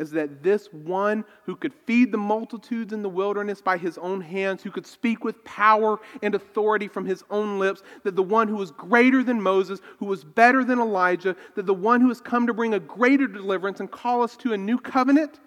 is 0.00 0.10
that 0.12 0.42
this 0.42 0.66
one 0.72 1.24
who 1.44 1.54
could 1.54 1.74
feed 1.74 2.10
the 2.10 2.18
multitudes 2.18 2.94
in 2.94 3.02
the 3.02 3.08
wilderness 3.08 3.60
by 3.60 3.76
his 3.76 3.98
own 3.98 4.22
hands, 4.22 4.62
who 4.62 4.70
could 4.70 4.86
speak 4.86 5.22
with 5.22 5.44
power 5.44 5.98
and 6.22 6.34
authority 6.34 6.88
from 6.88 7.04
his 7.04 7.22
own 7.30 7.58
lips, 7.58 7.82
that 8.02 8.16
the 8.16 8.22
one 8.22 8.48
who 8.48 8.56
was 8.56 8.70
greater 8.70 9.22
than 9.22 9.40
Moses, 9.40 9.80
who 9.98 10.06
was 10.06 10.24
better 10.24 10.64
than 10.64 10.80
Elijah, 10.80 11.36
that 11.54 11.66
the 11.66 11.74
one 11.74 12.00
who 12.00 12.08
has 12.08 12.20
come 12.20 12.46
to 12.46 12.54
bring 12.54 12.72
a 12.72 12.80
greater 12.80 13.26
deliverance 13.26 13.80
and 13.80 13.90
call 13.90 14.22
us 14.22 14.36
to 14.38 14.54
a 14.54 14.58
new 14.58 14.78
covenant, 14.78 15.38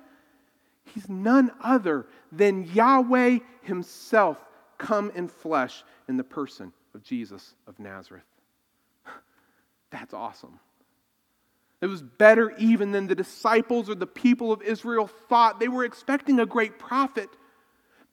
he's 0.85 1.09
none 1.09 1.51
other 1.59 2.05
than 2.31 2.63
Yahweh 2.73 3.39
himself 3.63 4.37
come 4.77 5.11
in 5.15 5.27
flesh 5.27 5.83
in 6.07 6.15
the 6.15 6.23
person 6.23 6.71
of 6.93 7.01
Jesus 7.01 7.55
of 7.65 7.79
Nazareth. 7.79 8.23
That's 9.89 10.13
awesome. 10.13 10.59
It 11.83 11.87
was 11.87 12.01
better 12.01 12.55
even 12.57 12.93
than 12.93 13.07
the 13.07 13.15
disciples 13.15 13.89
or 13.89 13.95
the 13.95 14.07
people 14.07 14.53
of 14.53 14.61
Israel 14.61 15.05
thought. 15.27 15.59
They 15.59 15.67
were 15.67 15.83
expecting 15.83 16.39
a 16.39 16.45
great 16.45 16.79
prophet, 16.79 17.27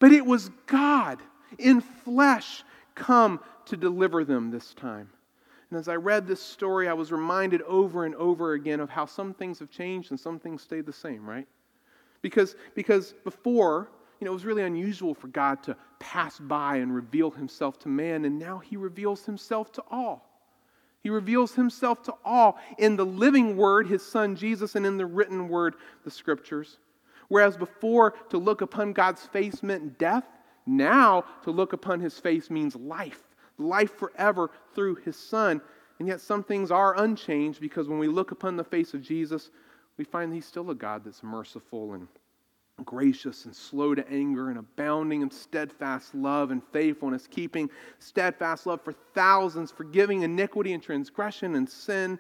but 0.01 0.11
it 0.11 0.27
was 0.27 0.51
God 0.67 1.21
in 1.57 1.81
flesh 1.81 2.65
come 2.97 3.39
to 3.67 3.77
deliver 3.77 4.25
them 4.25 4.51
this 4.51 4.75
time. 4.75 5.09
And 5.71 5.79
as 5.79 5.87
I 5.87 5.95
read 5.95 6.27
this 6.27 6.43
story, 6.43 6.89
I 6.89 6.95
was 6.95 7.13
reminded 7.13 7.63
over 7.63 8.07
and 8.07 8.17
over 8.17 8.55
again 8.55 8.81
of 8.81 8.91
how 8.91 9.07
some 9.07 9.33
things 9.33 9.61
have 9.61 9.71
changed 9.71 10.11
and 10.11 10.19
some 10.19 10.41
things 10.41 10.63
stayed 10.63 10.85
the 10.85 10.93
same, 10.93 11.25
right? 11.25 11.47
Because, 12.23 12.57
because 12.75 13.15
before, 13.23 13.89
you 14.19 14.25
know, 14.25 14.33
it 14.33 14.35
was 14.35 14.45
really 14.45 14.65
unusual 14.65 15.15
for 15.15 15.29
God 15.29 15.63
to 15.63 15.77
pass 16.01 16.41
by 16.41 16.79
and 16.79 16.93
reveal 16.93 17.31
himself 17.31 17.79
to 17.79 17.89
man, 17.89 18.25
and 18.25 18.37
now 18.37 18.59
he 18.59 18.77
reveals 18.77 19.25
himself 19.25 19.71
to 19.75 19.85
all. 19.93 20.30
He 21.03 21.11
reveals 21.11 21.55
himself 21.55 22.03
to 22.05 22.15
all 22.25 22.59
in 22.79 22.97
the 22.97 23.07
living 23.07 23.57
word, 23.57 23.87
his 23.87 24.05
son 24.05 24.37
Jesus, 24.37 24.75
and 24.75 24.85
in 24.85 24.99
the 24.99 25.07
written 25.07 25.49
word, 25.49 25.75
the 26.05 26.11
scriptures. 26.11 26.79
Whereas 27.29 27.57
before, 27.57 28.13
to 28.31 28.39
look 28.39 28.61
upon 28.61 28.93
God's 28.93 29.25
face 29.27 29.63
meant 29.63 29.99
death, 29.99 30.25
now 30.67 31.25
to 31.45 31.51
look 31.51 31.73
upon 31.73 32.01
his 32.01 32.19
face 32.19 32.51
means 32.51 32.77
life, 32.77 33.23
life 33.57 33.95
forever 33.95 34.51
through 34.75 34.97
his 34.97 35.17
son. 35.17 35.61
And 35.99 36.09
yet 36.09 36.21
some 36.21 36.43
things 36.43 36.71
are 36.71 36.99
unchanged 36.99 37.61
because 37.61 37.89
when 37.89 37.99
we 37.99 38.09
look 38.09 38.31
upon 38.31 38.57
the 38.57 38.65
face 38.65 38.95
of 38.95 39.03
Jesus, 39.03 39.51
we 39.97 40.05
find 40.05 40.33
he's 40.33 40.47
still 40.47 40.71
a 40.71 40.75
God 40.75 41.05
that's 41.05 41.23
merciful 41.23 41.95
and 41.95 42.09
gracious 42.85 43.45
and 43.45 43.55
slow 43.55 43.95
to 43.95 44.09
anger 44.11 44.51
and 44.51 44.59
abounding 44.59 45.23
in 45.23 45.31
steadfast 45.31 46.15
love 46.15 46.51
and 46.51 46.63
faithfulness, 46.73 47.27
keeping 47.27 47.71
steadfast 47.99 48.67
love 48.67 48.81
for 48.83 48.93
thousands, 49.15 49.71
forgiving 49.71 50.23
iniquity 50.23 50.73
and 50.73 50.83
transgression 50.83 51.55
and 51.55 51.69
sin 51.69 52.19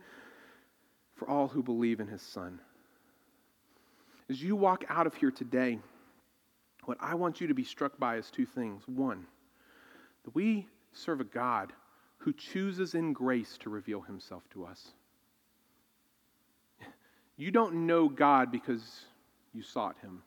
for 1.17 1.29
all 1.29 1.49
who 1.49 1.63
believe 1.63 2.01
in 2.01 2.07
his 2.07 2.23
Son. 2.23 2.61
As 4.29 4.43
you 4.43 4.57
walk 4.57 4.85
out 4.89 5.07
of 5.07 5.15
here 5.15 5.31
today, 5.31 5.79
what 6.85 6.99
I 7.01 7.15
want 7.15 7.41
you 7.41 7.47
to 7.47 7.55
be 7.55 7.65
struck 7.65 7.99
by 7.99 8.17
is 8.17 8.31
two 8.31 8.47
things. 8.47 8.83
One, 8.87 9.27
that 10.25 10.35
we 10.35 10.67
serve 10.93 11.21
a 11.21 11.25
God 11.25 11.73
who 12.19 12.33
chooses 12.33 12.95
in 12.95 13.13
grace 13.13 13.59
to 13.59 13.71
reveal 13.71 14.01
himself 14.01 14.43
to 14.51 14.65
us. 14.65 14.93
You 17.37 17.51
don't 17.51 17.87
know 17.87 18.09
God 18.09 18.53
because 18.53 19.01
you 19.55 19.63
sought 19.63 19.97
him. 20.03 20.23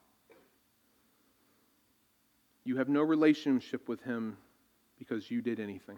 You 2.65 2.77
have 2.77 2.89
no 2.89 3.01
relationship 3.01 3.89
with 3.89 4.01
him 4.01 4.37
because 4.97 5.29
you 5.29 5.41
did 5.41 5.59
anything. 5.59 5.97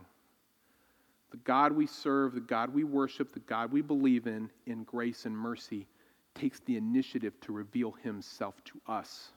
The 1.32 1.38
God 1.38 1.74
we 1.74 1.86
serve, 1.86 2.34
the 2.34 2.39
God 2.39 2.74
we 2.74 2.84
worship, 2.84 3.34
the 3.34 3.39
God 3.41 3.72
we 3.72 3.82
believe 3.82 4.28
in, 4.28 4.49
in 4.66 4.84
grace 4.84 5.26
and 5.26 5.38
mercy, 5.38 5.88
takes 6.34 6.59
the 6.61 6.78
initiative 6.78 7.34
to 7.41 7.53
reveal 7.53 7.91
himself 8.03 8.55
to 8.66 8.80
us. 8.88 9.32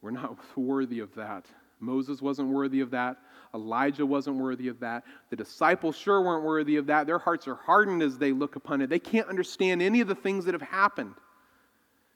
We're 0.00 0.10
not 0.10 0.36
worthy 0.56 1.00
of 1.00 1.14
that. 1.14 1.46
Moses 1.80 2.22
wasn't 2.22 2.48
worthy 2.48 2.80
of 2.80 2.90
that. 2.92 3.18
Elijah 3.54 4.06
wasn't 4.06 4.36
worthy 4.36 4.68
of 4.68 4.80
that. 4.80 5.04
The 5.30 5.36
disciples 5.36 5.96
sure 5.96 6.22
weren't 6.22 6.44
worthy 6.44 6.76
of 6.76 6.86
that. 6.86 7.06
Their 7.06 7.18
hearts 7.18 7.46
are 7.46 7.54
hardened 7.54 8.02
as 8.02 8.16
they 8.18 8.32
look 8.32 8.56
upon 8.56 8.80
it. 8.80 8.88
They 8.88 8.98
can't 8.98 9.28
understand 9.28 9.82
any 9.82 10.00
of 10.00 10.08
the 10.08 10.14
things 10.14 10.44
that 10.44 10.54
have 10.54 10.62
happened. 10.62 11.14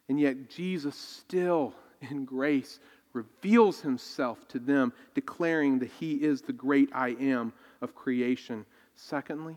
And 0.08 0.18
yet, 0.18 0.48
Jesus 0.48 0.96
still, 0.96 1.74
in 2.00 2.24
grace, 2.24 2.80
reveals 3.12 3.80
himself 3.80 4.46
to 4.48 4.58
them, 4.58 4.92
declaring 5.14 5.78
that 5.78 5.90
he 5.98 6.14
is 6.14 6.42
the 6.42 6.52
great 6.52 6.90
I 6.92 7.10
am 7.20 7.52
of 7.80 7.94
creation. 7.94 8.64
Secondly, 8.94 9.56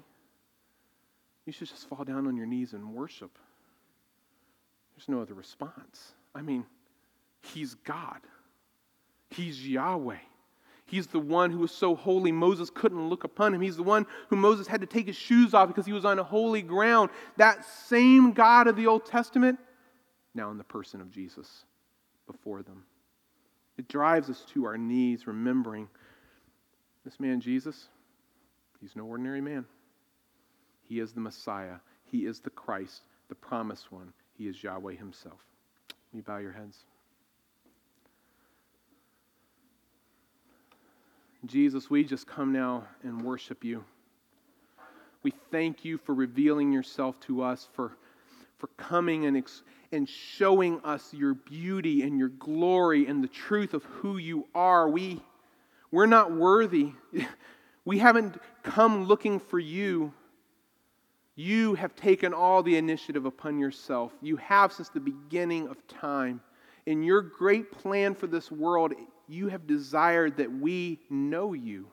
you 1.45 1.53
should 1.53 1.67
just 1.67 1.87
fall 1.89 2.03
down 2.03 2.27
on 2.27 2.35
your 2.35 2.45
knees 2.45 2.73
and 2.73 2.93
worship. 2.93 3.37
There's 4.95 5.09
no 5.09 5.21
other 5.21 5.33
response. 5.33 6.13
I 6.35 6.41
mean, 6.41 6.65
he's 7.41 7.73
God, 7.75 8.19
he's 9.29 9.67
Yahweh. 9.67 10.17
He's 10.85 11.07
the 11.07 11.19
one 11.19 11.51
who 11.51 11.59
was 11.59 11.71
so 11.71 11.95
holy 11.95 12.33
Moses 12.33 12.69
couldn't 12.69 13.07
look 13.07 13.23
upon 13.23 13.53
him. 13.53 13.61
He's 13.61 13.77
the 13.77 13.83
one 13.83 14.05
who 14.27 14.35
Moses 14.35 14.67
had 14.67 14.81
to 14.81 14.87
take 14.87 15.07
his 15.07 15.15
shoes 15.15 15.53
off 15.53 15.69
because 15.69 15.85
he 15.85 15.93
was 15.93 16.03
on 16.03 16.17
holy 16.17 16.61
ground. 16.61 17.11
That 17.37 17.63
same 17.63 18.33
God 18.33 18.67
of 18.67 18.75
the 18.75 18.87
Old 18.87 19.05
Testament, 19.05 19.57
now 20.35 20.51
in 20.51 20.57
the 20.57 20.65
person 20.65 20.99
of 20.99 21.09
Jesus 21.09 21.63
before 22.27 22.61
them. 22.61 22.83
It 23.77 23.87
drives 23.87 24.29
us 24.29 24.43
to 24.53 24.65
our 24.65 24.77
knees, 24.77 25.27
remembering 25.27 25.87
this 27.03 27.19
man, 27.19 27.41
Jesus, 27.41 27.87
he's 28.79 28.95
no 28.95 29.05
ordinary 29.05 29.41
man. 29.41 29.65
He 30.83 30.99
is 30.99 31.13
the 31.13 31.21
Messiah, 31.21 31.77
he 32.05 32.25
is 32.25 32.39
the 32.39 32.49
Christ, 32.49 33.01
the 33.29 33.35
promised 33.35 33.91
one. 33.91 34.13
He 34.37 34.47
is 34.47 34.61
Yahweh 34.61 34.95
himself. 34.95 35.39
You 36.13 36.21
bow 36.21 36.37
your 36.37 36.51
heads. 36.51 36.77
Jesus, 41.45 41.89
we 41.89 42.03
just 42.03 42.27
come 42.27 42.51
now 42.51 42.83
and 43.03 43.21
worship 43.21 43.63
you. 43.63 43.83
We 45.23 45.33
thank 45.51 45.85
you 45.85 45.97
for 45.97 46.13
revealing 46.13 46.71
yourself 46.71 47.19
to 47.21 47.41
us, 47.41 47.67
for, 47.73 47.97
for 48.57 48.67
coming 48.77 49.25
and, 49.25 49.43
and 49.91 50.07
showing 50.07 50.79
us 50.83 51.13
your 51.13 51.33
beauty 51.33 52.03
and 52.03 52.17
your 52.17 52.29
glory 52.29 53.07
and 53.07 53.23
the 53.23 53.27
truth 53.27 53.73
of 53.73 53.83
who 53.83 54.17
you 54.17 54.47
are. 54.55 54.89
We, 54.89 55.21
we're 55.91 56.05
not 56.05 56.31
worthy. 56.31 56.93
We 57.83 57.97
haven't 57.97 58.37
come 58.63 59.05
looking 59.05 59.39
for 59.39 59.59
you. 59.59 60.13
You 61.35 61.73
have 61.75 61.95
taken 61.95 62.33
all 62.33 62.61
the 62.61 62.77
initiative 62.77 63.25
upon 63.25 63.57
yourself. 63.57 64.11
You 64.21 64.37
have 64.37 64.71
since 64.71 64.89
the 64.89 64.99
beginning 64.99 65.67
of 65.67 65.87
time. 65.87 66.41
In 66.85 67.03
your 67.03 67.21
great 67.21 67.71
plan 67.71 68.13
for 68.13 68.27
this 68.27 68.51
world, 68.51 68.93
you 69.27 69.47
have 69.47 69.65
desired 69.65 70.37
that 70.37 70.51
we 70.51 70.99
know 71.09 71.53
you. 71.53 71.87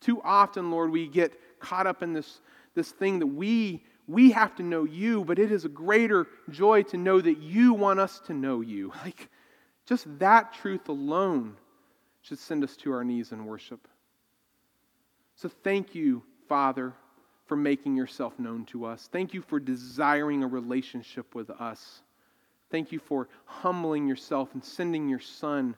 Too 0.00 0.20
often, 0.22 0.70
Lord, 0.70 0.90
we 0.90 1.06
get 1.06 1.38
caught 1.60 1.86
up 1.86 2.02
in 2.02 2.12
this, 2.12 2.40
this 2.74 2.90
thing 2.90 3.18
that 3.18 3.26
we 3.26 3.84
we 4.12 4.32
have 4.32 4.54
to 4.56 4.62
know 4.62 4.84
you, 4.84 5.24
but 5.24 5.38
it 5.38 5.50
is 5.50 5.64
a 5.64 5.68
greater 5.68 6.26
joy 6.50 6.82
to 6.84 6.96
know 6.96 7.20
that 7.20 7.38
you 7.38 7.72
want 7.72 8.00
us 8.00 8.20
to 8.26 8.34
know 8.34 8.60
you. 8.60 8.92
Like, 9.04 9.28
just 9.84 10.06
that 10.20 10.54
truth 10.54 10.88
alone 10.88 11.56
should 12.22 12.38
send 12.38 12.62
us 12.62 12.76
to 12.78 12.92
our 12.92 13.02
knees 13.02 13.32
in 13.32 13.44
worship. 13.44 13.88
So, 15.34 15.50
thank 15.64 15.94
you, 15.94 16.22
Father, 16.48 16.92
for 17.46 17.56
making 17.56 17.96
yourself 17.96 18.38
known 18.38 18.64
to 18.66 18.84
us. 18.84 19.08
Thank 19.10 19.34
you 19.34 19.42
for 19.42 19.58
desiring 19.58 20.44
a 20.44 20.46
relationship 20.46 21.34
with 21.34 21.50
us. 21.50 22.02
Thank 22.70 22.92
you 22.92 23.00
for 23.00 23.28
humbling 23.44 24.06
yourself 24.06 24.54
and 24.54 24.64
sending 24.64 25.08
your 25.08 25.20
Son 25.20 25.74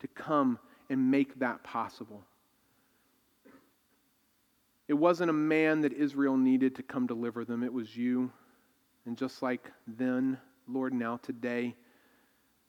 to 0.00 0.08
come 0.08 0.58
and 0.88 1.10
make 1.10 1.38
that 1.40 1.62
possible. 1.64 2.22
It 4.88 4.94
wasn't 4.94 5.30
a 5.30 5.34
man 5.34 5.82
that 5.82 5.92
Israel 5.92 6.36
needed 6.36 6.74
to 6.76 6.82
come 6.82 7.06
deliver 7.06 7.44
them, 7.44 7.62
it 7.62 7.72
was 7.72 7.96
you. 7.96 8.32
And 9.06 9.16
just 9.16 9.42
like 9.42 9.70
then, 9.86 10.38
Lord, 10.66 10.92
now 10.92 11.18
today, 11.18 11.74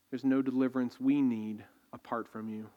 there's 0.09 0.24
no 0.24 0.41
deliverance 0.41 0.99
we 0.99 1.22
need 1.22 1.63
apart 1.91 2.28
from 2.28 2.47
you. 2.47 2.70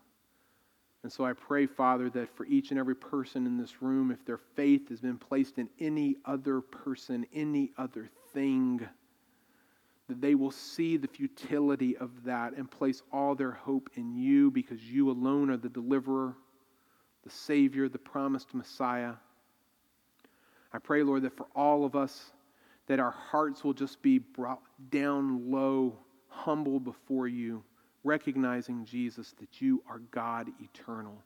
And 1.03 1.13
so 1.13 1.25
I 1.25 1.33
pray, 1.33 1.67
Father, 1.67 2.09
that 2.11 2.35
for 2.37 2.47
each 2.47 2.71
and 2.71 2.79
every 2.79 2.95
person 2.95 3.47
in 3.47 3.57
this 3.57 3.83
room, 3.83 4.13
if 4.13 4.25
their 4.25 4.39
faith 4.39 4.89
has 4.89 5.01
been 5.01 5.19
placed 5.19 5.59
in 5.59 5.69
any 5.81 6.17
other 6.25 6.61
person, 6.61 7.27
any 7.35 7.73
other 7.77 8.09
thing, 8.33 8.87
that 10.09 10.21
they 10.21 10.35
will 10.35 10.51
see 10.51 10.97
the 10.97 11.09
futility 11.09 11.97
of 11.97 12.11
that 12.25 12.55
and 12.55 12.71
place 12.71 13.03
all 13.13 13.35
their 13.35 13.51
hope 13.51 13.91
in 13.95 14.15
you 14.15 14.51
because 14.51 14.83
you 14.83 15.11
alone 15.11 15.51
are 15.51 15.57
the 15.57 15.69
deliverer, 15.69 16.37
the 17.25 17.31
Savior, 17.31 17.89
the 17.89 17.99
promised 17.99 18.55
Messiah. 18.55 19.15
I 20.73 20.79
pray, 20.79 21.03
Lord, 21.03 21.23
that 21.23 21.37
for 21.37 21.47
all 21.55 21.85
of 21.85 21.95
us, 21.95 22.33
that 22.87 22.99
our 22.99 23.11
hearts 23.11 23.63
will 23.63 23.75
just 23.75 24.01
be 24.03 24.19
brought 24.19 24.63
down 24.91 25.51
low, 25.51 25.97
humble 26.29 26.81
before 26.81 27.29
you, 27.29 27.63
recognizing, 28.05 28.85
Jesus, 28.85 29.35
that 29.39 29.61
you 29.61 29.83
are 29.89 30.01
God 30.11 30.49
eternal. 30.61 31.17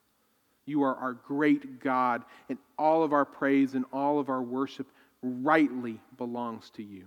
You 0.66 0.82
are 0.82 0.96
our 0.96 1.14
great 1.14 1.80
God, 1.80 2.24
and 2.48 2.58
all 2.76 3.04
of 3.04 3.12
our 3.12 3.24
praise 3.24 3.74
and 3.74 3.84
all 3.92 4.18
of 4.18 4.28
our 4.28 4.42
worship 4.42 4.88
rightly 5.22 6.00
belongs 6.18 6.70
to 6.70 6.82
you. 6.82 7.06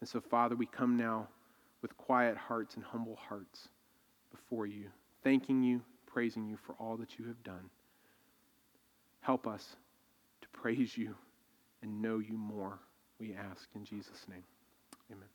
And 0.00 0.08
so, 0.08 0.20
Father, 0.20 0.56
we 0.56 0.66
come 0.66 0.96
now 0.96 1.28
with 1.82 1.96
quiet 1.96 2.36
hearts 2.36 2.74
and 2.74 2.84
humble 2.84 3.16
hearts 3.16 3.68
before 4.32 4.66
you, 4.66 4.86
thanking 5.22 5.62
you, 5.62 5.80
praising 6.06 6.46
you 6.48 6.56
for 6.56 6.74
all 6.80 6.96
that 6.96 7.18
you 7.18 7.26
have 7.26 7.42
done. 7.44 7.70
Help 9.20 9.46
us 9.46 9.76
to 10.40 10.48
praise 10.48 10.96
you 10.96 11.14
and 11.82 12.02
know 12.02 12.18
you 12.18 12.36
more, 12.36 12.78
we 13.20 13.34
ask 13.34 13.68
in 13.74 13.84
Jesus' 13.84 14.26
name. 14.28 14.44
Amen. 15.10 15.28